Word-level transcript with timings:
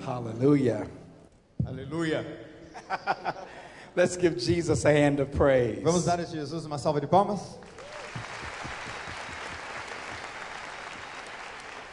Hallelujah. 0.00 0.86
Aleluia. 1.66 2.24
Let's 3.96 4.16
give 4.16 4.38
Jesus 4.38 4.84
a 4.84 4.92
hand 4.92 5.20
of 5.20 5.32
praise. 5.32 5.82
Vamos 5.82 6.04
dar 6.04 6.20
a 6.20 6.24
Jesus 6.24 6.64
uma 6.64 6.78
salva 6.78 7.00
de 7.00 7.06
palmas? 7.06 7.58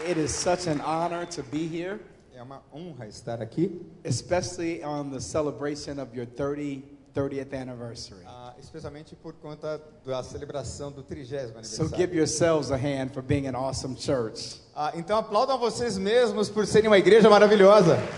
It 0.08 0.18
is 0.18 0.34
such 0.34 0.68
an 0.68 0.82
honor 0.82 1.26
to 1.28 1.42
be 1.44 1.68
here, 1.68 2.00
É 2.38 2.42
uma 2.44 2.62
honra 2.74 3.08
estar 3.08 3.42
aqui, 3.42 3.82
especially 4.04 4.84
on 4.84 5.10
the 5.10 5.20
celebration 5.22 6.00
of 6.00 6.14
your 6.14 6.26
30, 6.26 6.84
30th 7.16 7.54
anniversary. 7.54 8.24
ah, 8.28 8.45
especialmente 8.60 9.16
por 9.16 9.34
conta 9.34 9.82
da 10.06 10.24
celebração 10.24 10.92
do 10.92 11.04
30 11.04 11.26
So 11.26 11.36
aniversário. 11.84 11.98
give 11.98 12.16
yourselves 12.16 12.72
a 12.72 12.76
hand 12.78 13.10
for 13.14 13.22
being 13.24 13.48
an 13.48 13.56
awesome 13.56 13.96
church. 13.98 14.62
Ah, 14.76 14.92
então 14.96 15.18
aplaudam 15.18 15.58
vocês 15.58 15.98
mesmos 15.98 16.50
por 16.50 16.66
serem 16.68 16.88
uma 16.90 16.98
igreja 16.98 17.30
maravilhosa. 17.30 17.98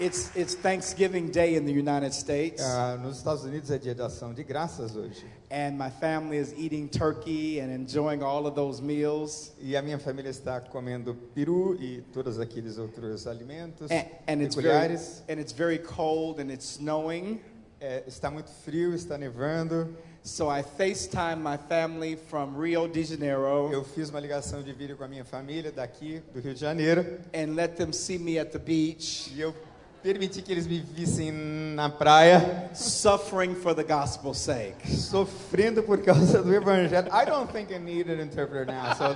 It's, 0.00 0.34
it's 0.34 0.54
Thanksgiving 0.56 1.28
Day 1.30 1.54
in 1.54 1.64
the 1.64 1.70
United 1.70 2.12
States, 2.12 2.60
Ah, 2.60 2.96
nos 3.00 3.18
Estados 3.18 3.44
Unidos 3.44 3.70
é 3.70 3.78
dia 3.78 3.94
de 3.94 4.02
ação 4.02 4.34
de 4.34 4.42
graças 4.42 4.96
hoje. 4.96 5.24
and 5.48 5.76
my 5.78 5.90
family 5.90 6.38
is 6.38 6.52
eating 6.56 6.88
turkey 6.88 7.60
and 7.60 7.70
enjoying 7.70 8.20
all 8.22 8.46
of 8.48 8.56
those 8.56 8.82
meals. 8.82 9.52
E 9.60 9.76
a 9.76 9.82
minha 9.82 9.98
família 10.00 10.30
está 10.30 10.60
comendo 10.60 11.14
peru 11.34 11.76
e 11.80 12.00
todos 12.12 12.40
aqueles 12.40 12.78
outros 12.78 13.28
alimentos 13.28 13.90
And, 13.92 14.06
and, 14.26 14.42
it's, 14.42 14.56
very, 14.56 14.88
peculiares. 14.88 15.22
and 15.28 15.38
it's 15.38 15.52
very 15.52 15.78
cold 15.78 16.40
and 16.40 16.50
it's 16.50 16.64
snowing. 16.66 17.38
É, 17.84 18.04
está 18.06 18.30
muito 18.30 18.48
frio, 18.64 18.94
está 18.94 19.18
nevando. 19.18 19.96
So 20.22 20.48
I 20.48 20.62
FaceTime 20.62 21.42
my 21.42 21.58
family 21.68 22.16
from 22.16 22.56
Rio 22.56 22.86
de 22.86 23.02
Janeiro 23.02 23.72
Eu 23.72 23.82
fiz 23.82 24.08
uma 24.08 24.20
ligação 24.20 24.62
de 24.62 24.72
vídeo 24.72 24.96
com 24.96 25.02
a 25.02 25.08
minha 25.08 25.24
família 25.24 25.72
daqui 25.72 26.22
do 26.32 26.38
Rio 26.38 26.54
de 26.54 26.60
Janeiro 26.60 27.18
and 27.34 27.56
let 27.56 27.74
them 27.74 27.92
see 27.92 28.18
me 28.20 28.38
at 28.38 28.52
the 28.52 28.58
beach 28.60 29.32
e 29.34 29.40
eu 29.40 29.52
permiti 30.00 30.40
que 30.40 30.52
eles 30.52 30.64
me 30.68 30.78
vissem 30.78 31.32
na 31.32 31.90
praia 31.90 32.70
suffering 32.72 33.56
for 33.56 33.74
the 33.74 33.82
gospel's 33.82 34.38
sake. 34.38 34.88
sofrendo 34.96 35.82
por 35.82 35.98
causa 36.02 36.40
do 36.40 36.54
evangelho. 36.54 37.08
I 37.08 37.24
don't 37.24 37.50
think 37.50 37.72
I 37.72 37.80
need 37.80 38.08
an 38.08 38.20
interpreter 38.20 38.64
now. 38.64 38.94
So 38.94 39.14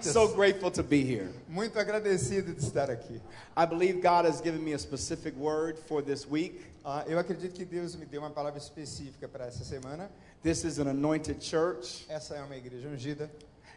So 0.00 0.28
grateful 0.28 0.70
to 0.70 0.82
be 0.82 1.02
here. 1.02 1.28
muito 1.46 1.78
agradecido 1.78 2.54
de 2.54 2.64
estar 2.64 2.90
aqui. 2.90 3.20
I 3.54 3.66
believe 3.66 4.00
God 4.00 4.24
has 4.24 4.40
given 4.40 4.64
me 4.64 4.72
a 4.72 4.78
specific 4.78 5.36
word 5.36 5.78
for 5.86 6.00
this 6.02 6.26
week. 6.26 6.62
Ah, 6.84 7.02
eu 7.06 7.18
acredito 7.18 7.54
que 7.54 7.64
Deus 7.64 7.96
me 7.96 8.04
deu 8.04 8.20
uma 8.20 8.30
palavra 8.30 8.58
específica 8.58 9.26
para 9.26 9.46
essa 9.46 9.64
semana. 9.64 10.10
This 10.42 10.64
is 10.64 10.78
an 10.78 10.88
anointed 10.90 11.42
church. 11.42 12.04
Essa 12.10 12.34
é 12.36 12.42
uma 12.42 12.56
igreja 12.56 12.88
ungida. 12.88 13.30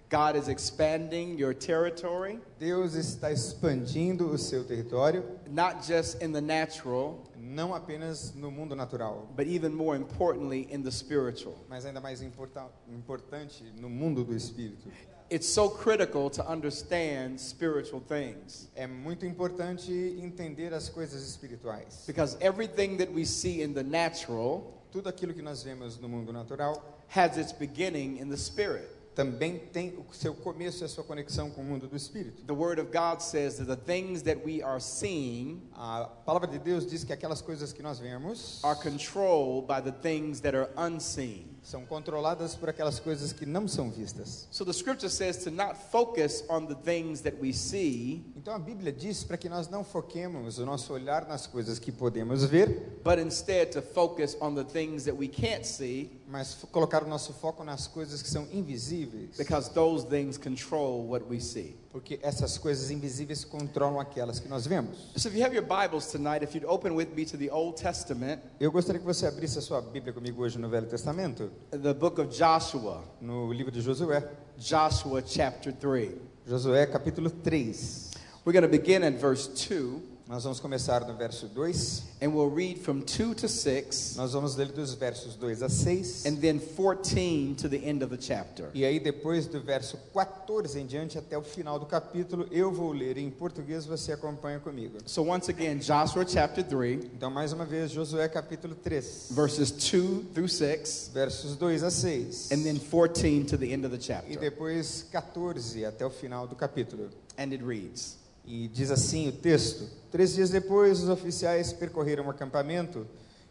God 0.09 0.37
is 0.37 0.47
expanding 0.47 1.37
your 1.37 1.53
territory, 1.53 2.39
Deus 2.57 2.93
está 2.93 3.29
expandindo 3.29 4.29
o 4.29 4.37
seu 4.37 4.63
território, 4.63 5.21
not 5.49 5.85
just 5.85 6.21
in 6.23 6.31
the 6.31 6.39
natural, 6.39 7.21
não 7.37 7.73
apenas 7.75 8.33
no 8.33 8.49
mundo 8.49 8.73
natural, 8.73 9.27
but 9.35 9.45
even 9.47 9.69
more 9.73 9.97
importantly 9.97 10.65
in 10.71 10.81
the 10.81 10.91
spiritual. 10.91 11.55
mas 11.67 11.85
ainda 11.85 11.99
mais 11.99 12.21
importa- 12.21 12.69
importante 12.87 13.65
no 13.77 13.89
mundo 13.89 14.23
do 14.23 14.33
espírito. 14.33 14.89
It's 15.29 15.47
so 15.47 15.69
critical 15.69 16.29
to 16.31 16.49
understand 16.49 17.37
spiritual 17.39 18.01
things 18.01 18.69
É 18.75 18.87
muito 18.87 19.25
importante 19.25 19.91
entender 20.21 20.73
as 20.73 20.87
coisas 20.89 21.21
espirituais. 21.27 22.03
because 22.07 22.37
everything 22.39 22.97
that 22.97 23.11
we 23.11 23.25
see 23.25 23.61
in 23.61 23.73
the 23.73 23.83
natural 23.83 24.73
Tudo 24.91 25.09
aquilo 25.09 25.33
que 25.33 25.41
nós 25.41 25.61
vemos 25.63 25.99
no 25.99 26.07
mundo 26.07 26.31
natural 26.31 26.81
has 27.13 27.37
its 27.37 27.51
beginning 27.51 28.17
in 28.19 28.29
the 28.29 28.37
spirit. 28.37 28.87
também 29.15 29.57
tem 29.73 29.89
o 29.97 30.13
seu 30.13 30.33
começo 30.33 30.83
e 30.83 30.85
a 30.85 30.87
sua 30.87 31.03
conexão 31.03 31.49
com 31.49 31.59
o 31.61 31.63
mundo 31.65 31.87
do 31.87 31.95
espírito. 31.97 32.43
The 32.45 32.53
Word 32.53 32.79
of 32.79 32.91
God 32.91 33.19
says 33.19 33.57
that 33.57 33.65
the 33.67 33.75
things 33.75 34.21
that 34.21 34.39
we 34.45 34.61
are 34.61 34.79
seeing 34.79 35.61
A 35.75 36.05
palavra 36.25 36.47
de 36.47 36.57
Deus 36.59 36.85
diz 36.89 37.03
que 37.03 37.11
aquelas 37.11 37.41
coisas 37.41 37.73
que 37.73 37.81
nós 37.83 37.99
vemos 37.99 38.61
are 38.63 38.79
controlled 38.79 39.67
by 39.67 39.81
the 39.81 39.91
things 39.91 40.39
that 40.41 40.55
are 40.55 40.69
unseen. 40.77 41.56
São 41.67 41.85
controladas 41.85 42.55
por 42.55 42.69
aquelas 42.69 42.97
coisas 42.97 43.33
que 43.33 43.45
não 43.45 43.67
são 43.67 43.91
vistas. 43.91 44.47
So 44.51 44.63
the 44.63 44.71
scripture 44.71 45.09
says 45.09 45.43
to 45.43 45.51
not 45.51 45.75
focus 45.91 46.45
on 46.47 46.65
the 46.65 46.75
things 46.75 47.19
that 47.23 47.35
we 47.41 47.51
see, 47.51 48.23
Então 48.47 48.55
a 48.55 48.59
Bíblia 48.59 48.93
diz 48.93 49.25
para 49.25 49.35
que 49.35 49.49
nós 49.49 49.67
não 49.67 49.83
foquemos 49.83 50.57
o 50.57 50.65
nosso 50.65 50.93
olhar 50.93 51.27
nas 51.27 51.45
coisas 51.45 51.79
que 51.79 51.91
podemos 51.91 52.45
ver, 52.45 52.97
but 53.03 53.19
instead 53.19 53.73
to 53.73 53.81
focus 53.81 54.37
on 54.39 54.55
the 54.55 54.63
things 54.63 55.03
that 55.03 55.17
we 55.17 55.27
can't 55.27 55.67
see, 55.67 56.21
mas 56.25 56.53
colocar 56.71 57.03
o 57.03 57.09
nosso 57.09 57.33
foco 57.33 57.61
nas 57.65 57.87
coisas 57.87 58.21
que 58.21 58.29
são 58.29 58.47
invisíveis, 58.53 59.35
because 59.35 59.69
those 59.71 60.07
things 60.07 60.37
control 60.37 61.05
what 61.09 61.25
we 61.29 61.41
see. 61.41 61.75
porque 61.91 62.21
essas 62.23 62.57
coisas 62.57 62.89
invisíveis 62.89 63.43
controlam 63.43 63.99
aquelas 63.99 64.39
que 64.39 64.47
nós 64.47 64.65
vemos. 64.65 65.11
So 65.17 65.27
if 65.27 65.35
you 65.35 65.43
have 65.43 65.53
your 65.53 65.65
Bibles 65.65 66.09
tonight, 66.09 66.41
if 66.41 66.55
you'd 66.55 66.65
open 66.65 66.95
with 66.95 67.09
me 67.13 67.25
to 67.25 67.37
the 67.37 67.51
Old 67.51 67.75
Testament, 67.75 68.39
Eu 68.61 68.71
gostaria 68.71 69.01
que 69.01 69.05
você 69.05 69.27
abrisse 69.27 69.59
a 69.59 69.61
sua 69.61 69.81
Bíblia 69.81 70.13
comigo 70.13 70.41
hoje 70.41 70.57
no 70.57 70.69
Velho 70.69 70.87
Testamento, 70.87 71.51
the 71.71 71.93
book 71.93 72.21
of 72.21 72.29
Joshua, 72.33 73.03
no 73.19 73.51
livro 73.51 73.73
de 73.73 73.81
Josué, 73.81 74.23
Joshua 74.57 75.21
chapter 75.25 75.73
3. 75.73 76.15
Josué 76.47 76.85
capítulo 76.87 77.29
3. 77.29 78.06
We're 78.47 78.53
going 78.53 78.63
to 78.63 78.69
begin 78.69 79.03
at 79.03 79.19
verse 79.19 79.45
2, 79.67 80.01
Nós 80.29 80.43
vamos 80.45 80.61
começar 80.61 81.05
no 81.05 81.13
verso 81.17 81.49
2. 81.49 82.01
and 82.21 82.33
we'll 82.33 82.49
read 82.49 82.77
from 82.79 83.01
2 83.01 83.33
to 83.35 83.45
6, 83.49 84.15
Nós 84.15 84.31
vamos 84.31 84.55
ler 84.55 84.71
dos 84.71 84.93
versos 84.93 85.35
2 85.35 85.61
a 85.61 85.67
6. 85.67 86.25
and 86.25 86.37
then 86.39 86.57
14 86.57 87.55
to 87.55 87.67
the 87.67 87.75
end 87.85 88.01
of 88.01 88.09
the 88.09 88.15
chapter. 88.17 88.69
E 88.73 88.85
aí, 88.85 89.01
depois 89.01 89.47
do 89.47 89.59
verso 89.59 89.97
14 90.13 90.79
em 90.79 90.85
diante, 90.85 91.17
até 91.17 91.37
o 91.37 91.41
final 91.41 91.77
do 91.77 91.85
capítulo, 91.85 92.47
eu 92.49 92.71
vou 92.71 92.93
ler 92.93 93.17
em 93.17 93.29
português, 93.29 93.85
você 93.85 94.13
acompanha 94.13 94.61
comigo. 94.61 94.97
So 95.05 95.23
once 95.29 95.51
again, 95.51 95.79
Joshua 95.79 96.25
chapter 96.25 96.63
3, 96.63 97.03
Então, 97.03 97.29
mais 97.29 97.51
uma 97.51 97.65
vez, 97.65 97.91
Josué 97.91 98.29
capítulo 98.29 98.75
3, 98.75 99.27
verses 99.31 99.71
2 99.71 100.23
through 100.33 100.47
6, 100.47 101.11
versos 101.13 101.57
2 101.57 101.83
a 101.83 101.91
6. 101.91 102.49
and 102.53 102.63
then 102.63 102.79
14 102.79 103.43
to 103.43 103.57
the 103.57 103.73
end 103.73 103.85
of 103.85 103.89
the 103.93 104.01
E 104.01 104.05
chapter. 104.07 104.39
depois 104.39 105.05
14 105.11 105.83
até 105.83 106.05
o 106.05 106.09
final 106.09 106.47
do 106.47 106.55
capítulo. 106.55 107.09
And 107.37 107.51
it 107.51 107.61
reads 107.61 108.15
E 108.47 108.69
diz 108.69 108.89
assim 108.89 109.27
o 109.27 109.33
texto: 109.33 109.85
Três 110.09 110.33
dias 110.33 110.49
depois, 110.49 111.03
os 111.03 111.09
oficiais 111.09 111.73
percorreram 111.73 112.25
o 112.25 112.29
acampamento 112.29 113.05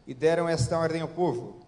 e 0.06 0.14
deram 0.14 0.48
esta 0.48 0.78
ordem 0.78 1.02
ao 1.02 1.08
povo: 1.08 1.60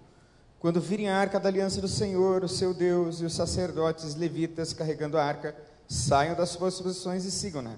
Quando 0.58 0.80
virem 0.80 1.10
a 1.10 1.18
arca 1.18 1.38
da 1.38 1.50
aliança 1.50 1.78
do 1.78 1.88
Senhor, 1.88 2.42
o 2.42 2.48
seu 2.48 2.72
Deus, 2.72 3.20
e 3.20 3.26
os 3.26 3.34
sacerdotes 3.34 4.14
levitas 4.14 4.72
carregando 4.72 5.18
a 5.18 5.24
arca, 5.24 5.54
saiam 5.86 6.34
das 6.34 6.48
suas 6.48 6.80
posições 6.80 7.26
e 7.26 7.30
sigam-na. 7.30 7.74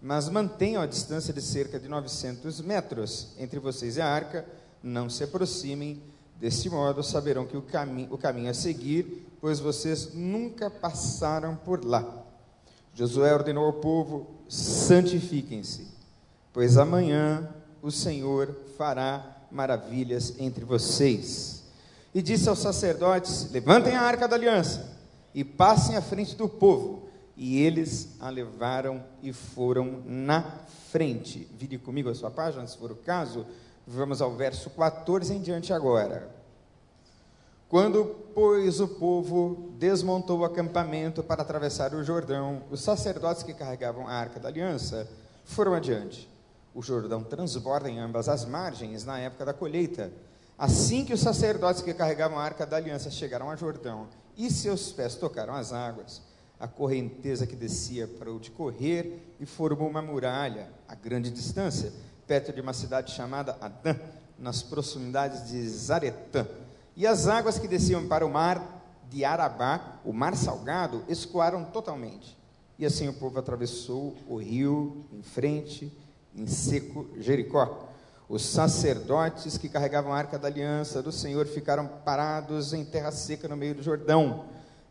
Mas 0.00 0.28
mantenham 0.28 0.80
a 0.80 0.86
distância 0.86 1.34
de 1.34 1.42
cerca 1.42 1.80
de 1.80 1.88
900 1.88 2.60
metros 2.60 3.32
entre 3.36 3.58
vocês 3.58 3.96
e 3.96 4.00
a 4.00 4.06
arca, 4.06 4.46
não 4.80 5.10
se 5.10 5.24
aproximem. 5.24 6.00
Desse 6.38 6.68
modo, 6.68 7.02
saberão 7.02 7.46
que 7.46 7.56
o, 7.56 7.62
cami 7.62 8.06
o 8.10 8.18
caminho 8.18 8.50
a 8.50 8.54
seguir, 8.54 9.26
pois 9.40 9.58
vocês 9.58 10.14
nunca 10.14 10.68
passaram 10.68 11.56
por 11.56 11.84
lá. 11.84 12.24
Josué 12.94 13.34
ordenou 13.34 13.66
ao 13.66 13.72
povo: 13.74 14.43
santifiquem-se, 14.54 15.88
pois 16.52 16.76
amanhã 16.76 17.48
o 17.82 17.90
Senhor 17.90 18.54
fará 18.78 19.46
maravilhas 19.50 20.34
entre 20.38 20.64
vocês. 20.64 21.64
E 22.14 22.22
disse 22.22 22.48
aos 22.48 22.60
sacerdotes: 22.60 23.50
levantem 23.50 23.94
a 23.94 24.02
arca 24.02 24.28
da 24.28 24.36
aliança 24.36 24.96
e 25.34 25.42
passem 25.42 25.96
à 25.96 26.02
frente 26.02 26.36
do 26.36 26.48
povo. 26.48 27.02
E 27.36 27.60
eles 27.60 28.10
a 28.20 28.30
levaram 28.30 29.02
e 29.20 29.32
foram 29.32 30.02
na 30.06 30.42
frente. 30.92 31.48
Vire 31.58 31.76
comigo 31.78 32.08
a 32.08 32.14
sua 32.14 32.30
página, 32.30 32.64
se 32.64 32.78
for 32.78 32.92
o 32.92 32.96
caso. 32.96 33.44
Vamos 33.84 34.22
ao 34.22 34.36
verso 34.36 34.70
14 34.70 35.34
em 35.34 35.40
diante 35.40 35.72
agora. 35.72 36.30
Quando, 37.74 38.04
pois, 38.32 38.78
o 38.78 38.86
povo 38.86 39.72
desmontou 39.80 40.38
o 40.38 40.44
acampamento 40.44 41.24
para 41.24 41.42
atravessar 41.42 41.92
o 41.92 42.04
Jordão, 42.04 42.62
os 42.70 42.80
sacerdotes 42.80 43.42
que 43.42 43.52
carregavam 43.52 44.06
a 44.06 44.12
arca 44.12 44.38
da 44.38 44.48
aliança 44.48 45.10
foram 45.44 45.74
adiante. 45.74 46.30
O 46.72 46.80
Jordão 46.80 47.24
transborda 47.24 47.90
em 47.90 47.98
ambas 47.98 48.28
as 48.28 48.44
margens 48.44 49.04
na 49.04 49.18
época 49.18 49.44
da 49.44 49.52
colheita. 49.52 50.12
Assim 50.56 51.04
que 51.04 51.12
os 51.12 51.18
sacerdotes 51.18 51.82
que 51.82 51.92
carregavam 51.92 52.38
a 52.38 52.44
arca 52.44 52.64
da 52.64 52.76
aliança 52.76 53.10
chegaram 53.10 53.50
a 53.50 53.56
Jordão 53.56 54.06
e 54.36 54.52
seus 54.52 54.92
pés 54.92 55.16
tocaram 55.16 55.54
as 55.54 55.72
águas, 55.72 56.22
a 56.60 56.68
correnteza 56.68 57.44
que 57.44 57.56
descia 57.56 58.06
parou 58.06 58.38
de 58.38 58.52
correr 58.52 59.34
e 59.40 59.46
formou 59.46 59.88
uma 59.88 60.00
muralha 60.00 60.70
a 60.86 60.94
grande 60.94 61.28
distância, 61.28 61.92
perto 62.24 62.52
de 62.52 62.60
uma 62.60 62.72
cidade 62.72 63.10
chamada 63.10 63.58
Adã, 63.60 63.96
nas 64.38 64.62
proximidades 64.62 65.48
de 65.48 65.68
Zaretã. 65.68 66.46
E 66.96 67.06
as 67.06 67.26
águas 67.26 67.58
que 67.58 67.68
desciam 67.68 68.06
para 68.06 68.24
o 68.24 68.30
mar 68.30 68.74
de 69.10 69.24
Arabá, 69.24 70.00
o 70.04 70.12
mar 70.12 70.36
salgado, 70.36 71.02
escoaram 71.08 71.64
totalmente. 71.64 72.36
E 72.78 72.84
assim 72.84 73.08
o 73.08 73.14
povo 73.14 73.38
atravessou 73.38 74.16
o 74.28 74.36
rio 74.36 75.04
em 75.12 75.22
frente, 75.22 75.92
em 76.34 76.46
seco 76.46 77.08
Jericó. 77.18 77.88
Os 78.28 78.44
sacerdotes 78.44 79.58
que 79.58 79.68
carregavam 79.68 80.12
a 80.12 80.16
arca 80.16 80.38
da 80.38 80.48
aliança 80.48 81.02
do 81.02 81.12
Senhor 81.12 81.46
ficaram 81.46 81.86
parados 81.86 82.72
em 82.72 82.84
terra 82.84 83.12
seca 83.12 83.46
no 83.46 83.56
meio 83.56 83.74
do 83.74 83.82
Jordão. 83.82 84.46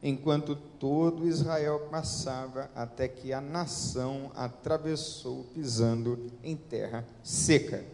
enquanto 0.05 0.57
todo 0.57 1.25
Israel 1.25 1.87
passava, 1.89 2.69
até 2.75 3.07
que 3.07 3.31
a 3.31 3.39
nação 3.39 4.29
atravessou 4.35 5.45
pisando 5.53 6.29
em 6.43 6.57
terra 6.57 7.05
seca. 7.23 7.85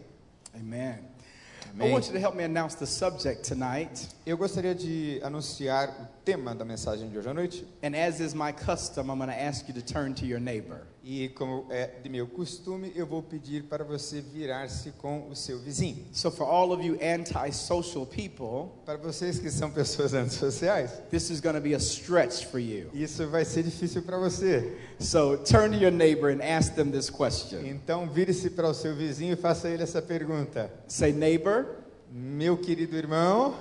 I 1.70 1.82
Amém. 1.84 1.92
want 1.92 2.06
you 2.08 2.12
to 2.12 2.18
help 2.18 2.34
me 2.34 2.42
announce 2.42 2.74
the 2.74 2.86
subject 2.86 3.44
tonight. 3.44 4.08
Eu 4.26 4.36
gostaria 4.36 4.74
de 4.74 5.20
anunciar 5.22 5.88
o 5.88 6.08
tema 6.24 6.52
da 6.54 6.64
mensagem 6.64 7.08
de 7.08 7.16
hoje 7.16 7.28
à 7.28 7.34
noite. 7.34 7.64
And 7.82 7.94
as 7.94 8.18
is 8.20 8.34
my 8.34 8.52
custom, 8.52 9.08
I'm 9.08 9.18
going 9.18 9.30
to 9.30 9.40
ask 9.40 9.68
you 9.68 9.74
to 9.74 9.82
turn 9.82 10.14
to 10.14 10.26
your 10.26 10.40
neighbor. 10.40 10.82
E 11.02 11.30
como 11.30 11.64
é 11.70 11.86
de 12.02 12.10
meu 12.10 12.26
costume, 12.26 12.92
eu 12.94 13.06
vou 13.06 13.22
pedir 13.22 13.62
para 13.64 13.82
você 13.82 14.20
virar-se 14.20 14.90
com 14.92 15.28
o 15.30 15.34
seu 15.34 15.58
vizinho. 15.58 16.04
So, 16.12 16.30
for 16.30 16.44
all 16.46 16.72
of 16.72 16.84
you 16.86 16.98
antisocial 17.02 18.04
people, 18.04 18.70
Para 18.84 18.98
vocês 18.98 19.38
que 19.38 19.50
são 19.50 19.70
pessoas 19.70 20.12
antissociais, 20.12 20.90
this 21.10 21.30
is 21.30 21.40
going 21.40 21.54
to 21.54 21.60
be 21.60 21.74
a 21.74 21.78
stretch 21.78 22.44
for 22.46 22.58
you. 22.60 22.90
isso 22.92 23.26
vai 23.28 23.46
ser 23.46 23.62
difícil 23.62 24.02
para 24.02 24.18
você. 24.18 24.76
So, 24.98 25.38
turn 25.38 25.70
to 25.76 25.82
your 25.82 25.90
neighbor 25.92 26.28
and 26.30 26.42
ask 26.42 26.74
them 26.74 26.90
this 26.90 27.08
question. 27.08 27.64
Então, 27.64 28.06
vire-se 28.06 28.50
para 28.50 28.68
o 28.68 28.74
seu 28.74 28.94
vizinho 28.94 29.32
e 29.32 29.36
faça 29.36 29.70
ele 29.70 29.82
essa 29.82 30.02
pergunta: 30.02 30.70
Say, 30.86 31.12
neighbor, 31.12 31.64
Meu 32.12 32.58
querido 32.58 32.96
irmão, 32.96 33.54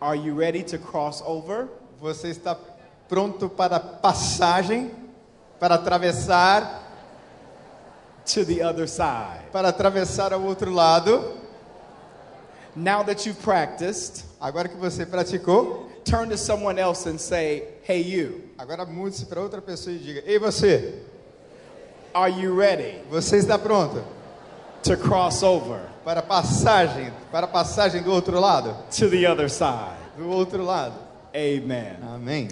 are 0.00 0.16
you 0.18 0.36
ready 0.36 0.62
to 0.62 0.78
cross 0.78 1.20
over? 1.22 1.66
você 1.98 2.28
está 2.28 2.54
pronto 3.08 3.48
para 3.48 3.76
a 3.76 3.80
passagem, 3.80 4.90
para 5.60 5.74
atravessar, 5.76 6.88
To 8.34 8.44
the 8.44 8.62
other 8.62 8.88
side. 8.88 9.50
para 9.52 9.68
atravessar 9.68 10.32
ao 10.32 10.40
outro 10.42 10.72
lado? 10.72 11.38
Now 12.76 13.02
that 13.04 13.26
you've 13.26 13.40
practiced, 13.42 14.24
Agora 14.40 14.68
que 14.68 14.76
você 14.76 15.04
praticou, 15.04 15.90
turn 16.04 16.30
to 16.30 16.36
someone 16.38 16.78
else 16.80 17.06
and 17.08 17.18
say, 17.18 17.64
Hey, 17.82 18.00
you, 18.02 18.42
agora 18.58 18.86
mude-se 18.86 19.26
para 19.26 19.40
outra 19.40 19.60
pessoa 19.60 19.94
e 19.94 19.98
diga: 19.98 20.22
Ei, 20.24 20.38
você, 20.38 20.94
are 22.14 22.30
you 22.32 22.56
ready 22.56 23.02
você 23.10 23.36
está 23.36 23.58
pronto 23.58 24.02
to 24.82 24.96
cross 24.96 25.42
over 25.42 25.80
para 26.04 26.22
passagem, 26.22 27.12
para 27.30 27.46
passagem 27.46 28.02
do 28.02 28.10
outro 28.12 28.40
lado? 28.40 28.74
to 28.96 29.10
the 29.10 29.26
other 29.26 29.50
side? 29.50 29.98
Do 30.16 30.28
outro 30.30 30.64
lado. 30.64 30.94
Amen. 31.34 31.96
Amém. 32.14 32.48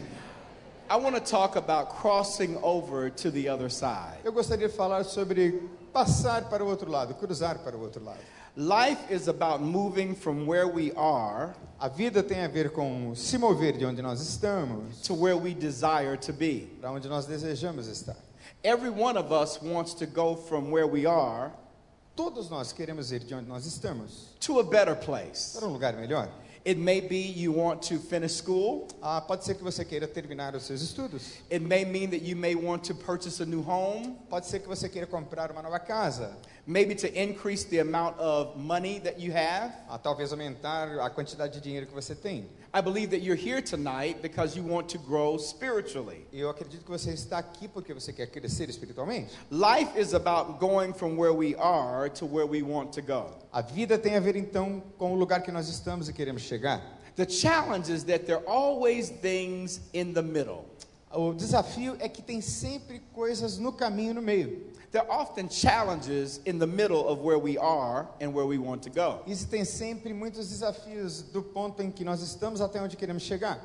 I 0.90 0.96
want 0.96 1.17
to 1.17 1.20
talk 1.20 1.56
about 1.56 1.90
crossing 2.00 2.56
over 2.62 3.11
to 3.11 3.31
the 3.31 3.49
other 3.49 3.69
side. 3.70 4.19
Eu 4.25 4.32
gostaria 4.32 4.69
de 4.69 4.75
falar 4.75 5.05
sobre 5.05 5.62
passar 5.93 6.49
para 6.49 6.64
o 6.64 6.69
outro 6.69 6.90
lado, 6.90 7.14
cruzar 7.14 7.58
para 7.58 7.76
o 7.76 7.81
outro 7.82 8.02
lado. 8.02 8.20
Life 8.56 9.12
is 9.12 9.29
about 9.29 9.61
moving 9.62 10.14
from 10.14 10.46
where 10.46 10.67
we 10.67 10.93
are 10.96 11.55
A 11.79 11.88
vida 11.88 12.23
tem 12.25 12.43
a 12.43 12.49
ver 12.49 12.70
com 12.73 13.14
se 13.14 13.38
mover 13.38 13.76
de 13.76 13.85
onde 13.85 14.02
nós 14.02 14.20
estamos 14.20 15.00
to 15.02 15.14
where 15.14 15.37
we 15.37 15.55
desire 15.55 16.17
to 16.17 16.32
be. 16.32 16.67
para 16.81 16.91
onde 16.91 17.06
nós 17.08 17.25
desejamos 17.26 17.87
estar. 17.87 18.17
Every 18.64 18.91
one 18.91 19.17
of 19.17 19.31
us 19.32 19.61
wants 19.62 19.94
to 19.94 20.06
go 20.06 20.34
from 20.34 20.70
where 20.73 20.87
we 20.88 21.06
are 21.06 21.52
Todos 22.17 22.50
nós 22.50 22.73
queremos 22.73 23.12
ir 23.12 23.20
de 23.20 23.32
onde 23.34 23.46
nós 23.49 23.64
estamos 23.64 24.34
to 24.41 24.58
a 24.58 24.64
better 24.64 24.96
place. 24.96 25.56
para 25.56 25.69
um 25.69 25.73
lugar 25.73 25.93
melhor. 25.93 26.29
It 26.69 26.76
may 26.76 27.00
be 27.00 27.17
you 27.17 27.50
want 27.50 27.81
to 27.85 27.99
finish 27.99 28.35
school. 28.35 28.88
Ah, 29.03 29.23
pode 29.23 29.43
ser 29.43 29.55
que 29.55 29.65
você 29.65 29.87
queira 29.87 30.06
terminar 30.06 30.55
os 30.55 30.65
seus 30.65 30.82
estudos. 30.82 31.38
It 31.50 31.61
may 31.61 31.82
mean 31.87 32.11
that 32.11 32.20
you 32.20 32.37
may 32.37 32.55
want 32.55 32.85
to 32.88 32.94
purchase 32.94 33.43
a 33.43 33.47
new 33.47 33.62
home, 33.62 34.19
Pode 34.29 34.44
ser 34.44 34.61
que 34.61 34.69
você 34.69 34.87
queira 34.87 35.06
comprar 35.06 35.50
uma 35.50 35.62
nova 35.62 35.79
casa. 35.79 36.37
Maybe 36.69 36.94
to 36.94 37.09
increase 37.20 37.65
the 37.65 37.79
amount 37.79 38.19
of 38.19 38.55
money 38.56 38.99
that 38.99 39.19
you 39.19 39.32
have. 39.32 39.73
Ah, 39.88 39.97
talvez 39.97 40.32
aumentar 40.32 41.00
a 41.00 41.09
quantidade 41.09 41.55
de 41.55 41.61
dinheiro 41.61 41.87
que 41.87 41.94
você 41.94 42.15
tem. 42.15 42.47
I 42.75 42.82
believe 42.82 43.11
that 43.11 43.23
you're 43.23 43.35
here 43.35 43.62
tonight 43.62 44.20
because 44.20 44.55
you 44.55 44.62
want 44.62 44.91
to 44.91 44.99
grow 44.99 45.38
spiritually. 45.38 46.26
Eu 46.31 46.50
acredito 46.50 46.85
que 46.85 46.91
você 46.91 47.12
está 47.12 47.38
aqui 47.38 47.67
porque 47.67 47.94
você 47.94 48.12
quer 48.12 48.26
crescer 48.26 48.69
espiritualmente. 48.69 49.31
Life 49.50 49.99
is 49.99 50.12
about 50.12 50.61
going 50.61 50.93
from 50.93 51.17
where 51.17 51.32
we 51.32 51.56
are 51.56 52.11
to 52.11 52.26
where 52.26 52.47
we 52.47 52.62
want 52.62 52.93
to 52.93 53.00
go. 53.00 53.31
A 53.50 53.62
vida 53.62 53.97
tem 53.97 54.17
a 54.17 54.20
ver 54.20 54.37
então 54.37 54.82
com 54.99 55.15
o 55.15 55.17
lugar 55.17 55.43
que 55.43 55.50
nós 55.50 55.69
estamos 55.69 56.11
e 56.11 56.12
queremos 56.12 56.43
chegar. 56.43 56.82
The 57.17 57.26
challenge 57.26 57.91
is 57.91 58.05
that 58.05 58.26
there 58.26 58.37
are 58.37 58.47
always 58.47 59.09
things 59.09 59.81
in 59.94 60.12
the 60.12 60.23
middle. 60.23 60.67
O 61.10 61.32
desafio 61.32 61.96
é 62.00 62.08
que 62.08 62.20
tem 62.20 62.40
sempre 62.40 63.00
coisas 63.12 63.58
no 63.58 63.72
caminho 63.72 64.14
no 64.14 64.22
meio. 64.22 64.69
There 64.90 65.05
are 65.05 65.20
often 65.20 65.49
challenges 65.49 66.40
in 66.46 66.58
the 66.58 66.66
middle 66.66 67.08
of 67.08 67.20
where 67.22 67.38
we 67.38 67.58
are 67.58 68.08
and 68.20 68.32
where 68.32 68.46
we 68.46 68.58
want 68.58 68.82
to 68.84 68.90
go. 68.90 69.20
Existem 69.26 69.64
sempre 69.64 70.14
muitos 70.14 70.49
desafios 70.49 71.22
do 71.22 71.43
ponto 71.43 71.82
em 71.82 71.90
que 71.90 72.05
nós 72.05 72.22
estamos 72.22 72.60
até 72.60 72.81
onde 72.81 72.96
queremos 72.96 73.22
chegar. 73.22 73.58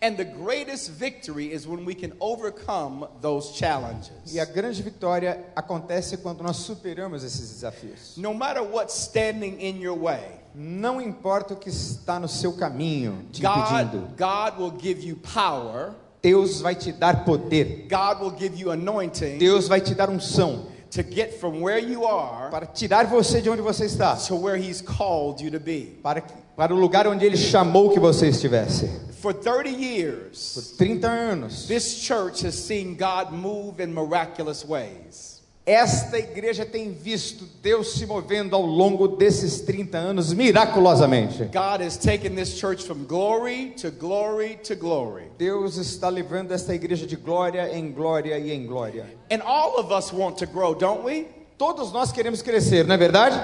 And 0.00 0.16
the 0.16 0.24
greatest 0.24 0.90
victory 0.90 1.52
is 1.52 1.66
when 1.66 1.84
we 1.84 1.94
can 1.94 2.12
overcome 2.20 3.06
those 3.20 3.54
challenges. 3.54 4.32
E 4.32 4.40
a 4.40 4.44
grande 4.44 4.82
vitória 4.82 5.44
acontece 5.56 6.16
quando 6.18 6.42
nós 6.42 6.56
superamos 6.58 7.24
esses 7.24 7.48
desafios. 7.50 8.16
No 8.16 8.32
matter 8.32 8.62
what's 8.62 8.94
standing 8.94 9.58
in 9.60 9.80
your 9.80 9.98
way, 9.98 10.42
Não 10.54 11.00
importa 11.00 11.54
o 11.54 11.56
que 11.56 11.70
está 11.70 12.20
no 12.20 12.28
seu 12.28 12.52
caminho 12.52 13.24
te 13.32 13.40
impedindo, 13.40 14.00
God, 14.18 14.52
God 14.52 14.60
will 14.60 14.78
give 14.78 15.02
you 15.02 15.16
power, 15.16 15.94
Deus 16.22 16.60
vai 16.60 16.74
te 16.74 16.92
dar 16.92 17.24
poder. 17.24 17.88
God 17.90 18.20
will 18.20 18.34
give 18.38 18.56
you 18.56 18.70
anointing 18.70 19.38
Deus 19.38 19.66
vai 19.66 19.80
te 19.80 19.94
dar 19.94 20.08
unção 20.08 20.66
to 20.92 21.02
get 21.02 21.40
from 21.40 21.60
where 21.60 21.78
you 21.78 22.04
are 22.04 22.50
para 22.50 22.66
tirar 22.66 23.06
você 23.06 23.40
de 23.40 23.48
onde 23.48 23.62
você 23.62 23.86
está, 23.86 24.14
to 24.14 24.36
where 24.36 24.56
He's 24.56 24.80
called 24.82 25.42
you 25.42 25.50
to 25.50 25.58
be. 25.58 25.98
para, 26.02 26.22
para 26.54 26.74
o 26.74 26.78
lugar 26.78 27.06
onde 27.06 27.24
Ele 27.24 27.36
chamou 27.36 27.90
que 27.90 27.98
você 27.98 28.28
estivesse. 28.28 28.88
For 29.20 29.32
30 29.32 29.52
Por 29.52 29.66
years, 29.66 30.74
30 30.76 31.08
anos, 31.08 31.66
this 31.66 32.02
church 32.02 32.44
has 32.46 32.54
seen 32.54 32.94
God 32.94 33.32
move 33.32 33.80
in 33.80 33.94
miraculous 33.94 34.64
ways. 34.64 35.31
Esta 35.64 36.18
igreja 36.18 36.66
tem 36.66 36.92
visto 36.92 37.46
Deus 37.62 37.92
se 37.92 38.04
movendo 38.04 38.56
ao 38.56 38.62
longo 38.62 39.06
desses 39.06 39.60
30 39.60 39.96
anos 39.96 40.32
miraculosamente. 40.32 41.44
God 41.44 41.80
has 41.84 41.96
taken 41.96 42.34
this 42.34 42.58
church 42.58 42.84
from 42.84 43.04
glory 43.04 43.72
to 43.80 43.90
glory 43.90 44.56
to 44.64 44.74
glory. 44.74 45.30
Deus 45.38 45.76
está 45.76 46.08
levando 46.08 46.50
esta 46.52 46.74
igreja 46.74 47.06
de 47.06 47.14
glória 47.14 47.70
em 47.72 47.92
glória 47.92 48.36
e 48.38 48.50
em 48.50 48.66
glória. 48.66 49.06
And 49.30 49.40
all 49.44 49.78
of 49.78 49.92
us 49.92 50.12
want 50.12 50.36
to 50.38 50.46
grow, 50.46 50.74
don't 50.74 51.04
we? 51.04 51.28
Todos 51.56 51.92
nós 51.92 52.10
queremos 52.10 52.42
crescer, 52.42 52.84
não 52.84 52.96
é 52.96 52.98
verdade? 52.98 53.38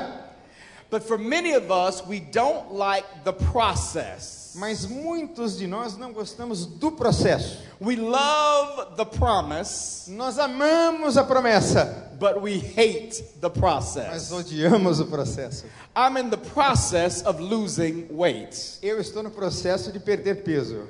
But 0.91 1.03
for 1.03 1.19
many 1.19 1.55
of 1.55 1.71
us, 1.71 2.03
we 2.05 2.19
don't 2.19 2.75
like 2.75 3.07
the 3.25 3.33
process. 3.33 4.38
Mas 4.55 4.87
muitos 4.87 5.57
de 5.59 5.67
nós 5.67 5.97
não 5.97 6.13
gostamos 6.13 6.65
do 6.67 6.91
processo. 6.93 7.59
We 7.81 7.97
love 7.97 8.97
the 8.97 9.05
promise, 9.05 10.11
Nós 10.11 10.39
amamos 10.39 11.17
a 11.17 11.25
promessa, 11.25 12.11
but 12.19 12.41
we 12.43 12.59
hate 12.59 13.23
the 13.41 13.49
mas 13.49 13.59
process. 13.59 14.33
odiamos 14.33 15.01
o 15.01 15.07
processo. 15.07 15.65
I'm 15.97 16.17
in 16.19 16.31
the 16.31 16.37
process 16.37 17.23
of 17.25 17.41
losing 17.41 18.07
weight. 18.11 18.79
Eu 18.83 19.01
estou 19.01 19.23
no 19.23 19.31
processo 19.31 19.93
de 19.93 20.01
perder 20.01 20.43
peso. 20.43 20.87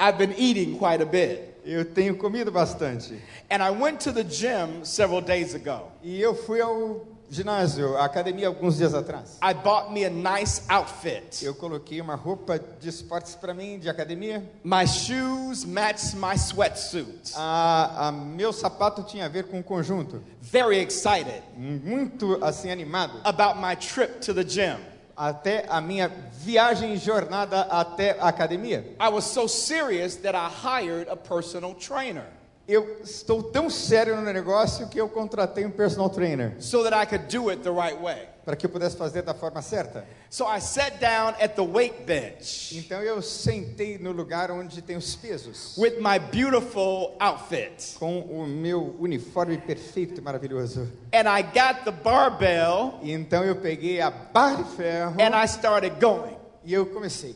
I've 0.00 0.16
been 0.18 0.34
eating 0.38 0.78
quite 0.78 1.02
a 1.02 1.06
bit. 1.06 1.54
Eu 1.64 1.84
tenho 1.84 2.16
comido 2.16 2.52
bastante. 2.52 3.20
And 3.50 3.62
I 3.62 3.70
went 3.70 4.00
to 4.04 4.12
the 4.12 4.22
gym 4.22 4.84
several 4.84 5.20
days 5.20 5.54
ago. 5.54 5.90
E 6.02 6.20
eu 6.20 6.34
fui 6.34 6.60
ao 6.60 7.04
ginásio, 7.30 7.96
academia 7.98 8.48
alguns 8.48 8.76
dias 8.76 8.94
atrás. 8.94 9.38
I 9.42 9.54
bought 9.54 9.92
me 9.92 10.04
a 10.04 10.10
nice 10.10 10.62
outfit. 10.68 11.44
Eu 11.44 11.54
coloquei 11.54 12.00
uma 12.00 12.14
roupa 12.14 12.58
de 12.58 12.88
esportes 12.88 13.34
para 13.34 13.52
mim, 13.54 13.78
de 13.78 13.88
academia. 13.88 14.42
My 14.64 14.86
shoes 14.86 15.64
matched 15.64 16.16
my 16.16 16.36
sweatsuit. 16.36 17.32
A, 17.36 18.08
a 18.08 18.12
meu 18.12 18.52
sapato 18.52 19.02
tinha 19.02 19.26
a 19.26 19.28
ver 19.28 19.44
com 19.44 19.60
o 19.60 19.62
conjunto. 19.62 20.22
Very 20.40 20.78
excited 20.78 21.42
Muito 21.56 22.42
assim 22.44 22.70
animado. 22.70 23.20
about 23.24 23.58
my 23.60 23.74
trip 23.76 24.20
to 24.20 24.32
the 24.32 24.44
gym. 24.44 24.78
Até 25.16 25.66
a 25.68 25.80
minha 25.80 26.08
viagem 26.32 26.94
e 26.94 26.96
jornada 26.96 27.62
até 27.62 28.16
a 28.20 28.28
academia. 28.28 28.84
I 29.00 29.08
was 29.08 29.24
so 29.24 29.48
serious 29.48 30.14
that 30.16 30.36
I 30.36 30.48
hired 30.48 31.08
a 31.10 31.16
personal 31.16 31.74
trainer 31.74 32.37
Eu 32.68 32.98
estou 33.02 33.42
tão 33.42 33.70
sério 33.70 34.14
no 34.14 34.22
negócio 34.30 34.88
que 34.88 35.00
eu 35.00 35.08
contratei 35.08 35.64
um 35.64 35.70
personal 35.70 36.10
trainer 36.10 36.54
so 36.60 36.82
that 36.84 36.94
I 36.94 37.06
could 37.06 37.34
do 37.34 37.48
it 37.48 37.62
the 37.62 37.70
right 37.70 37.96
way. 37.98 38.28
para 38.44 38.54
que 38.56 38.66
eu 38.66 38.70
pudesse 38.70 38.94
fazer 38.96 39.22
da 39.22 39.32
forma 39.32 39.62
certa. 39.62 40.06
So 40.30 40.44
I 40.46 40.60
sat 40.60 40.98
down 41.00 41.34
at 41.42 41.54
the 41.54 41.62
weight 41.62 42.04
bench 42.04 42.76
Então 42.78 43.02
eu 43.02 43.22
sentei 43.22 43.96
no 43.98 44.12
lugar 44.12 44.50
onde 44.50 44.82
tem 44.82 44.96
os 44.98 45.16
pesos, 45.16 45.76
with 45.78 45.94
my 45.98 46.18
beautiful 46.18 47.16
outfit. 47.18 47.94
com 47.98 48.20
o 48.20 48.46
meu 48.46 48.94
uniforme 49.00 49.56
perfeito 49.56 50.20
e 50.20 50.22
maravilhoso. 50.22 50.82
And 51.14 51.26
I 51.26 51.42
got 51.42 51.84
the 51.84 51.90
barbell 51.90 52.98
E 53.02 53.12
então 53.12 53.42
eu 53.44 53.56
peguei 53.56 54.02
a 54.02 54.10
barra 54.10 54.62
de 54.62 54.76
ferro 54.76 55.14
and 55.18 55.34
I 55.34 55.46
started 55.46 55.96
going. 55.98 56.36
e 56.64 56.74
eu 56.74 56.84
comecei. 56.84 57.34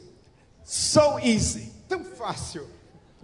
So 0.62 1.18
easy. 1.20 1.72
Tão 1.88 2.04
fácil, 2.04 2.66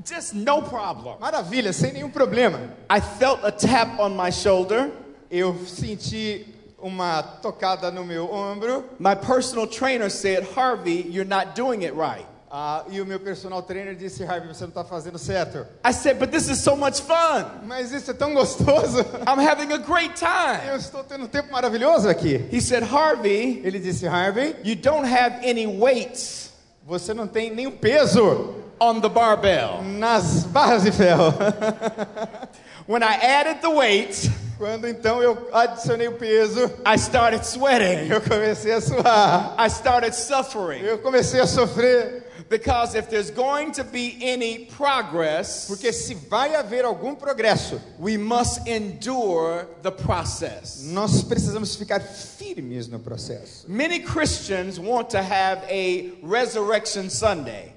Just 0.05 0.35
no 0.35 0.63
problem. 0.63 1.17
maravilha, 1.21 1.73
sem 1.73 1.93
nenhum 1.93 2.11
problema. 2.11 2.61
I 2.89 3.01
felt 3.01 3.45
a 3.45 3.51
tap 3.51 3.99
on 3.99 4.11
my 4.11 4.31
shoulder. 4.31 4.91
Eu 5.31 5.55
senti 5.67 6.47
uma 6.81 7.23
tocada 7.23 7.91
no 7.91 8.05
meu 8.05 8.33
ombro 8.33 8.85
My 8.99 9.15
personal 9.15 9.67
trainer 9.67 10.09
said, 10.09 10.47
Harvey, 10.57 11.03
you're 11.11 11.29
not 11.29 11.55
doing 11.55 11.85
it 11.85 11.95
right. 11.95 12.27
Ah, 12.51 12.85
e 12.89 12.99
o 12.99 13.05
meu 13.05 13.21
personal 13.21 13.61
trainer 13.63 13.95
disse, 13.95 14.25
Harvey, 14.25 14.49
você 14.49 14.63
não 14.63 14.71
está 14.71 14.83
fazendo 14.83 15.19
certo. 15.19 15.67
I 15.85 15.93
said, 15.93 16.19
But 16.19 16.31
this 16.31 16.49
is 16.49 16.61
so 16.61 16.75
much 16.77 17.03
fun. 17.03 17.45
Mas 17.67 17.93
isso 17.93 18.11
é 18.11 18.15
tão 18.15 18.33
gostoso. 18.33 19.01
I'm 19.29 19.39
having 19.39 19.71
a 19.73 19.79
great 19.79 20.15
time. 20.15 20.67
Eu 20.67 20.77
estou 20.77 21.05
tendo 21.05 21.25
um 21.25 21.29
tempo 21.29 21.53
maravilhoso 21.53 22.09
aqui. 22.09 22.49
He 22.51 22.61
said, 22.63 22.85
Harvey, 22.85 23.61
Ele 23.65 23.79
disse, 23.79 24.07
Harvey, 24.07 24.57
you 24.65 24.77
don't 24.77 25.07
have 25.07 25.47
any 25.47 25.67
weights 25.67 26.49
você 26.89 27.13
não 27.13 27.27
tem 27.27 27.55
nenhum 27.55 27.73
peso 27.73 28.55
on 28.81 29.01
the 29.01 29.09
barbell. 29.09 29.83
nas 29.83 30.45
barras 30.45 30.85
de 30.85 30.93
ferro. 30.93 31.31
When 32.87 33.03
I 33.03 33.15
added 33.15 33.61
the 33.61 33.71
weights, 33.71 34.29
Quando 34.59 34.89
então 34.89 35.23
eu 35.23 35.49
adicionei 35.53 36.09
o 36.09 36.13
peso, 36.19 36.69
I 36.85 36.97
started 36.97 37.45
sweating. 37.45 38.11
eu 38.11 38.21
comecei 38.21 38.73
a 38.73 38.81
suar. 38.81 39.55
I 39.57 39.69
started 39.69 40.13
suffering. 40.15 40.83
Eu 40.83 40.99
comecei 40.99 41.41
a 41.41 41.47
sofrer. 41.47 42.25
Because 42.49 42.95
if 42.97 43.09
there's 43.11 43.31
going 43.31 43.73
to 43.73 43.85
be 43.85 44.19
any 44.23 44.65
progress, 44.75 45.67
Porque 45.69 45.93
se 45.93 46.15
vai 46.15 46.55
haver 46.55 46.85
algum 46.85 47.15
progresso, 47.15 47.79
we 48.01 48.17
must 48.17 48.67
endure 48.67 49.67
the 49.83 49.91
process. 49.93 50.83
nós 50.85 51.23
precisamos 51.23 51.77
ficar 51.77 52.01
firmes 52.01 52.89
no 52.89 52.99
processo. 52.99 53.67
Many 53.69 54.01
Christians 54.01 54.81
want 54.81 55.11
to 55.11 55.19
have 55.23 55.63
a 55.69 56.15
resurrection 56.23 57.11
Sunday 57.11 57.75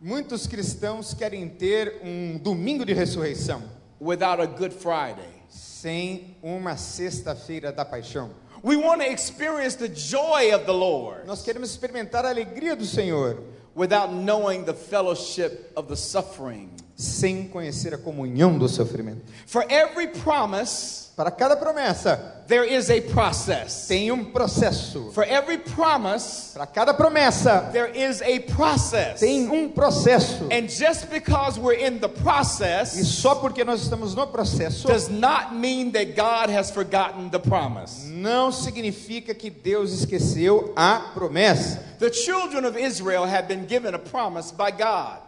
Muitos 0.00 0.46
cristãos 0.46 1.14
querem 1.14 1.48
ter 1.48 2.00
um 2.02 2.38
domingo 2.38 2.84
de 2.84 2.92
ressurreição 2.92 3.62
without 4.00 4.40
a 4.42 4.46
Good 4.46 4.74
Friday. 4.74 5.36
sem 5.48 6.36
uma 6.42 6.76
sexta-feira 6.76 7.72
da 7.72 7.84
paixão. 7.84 8.30
We 8.62 8.76
want 8.76 9.00
to 9.02 9.06
experience 9.10 9.76
the 9.76 9.88
joy 9.88 10.52
of 10.54 10.64
the 10.64 10.72
Lord 10.72 11.26
Nós 11.26 11.42
queremos 11.42 11.70
experimentar 11.70 12.24
a 12.24 12.30
alegria 12.30 12.74
do 12.74 12.84
Senhor 12.84 13.42
without 13.76 14.12
knowing 14.12 14.64
the 14.64 14.74
fellowship 14.74 15.70
of 15.76 15.88
the 15.88 15.96
suffering. 15.96 16.70
sem 16.96 17.46
conhecer 17.48 17.94
a 17.94 17.98
comunhão 17.98 18.58
do 18.58 18.68
sofrimento. 18.68 19.22
For 19.46 19.64
every 19.70 20.08
promise, 20.08 21.05
Para 21.16 21.30
cada 21.30 21.56
promessa 21.56 22.44
there 22.46 22.62
is 22.62 22.90
a 22.90 23.00
process. 23.00 23.88
tem 23.88 24.12
um 24.12 24.22
processo. 24.22 25.10
For 25.14 25.24
every 25.24 25.56
promise, 25.56 26.52
Para 26.52 26.66
cada 26.66 26.92
promessa 26.92 27.70
there 27.72 27.90
is 27.90 28.20
a 28.20 28.40
process. 28.54 29.18
tem 29.20 29.48
um 29.48 29.70
processo. 29.70 30.44
And 30.52 30.68
just 30.68 31.08
because 31.08 31.58
we're 31.58 31.72
in 31.78 32.00
the 32.00 32.06
E 32.08 32.22
process 32.22 32.92
só 33.08 33.34
porque 33.36 33.64
nós 33.64 33.80
estamos 33.82 34.14
no 34.14 34.26
processo 34.26 34.86
does 34.88 35.08
not 35.08 35.54
mean 35.54 35.90
that 35.92 36.14
God 36.14 36.50
has 36.50 36.70
forgotten 36.70 37.30
the 37.30 37.38
promise. 37.40 38.04
não 38.10 38.52
significa 38.52 39.34
que 39.34 39.48
Deus 39.48 39.92
esqueceu 39.92 40.74
a 40.76 41.12
promessa. 41.14 41.82
The 41.98 42.12
children 42.12 42.66
of 42.66 42.76
Israel 42.78 43.24
have 43.24 43.48
been 43.48 43.64
given 43.66 43.94
a 43.94 43.98
promise 43.98 44.52
by 44.52 44.70
God. 44.70 45.20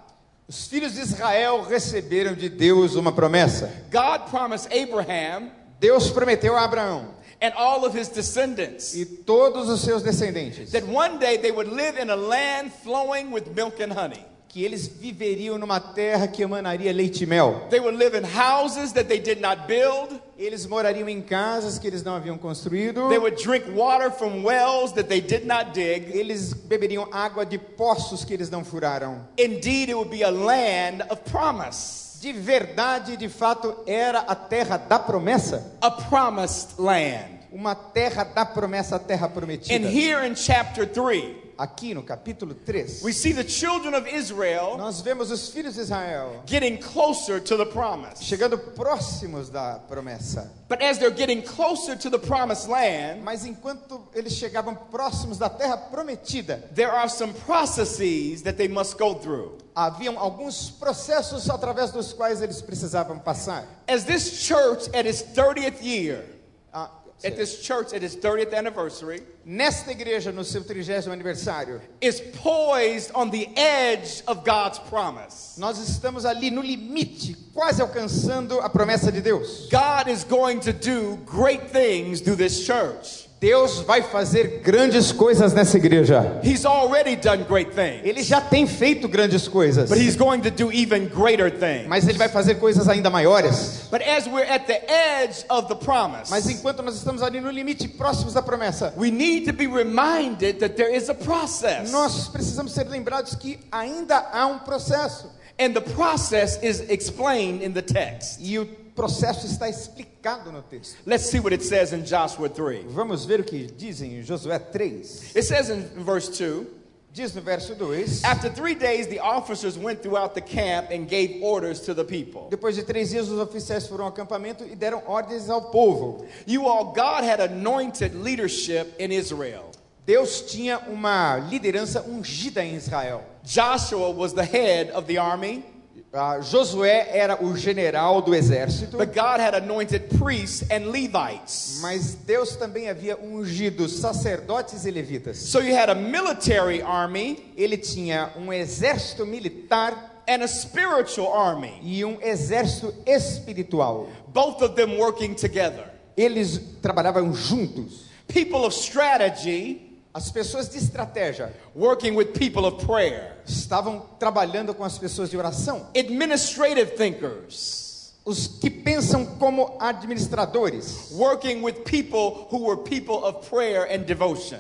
Os 0.47 0.66
filhos 0.66 0.95
de 0.95 1.00
Israel 1.00 1.62
receberam 1.62 2.35
de 2.35 2.49
Deus 2.50 2.95
uma 2.95 3.11
promessa. 3.12 3.71
God 3.90 4.28
promised 4.30 4.71
Abraham 4.73 5.50
Deus 5.80 6.11
prometeu 6.11 6.56
a 6.56 6.64
Abraão 6.64 7.08
and 7.40 7.52
all 7.56 7.85
of 7.85 7.97
his 7.97 8.08
descendants 8.08 8.94
e 8.94 9.04
todos 9.04 9.68
os 9.68 9.80
seus 9.82 10.02
descendentes 10.02 10.73
that 10.73 10.85
one 10.87 11.18
day 11.18 11.38
they 11.38 11.52
would 11.52 11.70
live 11.70 11.97
in 11.97 12.11
a 12.11 12.16
land 12.16 12.73
flowing 12.82 13.30
with 13.30 13.54
milk 13.54 13.80
and 13.80 13.92
honey. 13.92 14.25
que 14.49 14.64
eles 14.64 14.88
viveriam 14.88 15.58
numa 15.58 15.78
terra 15.78 16.26
que 16.26 16.42
emanaria 16.42 16.90
leite 16.92 17.25
e 17.25 17.26
mel. 17.26 17.66
They 17.68 17.80
would 17.80 17.97
live 17.99 18.16
in 18.16 18.25
houses 18.25 18.92
that 18.92 19.06
they 19.06 19.20
did 19.20 19.40
not 19.40 19.66
build. 19.66 20.18
Eles 20.38 20.66
morariam 20.66 21.08
em 21.08 21.20
casas 21.20 21.78
que 21.78 21.87
eles 21.87 22.02
não 22.02 22.16
haviam 22.16 22.38
construído. 22.38 23.08
They 23.11 23.18
would 23.18 23.37
drink 23.37 23.66
water 23.76 24.11
from 24.11 24.42
wells 24.42 24.92
that 24.92 25.08
they 25.08 25.20
did 25.20 25.47
not 25.47 25.73
dig. 25.75 26.11
Eles 26.16 26.54
beberiam 26.54 27.06
água 27.12 27.44
de 27.44 27.58
poços 27.58 28.25
que 28.25 28.32
eles 28.32 28.49
não 28.49 28.64
furaram. 28.64 29.20
Indeed, 29.37 29.90
it 29.90 29.94
would 29.94 30.11
be 30.11 30.25
a 30.25 30.30
land 30.30 31.02
of 31.11 31.23
promise, 31.30 32.07
De 32.20 32.32
verdade, 32.32 33.16
de 33.16 33.28
fato, 33.28 33.82
era 33.87 34.20
a 34.20 34.34
terra 34.34 34.76
da 34.76 34.98
promessa. 34.98 35.76
a 35.80 35.90
promised 35.90 36.70
land. 36.78 37.38
Uma 37.52 37.75
terra 37.75 38.25
da 38.25 38.44
promessa, 38.44 38.96
a 38.96 38.98
terra 38.98 39.26
And 39.26 39.30
prometida. 39.32 39.88
here 39.88 40.26
in 40.26 40.34
chapter 40.34 40.84
3, 40.84 41.47
Aqui 41.58 41.92
no 41.92 42.04
capítulo 42.04 42.54
3, 42.54 43.02
we 43.02 43.12
see 43.12 43.32
the 43.32 43.42
children 43.42 43.92
of 43.92 44.06
Israel 44.06 44.76
nós 44.78 45.00
vemos 45.00 45.32
os 45.32 45.50
filhos 45.50 45.74
de 45.74 45.80
Israel 45.80 46.40
getting 46.46 46.76
closer 46.78 47.40
to 47.40 47.56
the 47.56 47.66
promise. 47.66 48.22
chegando 48.22 48.56
próximos 48.56 49.50
da 49.50 49.80
promessa. 49.88 50.48
But 50.68 50.80
as 50.80 50.98
they're 50.98 51.10
getting 51.10 51.42
closer 51.42 51.96
to 51.96 52.10
the 52.10 52.18
promised 52.18 52.68
land, 52.68 53.24
Mas 53.24 53.44
enquanto 53.44 54.06
eles 54.14 54.34
chegavam 54.34 54.76
próximos 54.76 55.36
da 55.36 55.48
terra 55.48 55.76
prometida, 55.76 56.62
there 56.72 56.92
are 56.92 57.08
some 57.08 57.32
processes 57.44 58.42
that 58.42 58.56
they 58.56 58.68
must 58.68 58.96
go 58.96 59.14
through. 59.14 59.58
haviam 59.74 60.16
alguns 60.16 60.70
processos 60.70 61.48
através 61.50 61.90
dos 61.90 62.12
quais 62.12 62.40
eles 62.40 62.62
precisavam 62.62 63.18
passar. 63.18 63.64
As 63.88 64.04
this 64.04 64.46
church 64.46 64.88
at 64.94 65.06
its 65.06 65.22
30th 65.22 65.82
year, 65.82 66.24
Ah, 66.72 66.90
at 67.25 67.37
this 67.37 67.62
church 67.62 67.92
at 67.92 68.02
its 68.02 68.16
30th 68.16 68.54
anniversary, 68.54 69.22
Nesta 69.44 69.92
igreja, 69.92 70.32
no 70.32 70.42
seu 70.42 70.62
trigésimo 70.62 71.12
aniversário, 71.12 71.80
is 72.00 72.20
poised 72.20 73.10
on 73.14 73.30
the 73.30 73.48
edge 73.56 74.22
of 74.26 74.44
God's 74.44 74.78
promise. 74.78 75.56
nós 75.58 75.78
estamos 75.78 76.25
ali 76.25 76.50
no 76.50 76.60
limite, 76.60 77.34
quase 77.54 77.80
alcançando 77.80 78.60
a 78.60 78.68
promessa 78.68 79.10
de 79.10 79.20
Deus. 79.20 79.68
God 79.70 80.08
is 80.08 80.22
going 80.22 80.60
to 80.60 80.72
do 80.72 81.16
great 81.25 81.70
things 81.70 82.20
through 82.20 82.37
this 82.37 82.64
church. 82.66 83.27
Deus 83.40 83.78
vai 83.80 84.02
fazer 84.02 84.61
grandes 84.64 85.12
coisas 85.12 85.52
nessa 85.52 85.76
igreja. 85.76 86.40
He's 86.42 86.64
already 86.64 87.14
done 87.14 87.45
great 87.45 87.71
things, 87.73 88.00
Ele 88.04 88.23
já 88.23 88.40
tem 88.40 88.66
feito 88.66 89.07
grandes 89.09 89.47
coisas, 89.47 89.88
but 89.88 89.97
He's 89.97 90.16
going 90.16 90.40
to 90.40 90.50
do 90.50 90.73
even 90.73 91.07
greater 91.09 91.49
things. 91.50 91.87
mas 91.87 92.09
ele 92.09 92.18
vai 92.18 92.28
fazer 92.28 92.57
coisas 92.57 92.88
ainda 92.88 93.09
maiores. 93.11 93.83
But 93.90 94.02
as 94.02 94.26
we're 94.26 94.45
at 94.50 94.66
the 94.66 94.80
edge 94.90 95.45
of 95.49 95.68
the 95.68 95.76
promise, 95.76 96.30
Mas 96.30 96.49
enquanto 96.49 96.83
nós 96.83 96.97
estamos 96.97 97.23
ali 97.23 97.40
no 97.40 97.50
limite, 97.50 97.87
próximos 97.87 98.33
da 98.35 98.42
promessa, 98.42 98.92
we 98.97 99.11
need 99.11 99.45
to 99.47 99.52
be 99.52 99.66
reminded 99.68 100.59
that 100.59 100.75
there 100.75 100.92
is 100.95 101.09
a 101.09 101.14
process. 101.14 101.92
nós 101.92 102.28
precisamos 102.28 102.73
ser 102.73 102.88
lembrados 102.88 103.35
que 103.37 103.61
ainda 103.71 104.16
há 104.33 104.47
um 104.47 104.59
processo. 104.59 105.30
And 105.58 105.74
the 105.74 105.80
process 105.80 106.62
is 106.62 106.80
explained 106.88 107.62
in 107.62 107.72
the 107.72 107.82
text. 107.82 108.40
E 108.40 108.58
o 108.58 108.66
processo 108.94 109.46
está 109.46 109.68
explicado 109.68 110.52
no 110.52 110.62
texto. 110.62 110.96
Let's 111.04 111.26
see 111.26 111.40
what 111.40 111.52
it 111.52 111.64
says 111.64 111.92
in 111.92 112.04
Joshua 112.04 112.48
3. 112.48 112.84
Vamos 112.90 113.24
ver 113.24 113.40
o 113.40 113.44
que 113.44 113.66
dizem 113.66 114.18
em 114.18 114.22
Josué 114.22 114.58
3. 114.58 115.36
It 115.36 115.44
says 115.44 115.70
in 115.70 115.82
verse 116.04 116.28
2 116.28 116.78
Diz 117.18 117.34
no 117.34 117.40
verso 117.40 117.74
2: 117.74 118.22
After 118.22 118.48
three 118.48 118.74
days, 118.74 119.08
the 119.08 119.18
officers 119.18 119.76
went 119.78 120.02
throughout 120.02 120.34
the 120.34 120.40
camp 120.40 120.90
and 120.90 121.08
gave 121.08 121.42
orders 121.42 121.80
to 121.80 121.94
the 121.94 122.04
people. 122.04 122.48
Depois 122.50 122.76
de 122.76 122.82
três 122.82 123.10
dias, 123.10 123.28
os 123.28 123.40
oficiais 123.40 123.88
foram 123.88 124.04
ao 124.04 124.10
acampamento 124.10 124.64
e 124.64 124.76
deram 124.76 125.02
ordens 125.06 125.50
ao 125.50 125.62
povo. 125.70 126.26
You 126.46 126.66
all, 126.66 126.92
God 126.92 127.24
had 127.24 127.40
anointed 127.40 128.14
leadership 128.14 128.94
in 129.00 129.10
Israel. 129.10 129.72
Deus 130.06 130.42
tinha 130.42 130.78
uma 130.88 131.38
liderança 131.50 132.02
ungida 132.02 132.64
em 132.64 132.74
Israel. 132.74 133.24
Joshua 133.48 134.10
was 134.10 134.34
the 134.34 134.44
head 134.44 134.90
of 134.90 135.06
the 135.06 135.16
army, 135.18 135.64
Ah, 136.12 136.38
Josué 136.40 137.06
era 137.10 137.36
o 137.38 137.54
general 137.54 138.22
do 138.22 138.32
exército, 138.32 138.96
but 138.96 139.12
God 139.14 139.40
had 139.40 139.54
anointed 139.54 140.08
priests 140.18 140.64
and 140.70 140.86
Levites. 140.90 141.80
mas 141.82 142.14
Deus 142.26 142.56
também 142.56 142.88
havia 142.88 143.16
ungido 143.18 143.86
sacerdotes 143.88 144.86
e 144.86 144.90
levitas. 144.90 145.36
So 145.36 145.60
you 145.60 145.74
had 145.74 145.90
a 145.90 145.94
military 145.94 146.80
army 146.80 147.38
Ele 147.56 147.76
tinha 147.76 148.30
um 148.38 148.50
exército 148.52 149.26
militar 149.26 149.94
and 150.26 150.42
a 150.42 150.48
spiritual 150.48 151.30
army, 151.30 151.78
e 151.82 152.02
um 152.04 152.18
exército 152.22 152.92
espiritual. 153.06 154.08
both 154.32 154.62
of 154.62 154.74
them 154.76 154.96
working 154.98 155.34
together. 155.34 155.90
Eles 156.16 156.58
trabalhavam 156.82 157.34
juntos. 157.34 158.04
People 158.28 158.64
of 158.64 158.74
strategy 158.74 159.88
As 160.18 160.32
pessoas 160.32 160.68
de 160.68 160.78
estratégia 160.78 161.54
working 161.76 162.16
with 162.16 162.32
people 162.32 162.66
of 162.66 162.84
prayer. 162.84 163.37
estavam 163.46 164.00
trabalhando 164.18 164.75
com 164.75 164.82
as 164.82 164.98
pessoas 164.98 165.30
de 165.30 165.37
oração. 165.37 165.87
Administrative 165.96 166.96
thinkers 166.96 168.14
Os 168.25 168.48
que 168.48 168.68
pensam 168.68 169.25
como 169.25 169.76
administradores 169.78 171.12
working 171.12 171.62
with 171.62 171.84
people 171.84 172.48
who 172.50 172.66
were 172.66 172.82
people 172.82 173.25
of 173.25 173.48
prayer 173.48 173.84
and 173.84 174.06
devotion. 174.06 174.58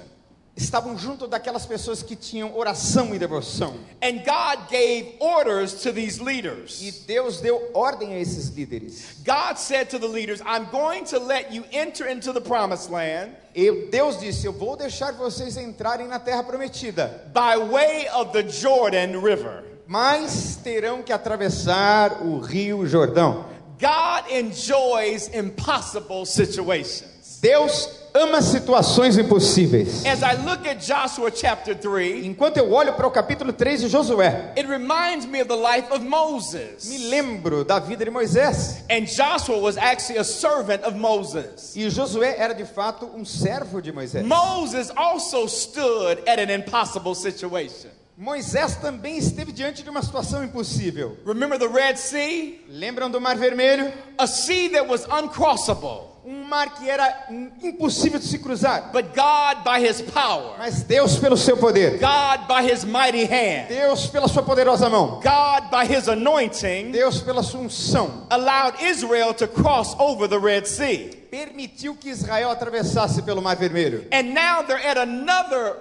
Estavam 0.58 0.98
junto 0.98 1.26
daquelas 1.26 1.64
pessoas 1.64 2.02
que 2.02 2.16
tinham 2.16 2.56
oração 2.56 3.14
e 3.14 3.18
devoção. 3.18 3.74
And 4.02 4.18
God 4.18 4.68
gave 4.70 5.16
orders 5.20 5.82
to 5.82 5.92
these 5.92 6.20
E 6.20 6.24
leaders. 6.24 6.80
Deus 7.06 7.40
deu 7.40 7.70
ordem 7.72 8.14
a 8.14 8.18
esses 8.18 8.48
líderes. 8.50 9.16
God 9.24 9.56
said 9.56 9.88
to 9.90 9.98
the 9.98 10.06
leaders, 10.06 10.40
I'm 10.40 10.66
going 10.70 11.04
to 11.06 11.18
let 11.18 11.52
you 11.52 11.64
enter 11.72 12.06
into 12.08 12.32
the 12.32 12.40
promised 12.40 12.90
land 12.90 13.32
E 13.54 13.88
Deus 13.90 14.18
disse: 14.18 14.46
Eu 14.46 14.52
vou 14.52 14.76
deixar 14.76 15.12
vocês 15.12 15.56
entrarem 15.56 16.06
na 16.06 16.18
terra 16.18 16.42
prometida, 16.42 17.24
by 17.32 17.56
way 17.70 18.08
of 18.10 18.32
the 18.32 18.48
Jordan 18.48 19.20
River. 19.20 19.64
mas 19.86 20.56
terão 20.62 21.02
que 21.02 21.12
atravessar 21.12 22.22
o 22.22 22.38
rio 22.40 22.86
Jordão. 22.86 23.46
God 23.80 24.30
enjoys 24.30 25.30
impossible 25.32 26.26
situations. 26.26 27.38
Deus 27.40 27.86
ama 28.14 28.40
situações 28.42 29.16
impossíveis. 29.18 30.04
As 30.04 30.22
I 30.22 30.36
look 30.44 30.66
at 30.68 30.78
Joshua 30.84 31.30
chapter 31.34 31.74
3, 31.76 32.24
Enquanto 32.26 32.56
eu 32.56 32.72
olho 32.72 32.92
para 32.94 33.06
o 33.06 33.10
capítulo 33.10 33.52
3 33.52 33.82
de 33.82 33.88
Josué, 33.88 34.52
it 34.56 34.66
reminds 34.68 35.26
me 35.26 35.40
of 35.40 35.48
the 35.48 35.56
life 35.56 35.90
of 35.92 36.04
Moses. 36.04 36.88
me 36.88 36.98
lembro 37.08 37.64
da 37.64 37.78
vida 37.78 38.04
de 38.04 38.10
Moisés. 38.10 38.82
And 38.90 39.04
Joshua 39.06 39.58
was 39.58 39.76
actually 39.76 40.18
a 40.18 40.24
servant 40.24 40.82
of 40.84 40.96
Moses. 40.96 41.74
E 41.76 41.88
Josué 41.90 42.36
era 42.38 42.54
de 42.54 42.64
fato 42.64 43.06
um 43.14 43.24
servo 43.24 43.80
de 43.80 43.92
Moisés. 43.92 44.24
Moses 44.24 44.90
also 44.96 45.46
stood 45.46 46.20
at 46.26 46.38
an 46.38 46.50
impossible 46.52 47.14
situation. 47.14 47.90
Moisés 48.20 48.74
também 48.74 49.16
esteve 49.16 49.52
diante 49.52 49.84
de 49.84 49.88
uma 49.90 50.02
situação 50.02 50.42
impossível. 50.42 51.16
Remember 51.24 51.56
the 51.56 51.68
Red 51.68 51.96
Sea? 51.98 52.58
Lembram 52.68 53.08
do 53.08 53.20
Mar 53.20 53.36
Vermelho? 53.36 53.92
A 54.18 54.26
sea 54.26 54.68
that 54.70 54.88
was 54.88 55.06
uncrossable. 55.06 56.17
Um 56.28 56.44
mar 56.44 56.74
que 56.74 56.90
era 56.90 57.26
impossível 57.62 58.18
de 58.18 58.26
se 58.26 58.38
cruzar. 58.38 58.92
But 58.92 59.14
God, 59.14 59.64
by 59.64 59.80
his 59.80 60.02
power, 60.02 60.56
Mas 60.58 60.82
Deus, 60.82 61.18
pelo 61.18 61.38
seu 61.38 61.56
poder, 61.56 61.98
God, 61.98 62.46
by 62.46 62.62
his 62.62 62.84
mighty 62.84 63.24
hand, 63.24 63.68
Deus, 63.68 64.08
pela 64.08 64.28
sua 64.28 64.42
poderosa 64.42 64.90
mão, 64.90 65.20
God, 65.22 65.70
by 65.70 65.86
his 65.86 66.06
anointing, 66.06 66.92
Deus, 66.92 67.22
pela 67.22 67.42
sua 67.42 67.60
unção, 67.60 68.26
allowed 68.30 68.74
Israel 68.82 69.32
to 69.32 69.48
cross 69.48 69.96
over 69.98 70.28
the 70.28 70.38
Red 70.38 70.66
Sea. 70.66 71.10
permitiu 71.30 71.94
que 71.94 72.10
Israel 72.10 72.50
atravessasse 72.50 73.22
pelo 73.22 73.40
Mar 73.40 73.56
Vermelho. 73.56 74.04
And 74.12 74.34
now 74.34 74.60
they're 74.62 74.78
at 74.78 74.98
another 74.98 75.76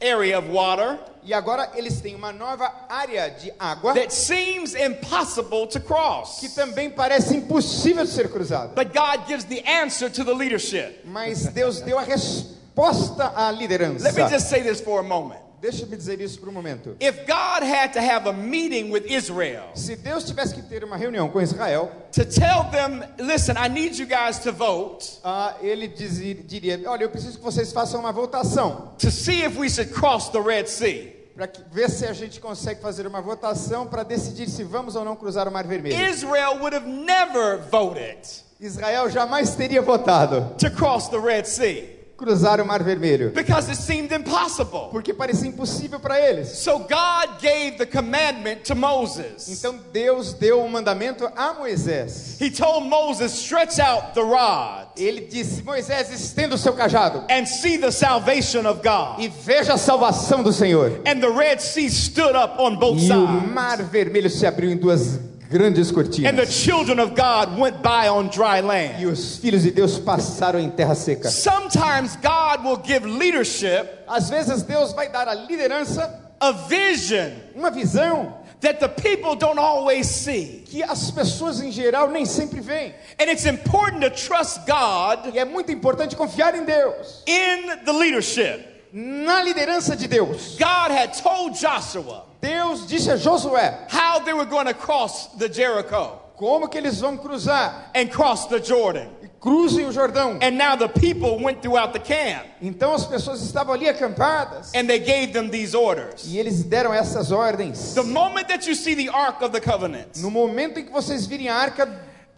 area 0.00 0.38
of 0.38 0.48
water 0.48 0.96
E 1.28 1.34
agora 1.34 1.72
eles 1.74 2.00
têm 2.00 2.14
uma 2.14 2.32
nova 2.32 2.72
área 2.88 3.28
de 3.28 3.52
água 3.58 3.92
that 3.92 4.14
seems 4.14 4.74
impossible 4.74 5.66
to 5.66 5.78
cross. 5.78 6.40
que 6.40 6.48
também 6.48 6.88
parece 6.88 7.36
impossível 7.36 8.02
de 8.02 8.10
ser 8.10 8.30
cruzada. 8.30 8.68
But 8.68 8.94
God 8.94 9.28
gives 9.28 9.44
the 9.44 9.62
answer 9.70 10.10
to 10.10 10.24
the 10.24 10.32
leadership. 10.32 11.02
Mas 11.04 11.44
Deus 11.48 11.82
deu 11.82 11.98
a 11.98 12.02
resposta 12.02 13.30
à 13.36 13.50
liderança. 13.50 14.04
Let 14.04 14.14
me 14.14 14.26
just 14.30 14.48
say 14.48 14.62
this 14.62 14.80
for 14.80 15.00
a 15.00 15.02
moment. 15.02 15.40
Deixa-me 15.60 15.98
dizer 15.98 16.18
isso 16.18 16.38
por 16.38 16.48
um 16.48 16.52
momento. 16.52 16.96
If 16.98 17.26
God 17.26 17.62
had 17.62 17.92
to 17.92 18.00
have 18.00 18.26
a 18.26 18.32
meeting 18.32 18.90
with 18.90 19.04
Israel 19.10 19.72
Se 19.74 19.96
Deus 19.96 20.24
tivesse 20.24 20.54
que 20.54 20.62
ter 20.62 20.82
uma 20.82 20.96
reunião 20.96 21.28
com 21.28 21.42
Israel, 21.42 21.90
to 22.12 22.24
tell 22.24 22.64
them, 22.70 23.02
listen, 23.18 23.58
I 23.58 23.68
need 23.68 23.98
you 23.98 24.06
guys 24.06 24.38
to 24.44 24.52
vote 24.52 25.18
ah, 25.22 25.54
ele 25.60 25.88
diria: 25.88 26.80
Olha, 26.86 27.02
eu 27.02 27.10
preciso 27.10 27.36
que 27.36 27.44
vocês 27.44 27.70
façam 27.70 28.00
uma 28.00 28.12
votação 28.12 28.94
to 28.98 29.10
see 29.10 29.44
if 29.44 29.58
we 29.58 29.68
should 29.68 29.92
cross 29.92 30.30
the 30.30 30.40
Red 30.40 30.68
Sea. 30.68 31.17
Para 31.38 31.48
ver 31.70 31.88
se 31.88 32.04
a 32.04 32.12
gente 32.12 32.40
consegue 32.40 32.80
fazer 32.80 33.06
uma 33.06 33.20
votação 33.20 33.86
para 33.86 34.02
decidir 34.02 34.50
se 34.50 34.64
vamos 34.64 34.96
ou 34.96 35.04
não 35.04 35.14
cruzar 35.14 35.46
o 35.46 35.52
Mar 35.52 35.64
Vermelho. 35.64 35.96
Israel 35.96 36.56
would 36.58 36.74
have 36.74 36.84
never 36.84 37.60
voted 37.70 38.18
Israel 38.58 39.08
jamais 39.08 39.54
teria 39.54 39.80
votado 39.80 40.52
to 40.58 40.68
cross 40.68 41.08
the 41.08 41.16
Red 41.16 41.44
Sea 41.44 41.97
cruzar 42.18 42.60
o 42.60 42.66
Mar 42.66 42.82
Vermelho, 42.82 43.30
because 43.32 43.70
it 43.70 43.76
seemed 43.78 44.10
impossible. 44.12 44.88
porque 44.90 45.14
parecia 45.14 45.48
impossível 45.48 46.00
para 46.00 46.18
eles. 46.20 46.48
So 46.58 46.80
God 46.80 47.40
gave 47.40 47.78
the 47.78 47.86
commandment 47.86 48.64
to 48.64 48.74
Moses. 48.74 49.48
Então 49.48 49.78
Deus 49.92 50.32
deu 50.34 50.60
um 50.60 50.68
mandamento 50.68 51.30
a 51.36 51.54
Moisés. 51.54 52.36
He 52.40 52.50
told 52.50 52.88
Moses, 52.88 53.32
stretch 53.32 53.78
out 53.78 54.14
the 54.14 54.20
rod 54.22 54.88
Ele 54.96 55.20
disse: 55.30 55.62
Moisés, 55.62 56.10
estenda 56.10 56.56
o 56.56 56.58
seu 56.58 56.72
cajado 56.72 57.24
and 57.30 57.46
see 57.46 57.78
the 57.78 57.92
salvation 57.92 58.66
of 58.66 58.80
God. 58.82 59.20
e 59.20 59.28
veja 59.28 59.74
a 59.74 59.78
salvação 59.78 60.42
do 60.42 60.52
Senhor. 60.52 61.00
And 61.06 61.20
the 61.20 61.30
Red 61.30 61.60
Sea 61.60 61.88
stood 61.88 62.34
up 62.36 62.60
on 62.60 62.76
both 62.80 62.98
E 63.00 63.04
o 63.12 63.26
sides. 63.28 63.52
Mar 63.52 63.82
Vermelho 63.84 64.28
se 64.28 64.44
abriu 64.44 64.70
em 64.72 64.76
duas 64.76 65.20
grandes 65.50 65.90
And 65.90 65.94
the 65.96 66.02
cortinas. 66.44 66.64
children 66.64 66.98
of 67.00 67.14
God 67.14 67.58
went 67.58 67.82
by 67.82 68.08
on 68.08 68.28
dry 68.28 68.58
E 68.58 68.62
land. 68.62 69.04
os 69.06 69.38
filhos 69.38 69.62
de 69.62 69.70
Deus 69.70 69.98
passaram 69.98 70.58
em 70.60 70.70
terra 70.70 70.94
seca. 70.94 71.30
Sometimes 71.30 72.16
God 72.16 72.64
will 72.64 72.80
give 72.84 73.04
leadership 73.06 73.88
Às 74.06 74.28
vezes 74.30 74.62
Deus 74.62 74.92
vai 74.92 75.08
dar 75.08 75.26
a 75.28 75.34
liderança 75.34 76.24
a 76.40 76.52
vision 76.52 77.30
uma 77.54 77.70
visão 77.70 78.32
that 78.60 78.78
the 78.80 78.88
people 78.88 79.34
don't 79.36 79.58
always 79.58 80.06
see. 80.06 80.64
que 80.66 80.82
as 80.82 81.10
pessoas 81.10 81.60
em 81.60 81.70
geral 81.72 82.10
nem 82.10 82.24
sempre 82.24 82.60
veem. 82.60 82.92
And 83.20 83.30
it's 83.30 83.44
important 83.46 84.00
to 84.02 84.10
trust 84.10 84.60
God 84.66 85.34
E 85.34 85.38
é 85.38 85.44
muito 85.44 85.70
importante 85.72 86.14
confiar 86.16 86.54
em 86.54 86.64
Deus, 86.64 87.22
in 87.26 87.84
the 87.84 87.92
leadership. 87.92 88.64
na 88.92 89.42
liderança 89.42 89.94
de 89.96 90.06
Deus. 90.08 90.56
God 90.58 90.90
had 90.90 91.12
told 91.22 91.58
Joshua 91.58 92.24
Deus 92.48 92.86
disse 92.86 93.10
a 93.10 93.16
Josué 93.16 93.90
how 93.90 94.20
they 94.20 94.32
were 94.32 94.46
going 94.46 94.66
to 94.66 94.74
cross 94.74 95.26
the 95.38 95.48
Jericho 95.48 96.18
como 96.34 96.68
que 96.68 96.78
eles 96.78 97.00
vão 97.00 97.18
cruzar 97.18 97.90
and 97.94 98.10
cross 98.10 98.46
the 98.46 98.58
Jordan. 98.58 99.08
cruzem 99.40 99.86
o 99.86 99.92
Jordão. 99.92 100.38
And 100.42 100.56
now 100.56 100.74
the 100.76 100.88
people 100.88 101.38
went 101.42 101.60
throughout 101.60 101.92
the 101.92 101.98
camp 101.98 102.46
Então 102.62 102.94
as 102.94 103.04
pessoas 103.04 103.42
estavam 103.42 103.74
ali 103.74 103.88
acampadas 103.88 104.72
and 104.74 104.86
they 104.88 104.98
gave 104.98 105.32
them 105.32 105.50
these 105.50 105.74
orders. 105.76 106.24
e 106.26 106.38
eles 106.38 106.62
deram 106.64 106.94
essas 106.94 107.30
ordens. 107.30 107.94
The 107.94 108.02
moment 108.02 108.48
that 108.48 108.66
you 108.66 108.74
see 108.74 108.94
the 108.94 109.10
Ark 109.10 109.42
of 109.42 109.52
the 109.52 109.60
Covenant 109.60 110.16
No 110.16 110.30
momento 110.30 110.78
em 110.78 110.86
que 110.86 110.92
vocês 110.92 111.26
virem 111.26 111.48
a 111.48 111.54
arca 111.54 111.86